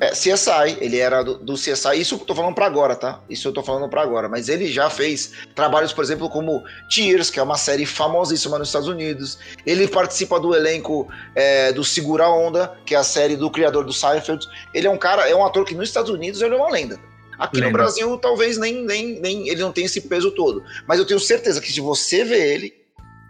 é, 0.00 0.10
CSI, 0.10 0.78
ele 0.80 0.98
era 0.98 1.24
do, 1.24 1.38
do 1.38 1.54
CSI, 1.54 2.00
isso 2.00 2.14
eu 2.14 2.18
tô 2.20 2.34
falando 2.34 2.54
pra 2.54 2.66
agora, 2.66 2.94
tá? 2.94 3.20
Isso 3.28 3.48
eu 3.48 3.52
tô 3.52 3.62
falando 3.62 3.88
pra 3.88 4.02
agora, 4.02 4.28
mas 4.28 4.48
ele 4.48 4.70
já 4.70 4.88
fez 4.88 5.32
trabalhos, 5.54 5.92
por 5.92 6.04
exemplo, 6.04 6.28
como 6.28 6.62
Cheers, 6.88 7.30
que 7.30 7.40
é 7.40 7.42
uma 7.42 7.58
série 7.58 7.84
famosíssima 7.84 8.58
nos 8.58 8.68
Estados 8.68 8.88
Unidos. 8.88 9.38
Ele 9.66 9.88
participa 9.88 10.38
do 10.38 10.54
elenco 10.54 11.08
é, 11.34 11.72
do 11.72 11.82
Segura 11.82 12.24
a 12.24 12.32
Onda, 12.32 12.78
que 12.86 12.94
é 12.94 12.98
a 12.98 13.02
série 13.02 13.36
do 13.36 13.50
criador 13.50 13.84
do 13.84 13.92
Seinfeld. 13.92 14.46
Ele 14.72 14.86
é 14.86 14.90
um 14.90 14.98
cara, 14.98 15.28
é 15.28 15.34
um 15.34 15.44
ator 15.44 15.64
que 15.64 15.74
nos 15.74 15.88
Estados 15.88 16.10
Unidos 16.10 16.40
ele 16.42 16.54
é 16.54 16.56
uma 16.56 16.70
lenda. 16.70 16.98
Aqui 17.36 17.60
no. 17.60 17.72
Brasil, 17.72 18.16
talvez 18.18 18.56
nem, 18.58 18.84
nem, 18.84 19.20
nem 19.20 19.48
ele 19.48 19.60
não 19.60 19.72
tenha 19.72 19.86
esse 19.86 20.00
peso 20.02 20.30
todo. 20.30 20.62
Mas 20.86 20.98
eu 20.98 21.06
tenho 21.06 21.20
certeza 21.20 21.60
que 21.60 21.72
se 21.72 21.80
você 21.80 22.24
vê 22.24 22.54
ele, 22.54 22.74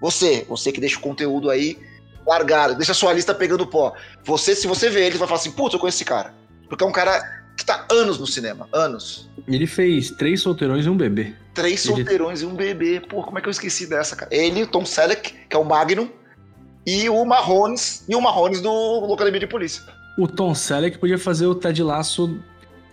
você, 0.01 0.45
você 0.49 0.71
que 0.71 0.81
deixa 0.81 0.99
o 0.99 1.01
conteúdo 1.01 1.51
aí 1.51 1.79
largado, 2.27 2.75
deixa 2.75 2.93
a 2.93 2.95
sua 2.95 3.13
lista 3.13 3.35
pegando 3.35 3.67
pó. 3.67 3.95
Você, 4.25 4.55
se 4.55 4.67
você 4.67 4.91
vê 4.91 5.07
ele, 5.07 5.17
vai 5.17 5.27
falar 5.27 5.41
assim, 5.41 5.51
putz, 5.51 5.73
eu 5.73 5.81
conheço 5.81 5.97
esse 5.97 6.05
cara. 6.05 6.35
Porque 6.69 6.85
é 6.85 6.87
um 6.87 6.93
cara 6.93 7.23
que 7.57 7.65
tá 7.65 7.87
anos 7.91 8.19
no 8.19 8.27
cinema, 8.27 8.69
anos. 8.73 9.29
Ele 9.47 9.67
fez 9.67 10.11
três 10.13 10.41
solteirões 10.41 10.87
e 10.87 10.89
um 10.89 10.97
bebê. 10.97 11.35
Três 11.55 11.85
Ele- 11.85 11.97
solteirões 11.97 12.43
e 12.43 12.47
um 12.47 12.55
bebê. 12.55 13.01
Pô, 13.01 13.23
como 13.23 13.39
é 13.39 13.43
que 13.43 13.49
eu 13.49 13.51
esqueci 13.51 13.87
dessa, 13.87 14.15
cara? 14.15 14.33
Ele, 14.35 14.63
o 14.63 14.67
Tom 14.67 14.85
Selleck, 14.85 15.35
que 15.49 15.57
é 15.57 15.59
o 15.59 15.65
Magnum, 15.65 16.09
e 16.87 17.09
o 17.09 17.25
Marrones, 17.25 18.05
e 18.09 18.15
o 18.15 18.21
Marrones 18.21 18.61
do 18.61 18.71
Locademia 18.71 19.41
de 19.41 19.47
Polícia. 19.47 19.83
O 20.17 20.27
Tom 20.27 20.55
Selleck 20.55 20.99
podia 20.99 21.19
fazer 21.19 21.47
o 21.47 21.55
Ted 21.55 21.83
Lasso 21.83 22.39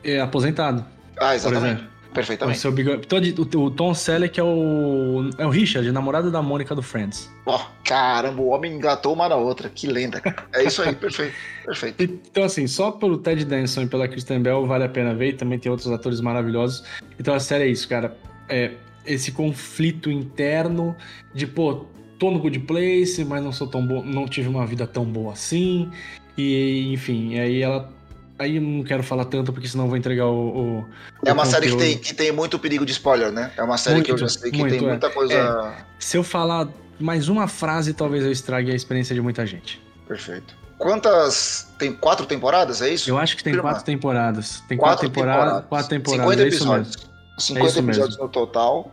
é, 0.03 0.19
aposentado. 0.19 0.85
Ah, 1.17 1.35
exatamente. 1.35 1.87
Exemplo. 2.21 2.45
O, 2.45 2.49
Perfeitamente. 2.49 2.59
seu 2.59 2.71
bigode- 2.71 3.07
Todd- 3.07 3.57
o, 3.57 3.69
Tom 3.71 3.93
Selleck 3.93 4.39
é 4.39 4.43
o, 4.43 5.29
é 5.37 5.45
o 5.45 5.49
Richard, 5.49 5.89
namorado 5.91 6.31
da 6.31 6.41
Mônica 6.41 6.73
do 6.75 6.81
Friends. 6.81 7.31
Ó, 7.45 7.59
caramba, 7.83 8.41
o 8.41 8.47
homem 8.49 8.73
engatou 8.73 9.13
uma 9.13 9.27
na 9.29 9.35
outra. 9.35 9.69
Que 9.69 9.87
lenda, 9.87 10.19
cara. 10.21 10.45
É 10.53 10.63
isso 10.63 10.81
aí, 10.81 10.95
perfeito. 10.95 11.33
Perfeito. 11.65 12.03
Então, 12.03 12.43
assim, 12.43 12.67
só 12.67 12.91
pelo 12.91 13.17
Ted 13.17 13.43
Danson 13.45 13.83
e 13.83 13.87
pela 13.87 14.07
Kristen 14.07 14.41
Bell 14.41 14.65
vale 14.65 14.83
a 14.83 14.89
pena 14.89 15.13
ver. 15.13 15.29
E 15.29 15.33
também 15.33 15.57
tem 15.59 15.71
outros 15.71 15.91
atores 15.91 16.19
maravilhosos. 16.21 16.83
Então 17.19 17.33
a 17.33 17.39
série 17.39 17.65
é 17.65 17.67
isso, 17.67 17.87
cara. 17.87 18.15
É 18.49 18.71
esse 19.05 19.31
conflito 19.31 20.09
interno 20.09 20.95
de, 21.33 21.45
pô, 21.45 21.85
tô 22.17 22.31
no 22.31 22.39
good 22.39 22.59
place, 22.61 23.23
mas 23.23 23.43
não 23.43 23.51
sou 23.51 23.67
tão 23.67 23.85
bom, 23.85 24.03
não 24.03 24.27
tive 24.27 24.47
uma 24.49 24.65
vida 24.65 24.87
tão 24.87 25.05
boa 25.05 25.33
assim. 25.33 25.89
E, 26.37 26.91
enfim, 26.93 27.37
aí 27.39 27.61
ela. 27.61 27.89
Aí 28.37 28.57
eu 28.57 28.61
não 28.61 28.83
quero 28.83 29.01
falar 29.01 29.25
tanto, 29.25 29.53
porque 29.53 29.67
senão 29.67 29.87
vou 29.87 29.95
entregar 29.95 30.25
o. 30.27 30.79
o- 30.81 30.85
É 31.25 31.31
o 31.31 31.33
uma 31.33 31.45
série 31.45 31.69
que 31.69 31.77
tem, 31.77 31.97
que 31.97 32.13
tem 32.13 32.31
muito 32.33 32.59
perigo 32.59 32.85
de 32.85 32.91
spoiler, 32.91 33.31
né? 33.31 33.51
É 33.55 33.63
uma 33.63 33.77
série 33.77 34.01
que 34.01 34.11
eu 34.11 34.17
já 34.17 34.25
Muito, 34.25 34.39
sei 34.39 34.51
que 34.51 34.57
muito, 34.57 34.71
tem 34.77 34.85
é. 34.85 34.89
muita 34.89 35.09
coisa. 35.09 35.73
Se 35.99 36.17
eu 36.17 36.23
falar 36.23 36.67
mais 36.99 37.29
uma 37.29 37.47
frase, 37.47 37.93
talvez 37.93 38.23
eu 38.25 38.31
estrague 38.31 38.71
a 38.71 38.75
experiência 38.75 39.15
de 39.15 39.21
muita 39.21 39.45
gente. 39.45 39.81
Perfeito. 40.07 40.53
Quantas. 40.77 41.69
Tem 41.79 41.93
quatro 41.93 42.25
temporadas, 42.25 42.81
é 42.81 42.89
isso? 42.89 43.09
Eu 43.09 43.17
acho 43.17 43.37
que 43.37 43.43
tem 43.43 43.53
Confirma. 43.53 43.69
quatro 43.71 43.85
temporadas. 43.85 44.61
Tem 44.67 44.77
quatro, 44.77 45.09
temporadas. 45.09 45.65
Quatro 45.69 45.89
temporadas, 45.89 46.25
50 46.33 46.43
é 46.43 46.47
isso 46.49 46.67
mesmo. 46.67 46.75
episódios. 46.81 47.09
50 47.37 47.67
isso 47.69 47.75
mesmo. 47.77 47.91
episódios 47.91 48.17
no 48.19 48.27
total. 48.27 48.91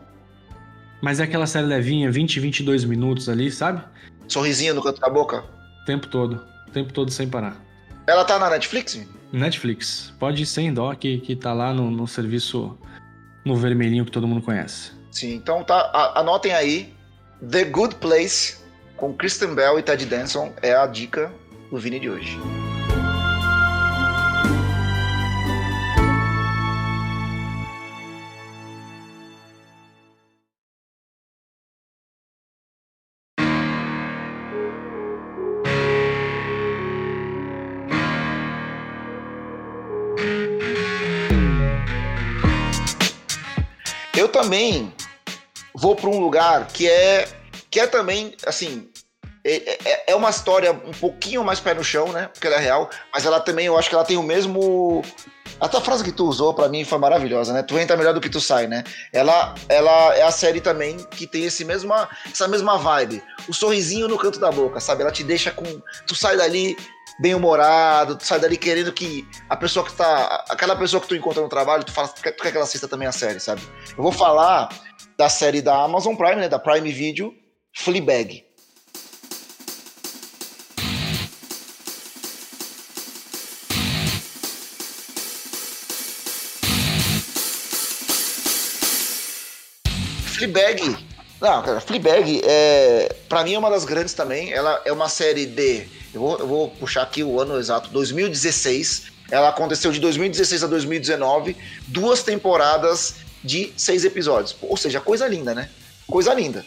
Mas 1.02 1.18
é 1.18 1.24
aquela 1.24 1.48
série 1.48 1.66
levinha, 1.66 2.10
20, 2.12 2.38
22 2.38 2.84
minutos 2.84 3.28
ali, 3.28 3.50
sabe? 3.50 3.82
Sorrisinho 4.28 4.72
no 4.74 4.80
canto 4.82 5.00
da 5.00 5.08
boca. 5.10 5.42
O 5.82 5.84
tempo 5.84 6.06
todo. 6.06 6.40
O 6.68 6.70
tempo 6.70 6.92
todo 6.92 7.10
sem 7.10 7.28
parar. 7.28 7.56
Ela 8.06 8.24
tá 8.24 8.38
na 8.38 8.50
Netflix? 8.50 9.00
Netflix. 9.32 10.12
Pode 10.18 10.42
ir 10.42 10.46
sem 10.46 10.72
dó, 10.72 10.94
que, 10.94 11.18
que 11.18 11.34
tá 11.36 11.52
lá 11.52 11.72
no, 11.72 11.90
no 11.90 12.06
serviço 12.06 12.76
no 13.44 13.56
vermelhinho 13.56 14.04
que 14.04 14.10
todo 14.10 14.26
mundo 14.26 14.42
conhece. 14.42 14.92
Sim, 15.10 15.34
então 15.34 15.62
tá. 15.64 15.76
a- 15.92 16.20
anotem 16.20 16.52
aí. 16.52 16.94
The 17.50 17.64
Good 17.64 17.96
Place, 17.96 18.58
com 18.96 19.12
Kristen 19.14 19.54
Bell 19.54 19.78
e 19.78 19.82
Ted 19.82 20.06
Danson, 20.06 20.52
é 20.62 20.74
a 20.76 20.86
dica 20.86 21.32
do 21.70 21.78
Vini 21.78 21.98
de 21.98 22.08
hoje. 22.08 22.38
Também 44.52 44.92
vou 45.74 45.96
para 45.96 46.10
um 46.10 46.18
lugar 46.18 46.66
que 46.66 46.86
é 46.86 47.26
que 47.70 47.80
é 47.80 47.86
também 47.86 48.34
assim 48.46 48.86
é, 49.42 49.78
é, 49.82 50.04
é, 50.08 50.14
uma 50.14 50.28
história 50.28 50.72
um 50.72 50.92
pouquinho 50.92 51.42
mais 51.42 51.58
pé 51.58 51.74
no 51.74 51.82
chão, 51.82 52.12
né? 52.12 52.28
Porque 52.32 52.46
ela 52.46 52.56
é 52.56 52.60
real, 52.60 52.88
mas 53.12 53.26
ela 53.26 53.40
também, 53.40 53.66
eu 53.66 53.76
acho 53.76 53.88
que 53.88 53.94
ela 53.94 54.04
tem 54.04 54.16
o 54.16 54.22
mesmo. 54.22 55.02
A 55.58 55.68
tua 55.68 55.80
frase 55.80 56.04
que 56.04 56.12
tu 56.12 56.26
usou 56.26 56.54
para 56.54 56.68
mim 56.68 56.84
foi 56.84 56.96
maravilhosa, 56.98 57.52
né? 57.52 57.60
Tu 57.60 57.76
entra 57.76 57.96
melhor 57.96 58.14
do 58.14 58.20
que 58.20 58.28
tu 58.28 58.40
sai, 58.40 58.68
né? 58.68 58.84
Ela, 59.12 59.52
ela 59.68 60.14
é 60.14 60.22
a 60.22 60.30
série 60.30 60.60
também 60.60 60.96
que 61.10 61.26
tem 61.26 61.44
esse 61.44 61.64
mesma, 61.64 62.08
essa 62.30 62.46
mesma 62.46 62.78
vibe. 62.78 63.20
O 63.48 63.52
sorrisinho 63.52 64.06
no 64.06 64.16
canto 64.16 64.38
da 64.38 64.52
boca, 64.52 64.78
sabe? 64.78 65.02
Ela 65.02 65.10
te 65.10 65.24
deixa 65.24 65.50
com. 65.50 65.64
Tu 66.06 66.14
sai 66.14 66.36
dali 66.36 66.76
bem 67.22 67.36
humorado, 67.36 68.16
tu 68.16 68.26
sai 68.26 68.40
dali 68.40 68.56
querendo 68.56 68.92
que 68.92 69.24
a 69.48 69.56
pessoa 69.56 69.86
que 69.86 69.92
tá. 69.92 70.44
Aquela 70.50 70.74
pessoa 70.74 71.00
que 71.00 71.06
tu 71.06 71.14
encontra 71.14 71.40
no 71.40 71.48
trabalho, 71.48 71.84
tu 71.84 71.92
fala, 71.92 72.08
tu 72.08 72.20
quer, 72.20 72.32
tu 72.32 72.42
quer 72.42 72.50
que 72.50 72.56
ela 72.56 72.66
assista 72.66 72.88
também 72.88 73.06
a 73.06 73.12
série, 73.12 73.38
sabe? 73.38 73.62
Eu 73.96 74.02
vou 74.02 74.10
falar 74.10 74.68
da 75.16 75.28
série 75.28 75.62
da 75.62 75.84
Amazon 75.84 76.16
Prime, 76.16 76.40
né? 76.40 76.48
Da 76.48 76.58
Prime 76.58 76.90
Video, 76.90 77.32
Fleabag. 77.72 78.44
Fleabag. 90.26 91.11
Não, 91.42 91.60
cara, 91.60 91.80
Fleabag 91.80 92.40
é, 92.44 93.16
para 93.28 93.42
mim 93.42 93.54
é 93.54 93.58
uma 93.58 93.68
das 93.68 93.84
grandes 93.84 94.14
também. 94.14 94.52
Ela 94.52 94.80
é 94.84 94.92
uma 94.92 95.08
série 95.08 95.44
de, 95.44 95.88
eu 96.14 96.20
vou, 96.20 96.38
eu 96.38 96.46
vou 96.46 96.70
puxar 96.70 97.02
aqui 97.02 97.24
o 97.24 97.40
ano 97.40 97.58
exato, 97.58 97.90
2016. 97.90 99.10
Ela 99.28 99.48
aconteceu 99.48 99.90
de 99.90 99.98
2016 99.98 100.62
a 100.62 100.66
2019, 100.68 101.56
duas 101.88 102.22
temporadas 102.22 103.16
de 103.42 103.72
seis 103.76 104.04
episódios. 104.04 104.54
Ou 104.62 104.76
seja, 104.76 105.00
coisa 105.00 105.26
linda, 105.26 105.52
né? 105.52 105.68
Coisa 106.06 106.32
linda. 106.32 106.64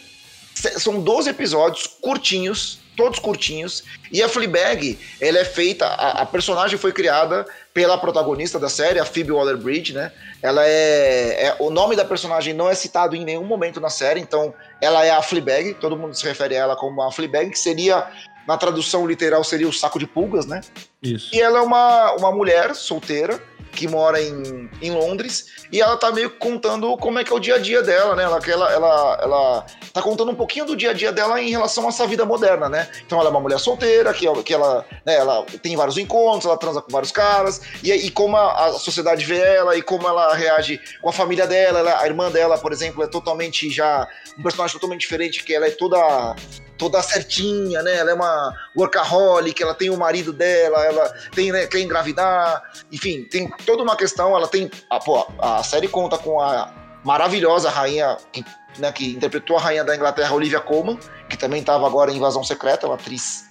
São 0.54 1.00
12 1.00 1.30
episódios 1.30 1.88
curtinhos, 2.02 2.80
todos 2.96 3.20
curtinhos. 3.20 3.84
E 4.12 4.22
a 4.22 4.30
Fleabag, 4.30 4.98
ela 5.22 5.40
é 5.40 5.46
feita, 5.46 5.86
a, 5.86 6.22
a, 6.22 6.26
personagem 6.26 6.78
foi 6.78 6.92
criada 6.92 7.46
pela 7.74 7.98
protagonista 7.98 8.58
da 8.58 8.70
série, 8.70 9.00
a 9.00 9.06
Phoebe 9.06 9.32
Waller-Bridge, 9.32 9.94
né? 9.94 10.12
Ela 10.42 10.66
é, 10.66 11.48
é, 11.48 11.56
o 11.60 11.70
nome 11.70 11.96
da 11.96 12.06
personagem 12.06 12.54
não 12.54 12.70
é 12.70 12.76
citado 12.76 13.16
em 13.16 13.26
nenhum 13.26 13.44
momento 13.44 13.80
na 13.80 13.90
série, 13.90 14.20
então 14.20 14.54
ela 14.82 15.06
é 15.06 15.12
a 15.12 15.22
Fleabag, 15.22 15.76
todo 15.76 15.98
mundo 15.98 16.16
se 16.16 16.26
refere 16.26 16.56
a 16.56 16.60
ela 16.60 16.76
como 16.76 17.02
a 17.02 17.12
Fleabag, 17.12 17.50
que 17.50 17.60
seria 17.60 18.08
na 18.48 18.58
tradução 18.58 19.08
literal 19.08 19.44
seria 19.44 19.68
o 19.68 19.74
saco 19.74 19.98
de 19.98 20.06
pulgas, 20.06 20.46
né? 20.46 20.62
Isso. 21.02 21.34
E 21.34 21.42
ela 21.42 21.60
é 21.60 21.62
uma, 21.62 22.14
uma 22.14 22.32
mulher 22.32 22.76
solteira 22.76 23.42
que 23.76 23.88
mora 23.88 24.22
em, 24.22 24.70
em 24.82 24.92
Londres, 24.92 25.68
e 25.72 25.82
ela 25.82 25.98
tá 25.98 26.12
meio 26.12 26.32
contando 26.32 26.96
como 26.98 27.20
é 27.20 27.24
que 27.24 27.32
é 27.32 27.36
o 27.36 27.40
dia 27.40 27.56
a 27.56 27.58
dia 27.60 27.84
dela, 27.84 28.16
né? 28.16 28.24
Ela, 28.24 28.40
ela, 28.48 28.72
ela, 28.72 29.20
ela 29.22 29.66
tá 29.94 30.02
contando 30.02 30.32
um 30.32 30.36
pouquinho 30.36 30.66
do 30.66 30.76
dia 30.76 30.92
a 30.92 30.94
dia 30.94 31.12
dela 31.12 31.42
em 31.42 31.52
relação 31.52 31.86
a 31.86 31.90
essa 31.90 32.08
vida 32.08 32.26
moderna, 32.26 32.70
né? 32.70 32.88
Então 33.06 33.20
ela 33.20 33.28
é 33.28 33.32
uma 33.32 33.40
mulher 33.40 33.60
solteira, 33.60 34.14
que, 34.14 34.26
que 34.44 34.54
ela, 34.54 34.86
né, 35.06 35.16
ela 35.16 35.46
tem 35.62 35.76
vários 35.76 35.98
encontros, 35.98 36.46
ela 36.46 36.58
transa 36.58 36.82
com 36.82 36.92
vários 36.92 37.12
caras, 37.12 37.62
e, 37.84 37.92
e 37.92 38.10
como 38.10 38.38
a, 38.38 38.68
a 38.68 38.74
sociedade 38.74 39.26
vê 39.26 39.40
ela, 39.40 39.76
e 39.78 39.82
como 39.82 40.08
ela 40.08 40.34
reage 40.34 40.80
com 41.02 41.10
a 41.10 41.14
família 41.14 41.46
dela, 41.46 41.80
ela, 41.80 42.02
a 42.02 42.08
irmã 42.08 42.32
dela, 42.32 42.58
por 42.58 42.72
exemplo, 42.72 43.04
é 43.04 43.08
totalmente 43.08 43.70
já 43.70 44.08
um 44.38 44.44
personagem 44.44 44.74
totalmente 44.74 45.02
diferente, 45.02 45.44
que 45.44 45.54
ela 45.54 45.68
é 45.68 45.72
toda 45.72 46.36
toda 46.78 47.02
certinha, 47.02 47.82
né? 47.82 47.96
Ela 47.98 48.12
é 48.12 48.14
uma 48.14 48.54
workaholic, 48.76 49.62
ela 49.62 49.74
tem 49.74 49.90
o 49.90 49.98
marido 49.98 50.32
dela, 50.34 50.84
ela 50.86 51.10
tem, 51.34 51.52
né, 51.52 51.68
quer 51.68 51.80
engravidar, 51.80 52.62
enfim, 52.92 53.24
tem 53.24 53.50
toda 53.66 53.84
uma 53.84 53.96
questão. 53.96 54.36
Ela 54.36 54.48
tem. 54.48 54.70
A, 54.90 55.00
pô, 55.00 55.28
a 55.40 55.64
série 55.64 55.88
conta 55.88 56.18
com 56.18 56.40
a 56.42 56.74
maravilhosa 57.04 57.70
rainha 57.70 58.18
que, 58.32 58.44
né, 58.78 58.92
que 58.92 59.12
interpretou 59.12 59.58
a 59.58 59.62
rainha 59.62 59.84
da 59.84 59.96
Inglaterra, 59.96 60.34
Olivia 60.34 60.60
Colman, 60.60 61.00
que 61.30 61.38
também 61.38 61.60
estava 61.60 61.86
agora 61.86 62.12
em 62.12 62.18
Invasão 62.18 62.44
Secreta, 62.44 62.88
uma 62.88 62.96
atriz 62.96 63.46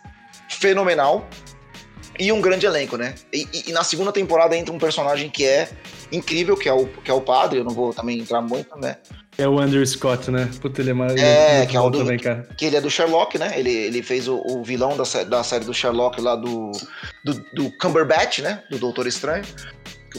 fenomenal. 0.49 1.27
E 2.17 2.31
um 2.31 2.41
grande 2.41 2.65
elenco, 2.65 2.97
né? 2.97 3.17
E, 3.33 3.49
e, 3.53 3.71
e, 3.71 3.73
na 3.73 3.83
segunda 3.83 4.13
temporada 4.13 4.57
entra 4.57 4.73
um 4.73 4.79
personagem 4.79 5.29
que 5.29 5.45
é 5.45 5.69
incrível, 6.13 6.57
que 6.57 6.69
é 6.69 6.73
o, 6.73 6.87
que 6.87 7.11
é 7.11 7.15
o 7.15 7.21
padre, 7.21 7.59
eu 7.59 7.65
não 7.65 7.73
vou 7.73 7.93
também 7.93 8.21
entrar 8.21 8.41
muito, 8.41 8.77
né? 8.79 8.99
É 9.37 9.49
o 9.49 9.59
Andrew 9.59 9.85
Scott, 9.85 10.31
né? 10.31 10.49
Puta, 10.61 10.81
ele 10.81 10.91
é 10.91 10.95
mais. 10.95 11.15
É, 11.17 11.67
que 11.67 11.77
é 11.77 11.81
o 11.81 11.91
do, 11.91 11.99
também, 11.99 12.19
cara. 12.19 12.49
Que 12.57 12.67
ele 12.67 12.77
é 12.77 12.81
do 12.81 12.91
Sherlock, 12.91 13.37
né? 13.37 13.53
Ele, 13.59 13.71
ele 13.71 14.03
fez 14.03 14.29
o, 14.29 14.37
o 14.37 14.63
vilão 14.63 14.97
da, 14.97 15.05
da 15.25 15.43
série 15.43 15.65
do 15.65 15.75
Sherlock 15.75 16.21
lá 16.21 16.37
do, 16.37 16.71
do, 17.25 17.35
do 17.53 17.79
Cumberbatch, 17.79 18.39
né? 18.41 18.63
Do 18.71 18.79
Doutor 18.79 19.07
Estranho. 19.07 19.45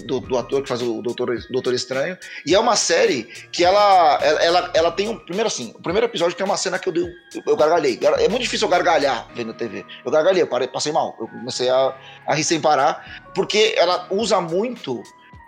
Do, 0.06 0.20
do, 0.20 0.38
ator 0.38 0.62
que 0.62 0.68
faz 0.68 0.82
o 0.82 1.02
Doutor, 1.02 1.38
Doutor 1.50 1.74
Estranho. 1.74 2.18
E 2.46 2.54
é 2.54 2.60
uma 2.60 2.76
série 2.76 3.24
que 3.50 3.64
ela, 3.64 4.20
ela, 4.22 4.72
ela 4.74 4.92
tem 4.92 5.08
um. 5.08 5.18
Primeiro 5.18 5.48
assim, 5.48 5.74
o 5.74 5.82
primeiro 5.82 6.06
episódio 6.06 6.36
tem 6.36 6.46
uma 6.46 6.58
cena 6.58 6.78
que 6.78 6.90
eu, 6.90 6.94
eu, 6.94 7.10
eu 7.48 7.56
gargalhei. 7.56 7.98
É 8.20 8.28
muito 8.28 8.44
difícil 8.44 8.66
eu 8.66 8.72
gargalhar 8.72 9.30
vendo 9.34 9.54
TV. 9.54 9.86
Eu 10.04 10.12
gargalhei, 10.12 10.42
eu 10.42 10.48
parei, 10.48 10.68
passei 10.68 10.92
mal. 10.92 11.16
Eu 11.18 11.30
comecei 11.30 11.70
a, 11.70 11.96
a 12.28 12.36
rir 12.36 12.44
sem 12.44 12.60
parar, 12.60 13.24
porque 13.34 13.74
ela 13.78 14.08
usa 14.12 14.42
muito 14.42 15.02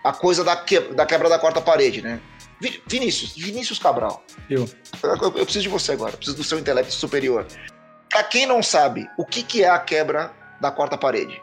a 0.05 0.13
coisa 0.13 0.41
da, 0.41 0.55
que, 0.55 0.79
da 0.79 1.05
quebra 1.05 1.27
da 1.27 1.37
quarta 1.37 1.59
parede, 1.59 2.01
né? 2.01 2.21
Vinícius, 2.87 3.33
Vinícius 3.35 3.79
Cabral. 3.79 4.23
Eu. 4.49 4.69
eu. 5.03 5.09
Eu 5.09 5.31
preciso 5.43 5.63
de 5.63 5.69
você 5.69 5.91
agora, 5.91 6.15
preciso 6.17 6.37
do 6.37 6.43
seu 6.43 6.57
intelecto 6.59 6.93
superior. 6.93 7.45
Para 8.09 8.23
quem 8.23 8.45
não 8.45 8.63
sabe, 8.63 9.07
o 9.17 9.25
que, 9.25 9.43
que 9.43 9.63
é 9.63 9.69
a 9.69 9.79
quebra 9.79 10.31
da 10.59 10.71
quarta 10.71 10.97
parede? 10.97 11.41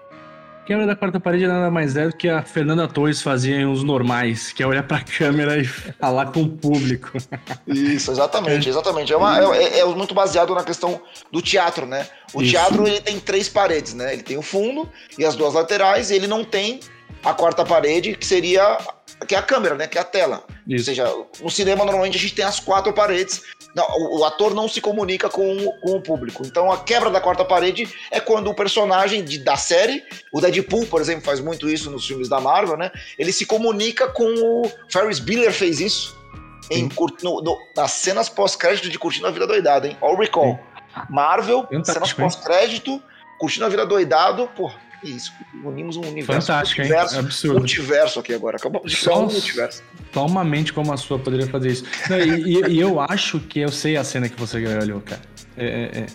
Quebra 0.67 0.87
da 0.87 0.97
quarta 0.97 1.21
parede 1.21 1.47
nada 1.47 1.71
mais 1.71 1.95
é 1.95 2.07
do 2.07 2.17
que 2.17 2.27
a 2.27 2.43
Fernanda 2.43 2.89
Torres 2.89 3.21
fazia 3.21 3.55
em 3.55 3.67
Os 3.67 3.83
Normais, 3.83 4.51
que 4.51 4.62
é 4.62 4.67
olhar 4.67 4.83
pra 4.83 5.01
câmera 5.01 5.59
e 5.59 5.65
falar 5.65 6.33
com 6.33 6.41
o 6.41 6.49
público. 6.49 7.12
Isso, 7.67 8.11
exatamente, 8.11 8.67
exatamente. 8.67 9.12
É, 9.12 9.17
uma, 9.17 9.55
é, 9.55 9.81
é, 9.81 9.85
muito 9.85 10.15
baseado 10.15 10.55
na 10.55 10.65
questão 10.65 11.03
do 11.31 11.43
teatro, 11.43 11.85
né? 11.85 12.09
O 12.33 12.41
Isso. 12.41 12.53
teatro 12.53 12.87
ele 12.87 13.01
tem 13.03 13.21
três 13.21 13.47
paredes, 13.47 13.93
né? 13.93 14.15
Ele 14.15 14.23
tem 14.23 14.39
o 14.39 14.43
fundo 14.43 14.89
e 15.19 15.25
as 15.27 15.37
duas 15.37 15.53
laterais, 15.53 16.11
e 16.11 16.15
ele 16.15 16.27
não 16.27 16.43
tem 16.43 16.81
a 17.23 17.35
quarta 17.35 17.65
parede, 17.65 18.17
que 18.17 18.27
seria 18.27 18.79
que 19.27 19.35
é 19.35 19.39
a 19.39 19.43
câmera, 19.43 19.75
né? 19.75 19.87
Que 19.87 19.99
é 19.99 20.01
a 20.01 20.05
tela. 20.05 20.45
Isso. 20.67 20.91
Ou 20.91 20.95
seja, 20.95 21.15
no 21.43 21.51
cinema 21.51 21.85
normalmente 21.85 22.17
a 22.17 22.21
gente 22.21 22.35
tem 22.35 22.45
as 22.45 22.61
quatro 22.61 22.93
paredes. 22.93 23.43
Não, 23.75 23.87
o, 24.19 24.25
ator 24.25 24.55
não 24.55 24.69
se 24.69 24.81
comunica 24.81 25.29
com, 25.29 25.57
com 25.83 25.93
o 25.93 26.01
público. 26.01 26.43
Então 26.47 26.71
a 26.71 26.79
quebra 26.79 27.11
da 27.11 27.21
quarta 27.21 27.45
parede 27.45 27.89
é 28.11 28.21
quando 28.21 28.49
o 28.49 28.55
personagem 28.55 29.25
de, 29.25 29.39
da 29.39 29.57
série, 29.57 30.03
o 30.33 30.41
Deadpool, 30.41 30.87
por 30.87 31.01
exemplo, 31.01 31.25
faz 31.25 31.41
muito 31.41 31.69
isso 31.69 31.91
nos 31.91 32.07
filmes 32.07 32.29
da 32.29 32.41
Marvel, 32.41 32.77
né? 32.77 32.91
Ele 33.19 33.33
se 33.33 33.47
comunica 33.47 34.09
com 34.09 34.25
o 34.25 34.71
Ferris 34.89 35.19
Bueller 35.19 35.53
fez 35.53 35.81
isso 35.81 36.17
em, 36.71 36.89
no, 37.23 37.43
no, 37.43 37.59
nas 37.77 37.93
cenas 37.93 38.29
pós-crédito 38.29 38.89
de 38.89 38.99
Curtindo 38.99 39.27
a 39.27 39.31
Vida 39.31 39.47
Doidada, 39.47 39.89
hein? 39.89 39.97
All 40.01 40.17
Recall. 40.17 40.55
Sim. 40.55 40.75
Marvel, 41.11 41.67
cenas 41.85 42.12
pós-crédito, 42.12 43.03
Curtindo 43.39 43.67
a 43.67 43.69
Vida 43.69 43.85
Doidado, 43.85 44.49
pô, 44.57 44.71
isso. 45.05 45.33
Unimos 45.65 45.97
um 45.97 46.03
universo. 46.03 46.47
Fantástico, 46.47 46.81
multiverso, 46.81 47.15
hein? 47.15 47.21
Absurdo. 47.21 47.59
Multiverso 47.59 48.21
aqui 48.21 48.35
agora. 48.35 48.57
Acabamos 48.57 48.91
de 48.91 48.97
criar 48.97 49.17
um 49.17 49.23
multiverso. 49.27 49.83
Só 50.13 50.27
uma 50.27 50.45
mente 50.45 50.73
como 50.73 50.93
a 50.93 50.97
sua 50.97 51.19
poderia 51.19 51.47
fazer 51.47 51.71
isso. 51.71 51.85
Não, 52.09 52.19
e, 52.19 52.59
e, 52.59 52.67
e, 52.69 52.81
eu 52.81 53.01
acho 53.01 53.41
que 53.41 53.61
eu 53.61 53.71
sei 53.71 53.97
a 53.97 54.05
cena 54.05 54.29
que 54.29 54.39
você 54.39 54.65
olhou, 54.67 55.01
cara. 55.01 55.23
É, 55.57 55.67
é, 55.67 56.01
é. 56.01 56.07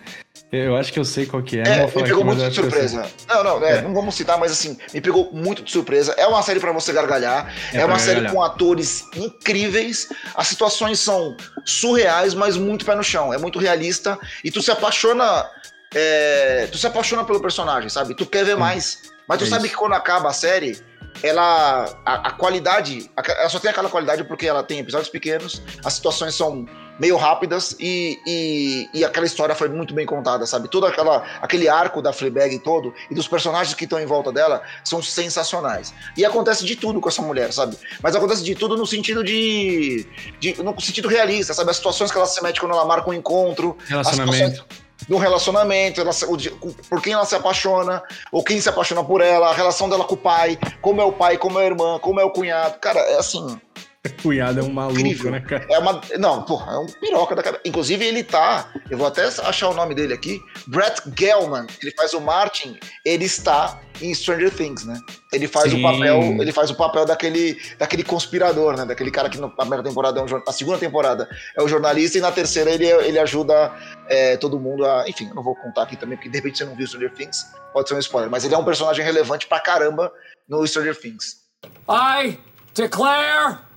Eu 0.52 0.76
acho 0.76 0.92
que 0.92 0.98
eu 0.98 1.06
sei 1.06 1.28
qual 1.28 1.44
que 1.44 1.60
é. 1.60 1.62
é 1.62 1.86
me 1.86 1.92
pegou 1.92 2.24
aqui, 2.24 2.24
muito 2.24 2.50
de 2.50 2.56
surpresa. 2.56 3.08
Não, 3.28 3.44
não, 3.44 3.64
é, 3.64 3.78
é, 3.78 3.82
não 3.84 3.94
vamos 3.94 4.16
citar, 4.16 4.40
mas 4.40 4.52
assim, 4.52 4.78
me 4.92 5.00
pegou 5.00 5.32
muito 5.32 5.62
de 5.62 5.72
surpresa. 5.72 6.14
É 6.18 6.26
uma 6.26 6.42
série 6.42 6.60
para 6.60 6.72
você 6.72 6.92
gargalhar. 6.92 7.54
É, 7.72 7.82
é 7.82 7.86
uma 7.86 8.00
série 8.00 8.22
gargalhar. 8.22 8.34
com 8.34 8.44
atores 8.44 9.06
incríveis. 9.16 10.10
As 10.34 10.48
situações 10.48 11.00
são 11.00 11.38
surreais, 11.66 12.34
mas 12.34 12.58
muito 12.58 12.84
pé 12.84 12.96
no 12.96 13.04
chão. 13.04 13.32
É 13.32 13.38
muito 13.38 13.60
realista. 13.60 14.18
E 14.44 14.50
tu 14.50 14.60
se 14.60 14.72
apaixona 14.72 15.46
é, 15.94 16.68
tu 16.72 16.78
se 16.78 16.86
apaixona 16.86 17.24
pelo 17.24 17.42
personagem, 17.42 17.90
sabe? 17.90 18.14
Tu 18.14 18.26
quer 18.26 18.46
ver 18.46 18.56
mais. 18.56 19.12
Mas 19.28 19.40
tu 19.40 19.46
é 19.46 19.48
sabe 19.48 19.66
isso. 19.66 19.74
que 19.74 19.80
quando 19.80 19.94
acaba 19.94 20.30
a 20.30 20.34
série, 20.34 20.80
ela. 21.24 21.86
A, 22.06 22.30
a 22.30 22.32
qualidade. 22.32 23.10
A, 23.16 23.24
ela 23.32 23.50
só 23.50 23.60
tem 23.60 23.72
aquela 23.72 23.90
qualidade 23.90 24.24
porque 24.24 24.46
ela 24.46 24.64
tem 24.64 24.80
episódios 24.80 25.10
pequenos, 25.10 25.62
as 25.84 25.94
situações 25.94 26.36
são 26.36 26.66
meio 27.00 27.16
rápidas 27.16 27.78
e, 27.80 28.20
e, 28.28 28.90
e, 28.94 29.06
aquela 29.06 29.26
história 29.26 29.56
foi 29.56 29.70
muito 29.70 29.94
bem 29.94 30.06
contada, 30.06 30.46
sabe? 30.46 30.68
Todo 30.68 30.86
aquela, 30.86 31.26
aquele 31.42 31.70
arco 31.70 32.02
da 32.02 32.12
Fleabag 32.12 32.60
todo 32.60 32.94
e 33.10 33.16
dos 33.16 33.26
personagens 33.26 33.74
que 33.74 33.86
estão 33.86 34.02
em 34.02 34.06
volta 34.06 34.34
dela 34.34 34.62
são 34.84 35.02
sensacionais. 35.02 35.94
E 36.18 36.26
acontece 36.26 36.66
de 36.66 36.76
tudo 36.76 37.00
com 37.00 37.08
essa 37.08 37.22
mulher, 37.22 37.54
sabe? 37.54 37.78
Mas 38.04 38.18
acontece 38.18 38.44
de 38.44 38.54
tudo 38.54 38.76
no 38.76 38.86
sentido 38.86 39.24
de, 39.24 40.06
de 40.42 40.62
no 40.62 40.78
sentido 40.82 41.08
realista, 41.08 41.54
sabe? 41.54 41.72
As 41.72 41.78
situações 41.78 42.12
que 42.12 42.18
ela 42.18 42.28
se 42.28 42.44
mete 42.44 42.60
quando 42.60 42.74
ela 42.74 42.86
marca 42.86 43.10
um 43.10 43.14
encontro, 43.14 43.78
relacionamento 43.88 44.66
do 45.10 45.18
relacionamento, 45.18 46.00
ela, 46.00 46.12
por 46.88 47.02
quem 47.02 47.14
ela 47.14 47.26
se 47.26 47.36
apaixona, 47.36 48.04
ou 48.32 48.44
quem 48.44 48.62
se 48.62 48.70
apaixona 48.70 49.04
por 49.04 49.22
ela, 49.22 49.50
a 49.50 49.54
relação 49.54 49.90
dela 49.90 50.06
com 50.06 50.14
o 50.14 50.18
pai, 50.18 50.58
como 50.82 51.02
é 51.02 51.04
o 51.04 51.12
pai, 51.12 51.36
como 51.36 51.60
é 51.60 51.64
a 51.64 51.66
irmã, 51.66 51.98
como 52.00 52.20
é 52.20 52.24
o 52.24 52.30
cunhado. 52.30 52.78
Cara, 52.80 53.00
é 53.00 53.18
assim, 53.18 53.60
Cunhado 54.22 54.60
é 54.60 54.64
um 54.64 54.72
maluco, 54.72 55.00
Incrível. 55.00 55.32
né, 55.32 55.42
cara? 55.42 55.66
É 55.70 55.78
uma, 55.78 56.02
não, 56.18 56.44
porra, 56.44 56.74
é 56.74 56.78
um 56.78 56.86
piroca 56.86 57.36
da 57.36 57.44
cabeça. 57.44 57.62
Inclusive, 57.66 58.06
ele 58.06 58.24
tá. 58.24 58.72
Eu 58.90 58.98
vou 58.98 59.08
até 59.08 59.26
achar 59.26 59.70
o 59.70 59.74
nome 59.74 59.94
dele 59.94 60.14
aqui. 60.14 60.40
Brett 60.68 61.02
Gelman, 61.18 61.68
ele 61.82 61.92
faz 61.92 62.14
o 62.14 62.22
Martin, 62.22 62.80
ele 63.06 63.26
está 63.26 63.80
em 64.02 64.14
Stranger 64.14 64.52
Things, 64.52 64.86
né? 64.86 64.98
Ele 65.34 65.48
faz 65.48 65.72
Sim. 65.72 65.80
o 65.80 65.82
papel, 65.82 66.22
ele 66.42 66.52
faz 66.54 66.70
o 66.70 66.76
papel 66.76 67.06
daquele, 67.06 67.60
daquele 67.78 68.04
conspirador, 68.04 68.78
né? 68.78 68.86
Daquele 68.86 69.12
cara 69.12 69.30
que 69.30 69.38
na 69.38 69.50
primeira 69.50 69.84
temporada 69.84 70.20
é 70.20 70.24
um 70.24 70.44
na 70.46 70.54
segunda 70.54 70.78
temporada 70.78 71.30
é 71.58 71.62
o 71.62 71.68
jornalista 71.68 72.18
e 72.18 72.22
na 72.22 72.32
terceira 72.32 72.72
ele, 72.72 72.86
ele 72.86 73.20
ajuda 73.20 73.74
é, 74.08 74.38
todo 74.38 74.60
mundo 74.60 74.86
a. 74.86 75.10
Enfim, 75.10 75.28
eu 75.28 75.36
não 75.36 75.44
vou 75.44 75.56
contar 75.56 75.84
aqui 75.84 75.98
também, 75.98 76.18
porque 76.18 76.30
de 76.30 76.38
repente 76.38 76.58
você 76.58 76.66
não 76.66 76.76
viu 76.76 76.88
Stranger 76.88 77.14
Things, 77.14 77.46
pode 77.74 77.90
ser 77.90 77.96
um 77.96 78.00
spoiler, 78.00 78.30
mas 78.30 78.46
ele 78.46 78.56
é 78.56 78.58
um 78.58 78.64
personagem 78.64 79.04
relevante 79.04 79.46
pra 79.46 79.60
caramba 79.60 80.12
no 80.48 80.66
Stranger 80.66 80.98
Things. 80.98 81.42
I 81.90 82.40
declare 82.74 83.69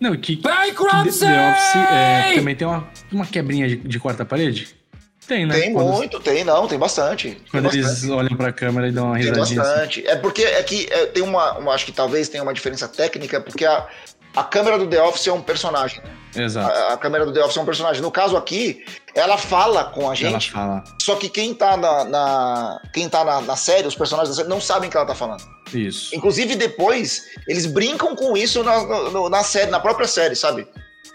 não, 0.00 0.16
que, 0.16 0.36
Bankruptcy! 0.36 1.20
que 1.20 1.26
The 1.26 1.50
Office 1.50 1.76
é, 1.76 2.34
também 2.34 2.56
tem 2.56 2.66
uma, 2.66 2.88
uma 3.12 3.26
quebrinha 3.26 3.68
de, 3.68 3.76
de 3.76 3.98
quarta 3.98 4.24
parede. 4.24 4.80
Tem, 5.26 5.46
né? 5.46 5.60
Tem 5.60 5.72
quando, 5.72 5.92
muito, 5.92 6.18
tem, 6.18 6.42
não, 6.42 6.66
tem 6.66 6.76
bastante. 6.76 7.28
Tem 7.28 7.40
quando 7.50 7.64
bastante. 7.64 7.86
eles 7.86 8.10
olham 8.10 8.36
pra 8.36 8.52
câmera 8.52 8.88
e 8.88 8.92
dão 8.92 9.06
uma 9.06 9.16
risadinha. 9.16 9.34
Tem 9.34 9.42
assim. 9.42 9.56
bastante. 9.56 10.00
Assim. 10.00 10.08
É 10.08 10.16
porque 10.16 10.42
é 10.42 10.62
que 10.64 10.88
é, 10.90 11.06
tem 11.06 11.22
uma, 11.22 11.56
uma, 11.58 11.72
Acho 11.72 11.86
que 11.86 11.92
talvez 11.92 12.28
tenha 12.28 12.42
uma 12.42 12.52
diferença 12.52 12.88
técnica, 12.88 13.40
porque 13.40 13.64
a, 13.64 13.86
a 14.34 14.42
câmera 14.42 14.76
do 14.76 14.88
The 14.88 15.00
Office 15.02 15.28
é 15.28 15.32
um 15.32 15.40
personagem, 15.40 16.02
né? 16.02 16.42
Exato. 16.42 16.76
A, 16.76 16.94
a, 16.94 16.96
câmera 16.96 17.24
do 17.24 17.32
The 17.32 17.44
Office 17.44 17.56
é 17.56 17.60
um 17.60 17.64
personagem. 17.64 18.02
No 18.02 18.10
caso 18.10 18.36
aqui, 18.36 18.84
ela 19.14 19.38
fala 19.38 19.84
com 19.84 20.10
a 20.10 20.16
gente. 20.16 20.30
Ela 20.30 20.40
fala. 20.40 20.84
Só 21.00 21.14
que 21.14 21.28
quem 21.28 21.54
tá 21.54 21.76
na, 21.76 22.04
na 22.04 22.80
quem 22.92 23.08
tá 23.08 23.24
na, 23.24 23.40
na, 23.40 23.54
série, 23.54 23.86
os 23.86 23.94
personagens 23.94 24.30
da 24.30 24.42
série, 24.42 24.48
não 24.48 24.60
sabem 24.60 24.90
que 24.90 24.96
ela 24.96 25.06
tá 25.06 25.14
falando. 25.14 25.44
Isso. 25.72 26.14
Inclusive, 26.14 26.54
depois, 26.56 27.30
eles 27.46 27.66
brincam 27.66 28.14
com 28.16 28.36
isso 28.36 28.62
na, 28.62 29.28
na, 29.28 29.44
série, 29.44 29.70
na 29.70 29.80
própria 29.80 30.06
série, 30.06 30.34
sabe? 30.34 30.66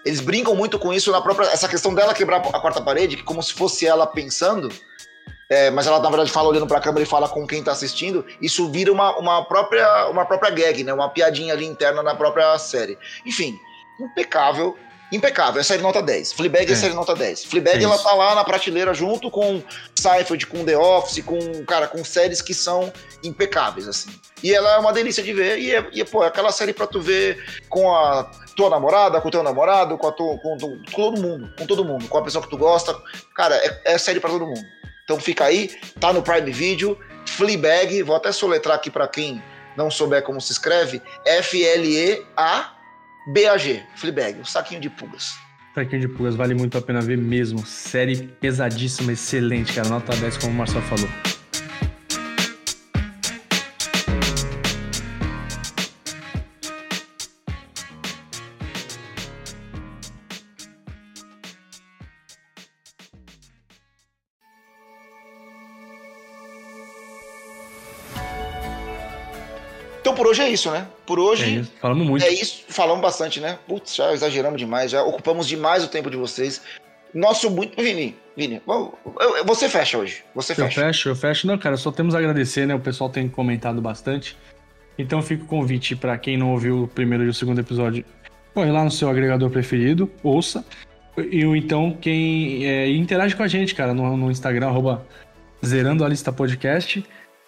Eles 0.06 0.20
brincam 0.20 0.56
muito 0.56 0.78
com 0.78 0.94
isso 0.94 1.12
na 1.12 1.22
própria. 1.22 1.48
Essa 1.48 1.68
questão 1.68 1.94
dela 1.94 2.14
quebrar 2.14 2.38
a 2.38 2.60
quarta 2.60 2.82
parede, 2.82 3.18
como 3.24 3.42
se 3.42 3.54
fosse 3.54 3.88
ela 3.88 4.06
pensando. 4.06 4.70
É, 5.50 5.70
mas 5.70 5.86
ela 5.86 6.00
na 6.00 6.10
verdade 6.10 6.32
fala 6.32 6.50
olhando 6.50 6.66
para 6.66 6.80
a 6.80 6.82
câmera 6.82 7.04
e 7.04 7.08
fala 7.08 7.30
com 7.30 7.46
quem 7.46 7.60
está 7.60 7.72
assistindo, 7.72 8.26
isso 8.42 8.72
vira 8.72 8.92
uma, 8.92 9.16
uma, 9.16 9.46
própria, 9.46 10.08
uma 10.08 10.26
própria 10.26 10.50
gag, 10.50 10.84
né? 10.84 10.92
Uma 10.92 11.10
piadinha 11.10 11.54
ali 11.54 11.66
interna 11.66 12.02
na 12.02 12.16
própria 12.16 12.58
série. 12.58 12.98
Enfim, 13.26 13.56
impecável. 14.00 14.76
Impecável, 15.16 15.62
é 15.62 15.64
série 15.64 15.82
nota 15.82 16.02
10. 16.02 16.34
Fleabag 16.34 16.70
é, 16.70 16.74
é 16.74 16.76
série 16.76 16.94
nota 16.94 17.16
10. 17.16 17.46
Fleabag, 17.46 17.80
é 17.80 17.84
ela 17.84 17.98
tá 17.98 18.14
lá 18.14 18.36
na 18.36 18.44
prateleira 18.44 18.94
junto 18.94 19.32
com 19.32 19.64
Seinfeld, 19.96 20.46
com 20.48 20.66
The 20.66 20.78
Office, 20.78 21.24
com, 21.24 21.64
cara, 21.66 21.88
com 21.88 22.04
séries 22.04 22.42
que 22.42 22.54
são 22.54 22.92
impecáveis, 23.24 23.88
assim. 23.88 24.10
E 24.44 24.54
ela 24.54 24.76
é 24.76 24.78
uma 24.78 24.92
delícia 24.92 25.24
de 25.24 25.34
ver, 25.34 25.58
e 25.58 25.74
é, 25.74 25.88
e 25.94 26.02
é, 26.02 26.06
pô, 26.06 26.24
é 26.24 26.28
aquela 26.28 26.52
série 26.52 26.74
pra 26.74 26.86
tu 26.86 27.02
ver 27.02 27.44
com 27.70 27.96
a 27.96 28.30
tua 28.56 28.70
namorada, 28.70 29.22
com 29.22 29.28
o 29.30 29.32
teu 29.32 29.42
namorado, 29.42 29.98
com, 29.98 30.08
a 30.08 30.12
tua, 30.12 30.38
com, 30.40 30.58
com, 30.58 30.84
todo 30.92 31.22
mundo, 31.22 31.54
com 31.58 31.66
todo 31.66 31.86
mundo, 31.86 32.08
com 32.08 32.18
a 32.18 32.22
pessoa 32.22 32.44
que 32.44 32.50
tu 32.50 32.58
gosta. 32.58 32.96
Cara, 33.34 33.56
é, 33.56 33.94
é 33.94 33.98
série 33.98 34.20
pra 34.20 34.30
todo 34.30 34.46
mundo. 34.46 34.62
Então 35.06 35.20
fica 35.20 35.46
aí, 35.46 35.72
tá 36.00 36.12
no 36.12 36.22
Prime 36.22 36.52
Video, 36.52 37.00
Fleabag, 37.26 38.04
vou 38.04 38.16
até 38.16 38.32
soletrar 38.32 38.76
aqui 38.76 38.92
para 38.92 39.08
quem 39.08 39.42
não 39.78 39.90
souber 39.90 40.24
como 40.24 40.42
se 40.42 40.52
escreve, 40.52 41.02
F-L-E-A-B-A-G, 43.26 43.84
Fleabag, 43.96 44.40
um 44.40 44.46
saquinho 44.46 44.80
de 44.80 44.90
pulgas. 44.90 45.36
Saquinho 45.74 46.02
de 46.02 46.08
pulgas, 46.08 46.36
vale 46.36 46.54
muito 46.54 46.78
a 46.78 46.82
pena 46.82 47.02
ver 47.02 47.18
mesmo. 47.18 47.66
Série 47.66 48.28
pesadíssima, 48.40 49.12
excelente, 49.12 49.74
cara. 49.74 49.90
Nota 49.90 50.16
10, 50.16 50.38
como 50.38 50.54
o 50.54 50.56
Marcelo 50.56 50.84
falou. 50.84 51.35
É 70.46 70.50
isso, 70.50 70.72
né? 70.72 70.88
Por 71.06 71.20
hoje. 71.20 71.44
É 71.44 71.60
isso. 71.60 71.74
Falamos 71.82 72.08
muito. 72.08 72.26
É 72.26 72.30
isso. 72.30 72.64
Falamos 72.70 73.02
bastante, 73.02 73.40
né? 73.40 73.58
Putz, 73.68 73.96
já 73.96 74.14
exageramos 74.14 74.60
demais, 74.60 74.92
já 74.92 75.04
ocupamos 75.04 75.48
demais 75.48 75.84
o 75.84 75.88
tempo 75.88 76.10
de 76.10 76.18
vocês. 76.18 76.62
Nosso 77.14 77.50
muito. 77.50 77.82
Vini, 77.82 78.16
Vini, 78.36 78.62
você 79.46 79.70
fecha 79.70 79.98
hoje. 79.98 80.24
Você 80.36 80.54
fecha. 80.54 80.82
Eu 80.82 80.86
fecho, 80.86 81.10
eu 81.10 81.16
fecho. 81.16 81.48
Não, 81.48 81.58
cara, 81.58 81.78
só 81.78 81.92
temos 81.92 82.14
a 82.14 82.20
agradecer, 82.20 82.66
né? 82.66 82.76
O 82.76 82.80
pessoal 82.80 83.10
tem 83.10 83.28
comentado 83.28 83.82
bastante. 83.82 84.38
Então 84.98 85.22
fica 85.22 85.44
o 85.44 85.48
convite 85.48 85.96
para 85.96 86.18
quem 86.18 86.38
não 86.38 86.52
ouviu 86.52 86.84
o 86.84 86.88
primeiro 86.88 87.24
e 87.24 87.28
o 87.28 87.34
segundo 87.34 87.60
episódio, 87.60 88.06
põe 88.54 88.72
lá 88.72 88.84
no 88.84 88.92
seu 88.92 89.10
agregador 89.10 89.50
preferido, 89.50 90.10
ouça. 90.24 90.66
E 91.18 91.44
então 91.44 91.98
quem 92.00 92.66
é, 92.66 92.90
interage 92.90 93.36
com 93.36 93.44
a 93.44 93.48
gente, 93.48 93.76
cara, 93.76 93.94
no, 93.94 94.16
no 94.16 94.32
Instagram, 94.32 94.68
arroba 94.68 95.06
Zerando 95.66 96.04
a 96.04 96.10
Lista 96.10 96.32
Podcast. 96.32 97.04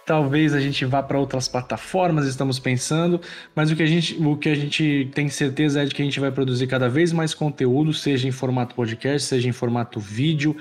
Talvez 0.08 0.54
a 0.54 0.62
gente 0.62 0.86
vá 0.86 1.04
para 1.04 1.20
outras 1.20 1.50
plataformas, 1.50 2.26
estamos 2.26 2.58
pensando, 2.60 3.20
mas 3.54 3.70
o 3.70 3.76
que, 3.76 3.84
a 3.84 3.86
gente, 3.86 4.16
o 4.16 4.38
que 4.38 4.48
a 4.48 4.56
gente 4.56 5.12
tem 5.14 5.28
certeza 5.28 5.82
é 5.82 5.86
de 5.86 5.94
que 5.94 6.02
a 6.02 6.06
gente 6.06 6.18
vai 6.18 6.32
produzir 6.32 6.66
cada 6.66 6.88
vez 6.88 7.12
mais 7.12 7.34
conteúdo, 7.34 7.94
seja 7.94 8.26
em 8.26 8.32
formato 8.32 8.74
podcast, 8.74 9.28
seja 9.28 9.50
em 9.50 9.52
formato 9.52 10.00
vídeo. 10.00 10.56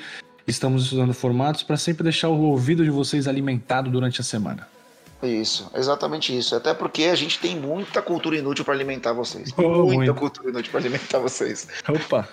Estamos 0.49 0.83
estudando 0.83 1.15
formatos 1.15 1.63
para 1.63 1.77
sempre 1.77 2.03
deixar 2.03 2.29
o 2.29 2.37
ouvido 2.41 2.83
de 2.83 2.91
vocês 2.91 3.29
alimentado 3.29 3.89
durante 3.89 4.21
a 4.21 4.25
semana. 4.25 4.67
Isso, 5.23 5.71
exatamente 5.77 6.37
isso. 6.37 6.57
Até 6.57 6.75
porque 6.75 7.05
a 7.05 7.15
gente 7.15 7.39
tem 7.39 7.55
muita 7.55 8.03
cultura 8.03 8.37
inútil 8.37 8.65
para 8.65 8.75
alimentar 8.75 9.13
vocês. 9.13 9.53
Oh, 9.57 9.85
muita 9.85 9.95
muito. 9.95 10.15
cultura 10.15 10.51
inútil 10.51 10.73
para 10.73 10.81
alimentar 10.81 11.21
vocês. 11.21 11.69
Opa! 11.89 12.29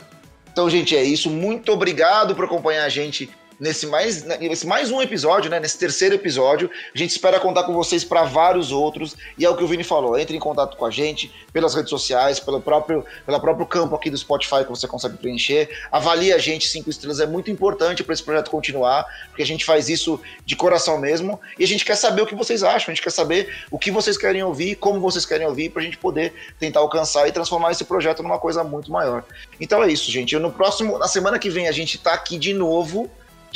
Então, 0.52 0.68
gente, 0.68 0.96
é 0.96 1.04
isso. 1.04 1.30
Muito 1.30 1.72
obrigado 1.72 2.36
por 2.36 2.46
acompanhar 2.46 2.86
a 2.86 2.90
gente 2.90 3.30
nesse 3.64 3.88
mais, 3.88 4.24
nesse 4.24 4.68
mais 4.68 4.92
um 4.92 5.02
episódio, 5.02 5.50
né? 5.50 5.58
Nesse 5.58 5.78
terceiro 5.78 6.16
episódio. 6.16 6.70
A 6.94 6.98
gente 6.98 7.12
espera 7.12 7.40
contar 7.40 7.64
com 7.64 7.74
vocês 7.74 8.04
para 8.04 8.24
vários 8.24 8.74
outros. 8.74 9.16
E 9.38 9.46
é 9.46 9.50
o 9.50 9.56
que 9.56 9.64
o 9.64 9.68
Vini 9.68 9.86
falou: 9.86 10.20
entre 10.20 10.36
em 10.36 10.40
contato 10.40 10.76
com 10.76 10.86
a 10.86 10.92
gente 10.92 11.32
pelas 11.54 11.74
redes 11.74 11.90
sociais, 11.90 12.42
pelo 12.42 12.60
próprio, 12.60 13.06
pelo 13.26 13.40
próprio 13.40 13.66
campo 13.66 13.96
aqui 13.96 14.10
do 14.10 14.18
Spotify 14.18 14.64
que 14.66 14.70
você 14.70 14.86
consegue 14.86 15.16
preencher. 15.18 15.70
Avalie 15.90 16.34
a 16.34 16.38
gente, 16.38 16.68
cinco 16.68 16.90
estrelas 16.90 17.22
é 17.22 17.26
muito 17.26 17.50
importante 17.50 18.04
para 18.04 18.14
esse 18.14 18.24
projeto 18.24 18.52
continuar, 18.52 19.06
porque 19.30 19.42
a 19.42 19.46
gente 19.46 19.64
faz 19.64 19.88
isso 19.88 20.20
de 20.46 20.58
coração 20.58 20.98
mesmo. 20.98 21.40
E 21.58 21.64
a 21.64 21.68
gente 21.68 21.86
quer 21.86 21.96
saber 21.96 22.22
o 22.22 22.26
que 22.26 22.36
vocês 22.36 22.64
acham, 22.64 22.92
a 22.92 22.96
gente 22.96 23.02
quer 23.02 23.12
saber 23.12 23.50
o 23.72 23.80
que 23.80 23.92
vocês 23.92 24.18
querem 24.18 24.44
ouvir, 24.44 24.76
como 24.76 25.00
vocês 25.00 25.26
querem 25.26 25.48
ouvir, 25.48 25.70
para 25.70 25.82
a 25.82 25.86
gente 25.86 25.98
poder 25.98 26.34
tentar 26.60 26.82
alcançar 26.82 27.30
e 27.30 27.32
transformar 27.32 27.72
esse 27.72 27.86
projeto 27.86 28.22
numa 28.22 28.40
coisa 28.40 28.62
muito 28.62 28.92
maior. 28.92 29.24
Então 29.62 29.82
é 29.82 29.90
isso, 29.90 30.12
gente. 30.12 30.38
No 30.38 30.52
próximo, 30.52 30.98
na 30.98 31.08
semana 31.08 31.40
que 31.40 31.50
vem, 31.50 31.70
a 31.70 31.72
gente 31.72 31.96
está 31.96 32.14
aqui 32.14 32.38
de 32.38 32.54
novo 32.54 33.10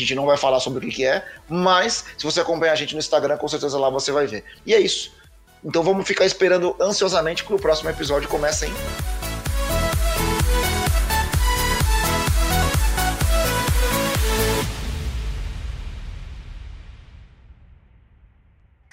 a 0.04 0.08
gente 0.08 0.16
não 0.16 0.26
vai 0.26 0.38
falar 0.38 0.60
sobre 0.60 0.80
o 0.80 0.82
que, 0.90 0.96
que 0.96 1.06
é, 1.06 1.26
mas 1.50 2.06
se 2.18 2.24
você 2.24 2.42
acompanhar 2.42 2.74
a 2.74 2.76
gente 2.76 2.94
no 2.94 3.00
Instagram, 3.00 3.38
com 3.38 3.48
certeza 3.48 3.80
lá 3.80 3.90
você 3.90 4.12
vai 4.12 4.28
ver. 4.28 4.44
E 4.66 4.74
é 4.74 4.80
isso. 4.80 5.16
Então 5.64 5.84
vamos 5.84 6.08
ficar 6.08 6.26
esperando 6.26 6.76
ansiosamente 6.80 7.44
que 7.44 7.54
o 7.54 7.60
próximo 7.60 7.90
episódio 7.90 8.30
comece, 8.30 8.68
hein? 8.68 8.74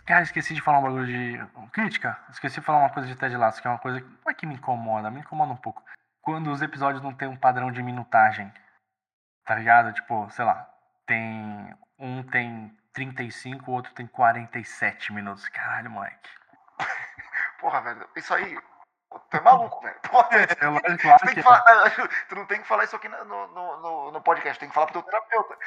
Cara, 0.07 0.22
esqueci 0.22 0.55
de 0.55 0.61
falar 0.61 0.80
um 0.80 0.82
bagulho 0.82 1.07
de 1.07 1.40
crítica. 1.72 2.18
Esqueci 2.30 2.61
de 2.61 2.66
falar 2.66 2.80
uma 2.80 2.90
coisa 2.90 3.09
de 3.09 3.16
Ted 3.16 3.36
Lasso, 3.36 3.61
que 3.61 3.66
é 3.66 3.70
uma 3.70 3.78
coisa 3.78 4.00
que 4.00 4.07
não 4.07 4.30
é 4.30 4.34
que 4.34 4.46
me 4.46 4.55
incomoda, 4.55 5.11
me 5.11 5.20
incomoda 5.20 5.52
um 5.52 5.57
pouco. 5.57 5.82
Quando 6.20 6.50
os 6.50 6.61
episódios 6.62 7.02
não 7.02 7.14
têm 7.14 7.28
um 7.28 7.36
padrão 7.36 7.72
de 7.72 7.82
minutagem. 7.82 8.52
Tá 9.44 9.55
ligado? 9.55 9.92
Tipo, 9.92 10.28
sei 10.30 10.44
lá, 10.44 10.68
tem. 11.07 11.74
Um 11.98 12.22
tem 12.24 12.76
35, 12.92 13.70
o 13.70 13.74
outro 13.74 13.92
tem 13.94 14.07
47 14.07 15.12
minutos. 15.12 15.48
Caralho, 15.48 15.90
moleque. 15.90 16.28
Porra, 17.61 17.80
velho, 17.82 18.09
isso 18.16 18.34
aí. 18.34 18.59
Tu 19.30 19.36
é 19.36 19.40
maluco, 19.40 19.80
velho. 19.80 20.00
Porra, 20.11 20.28
é, 20.36 20.42
eu, 20.61 20.98
tu, 20.98 21.26
tem 21.26 21.34
que 21.34 21.42
falar, 21.42 21.62
tu 22.28 22.34
não 22.34 22.46
tem 22.46 22.61
que 22.61 22.68
falar 22.68 22.84
isso 22.84 22.96
aqui 22.96 23.09
no, 23.09 23.24
no, 23.24 23.80
no, 23.80 24.11
no 24.12 24.20
podcast, 24.22 24.59
tem 24.59 24.68
que 24.68 24.74
falar 24.74 24.86
pro 24.86 25.02
teu 25.02 25.02
terapeuta. 25.02 25.59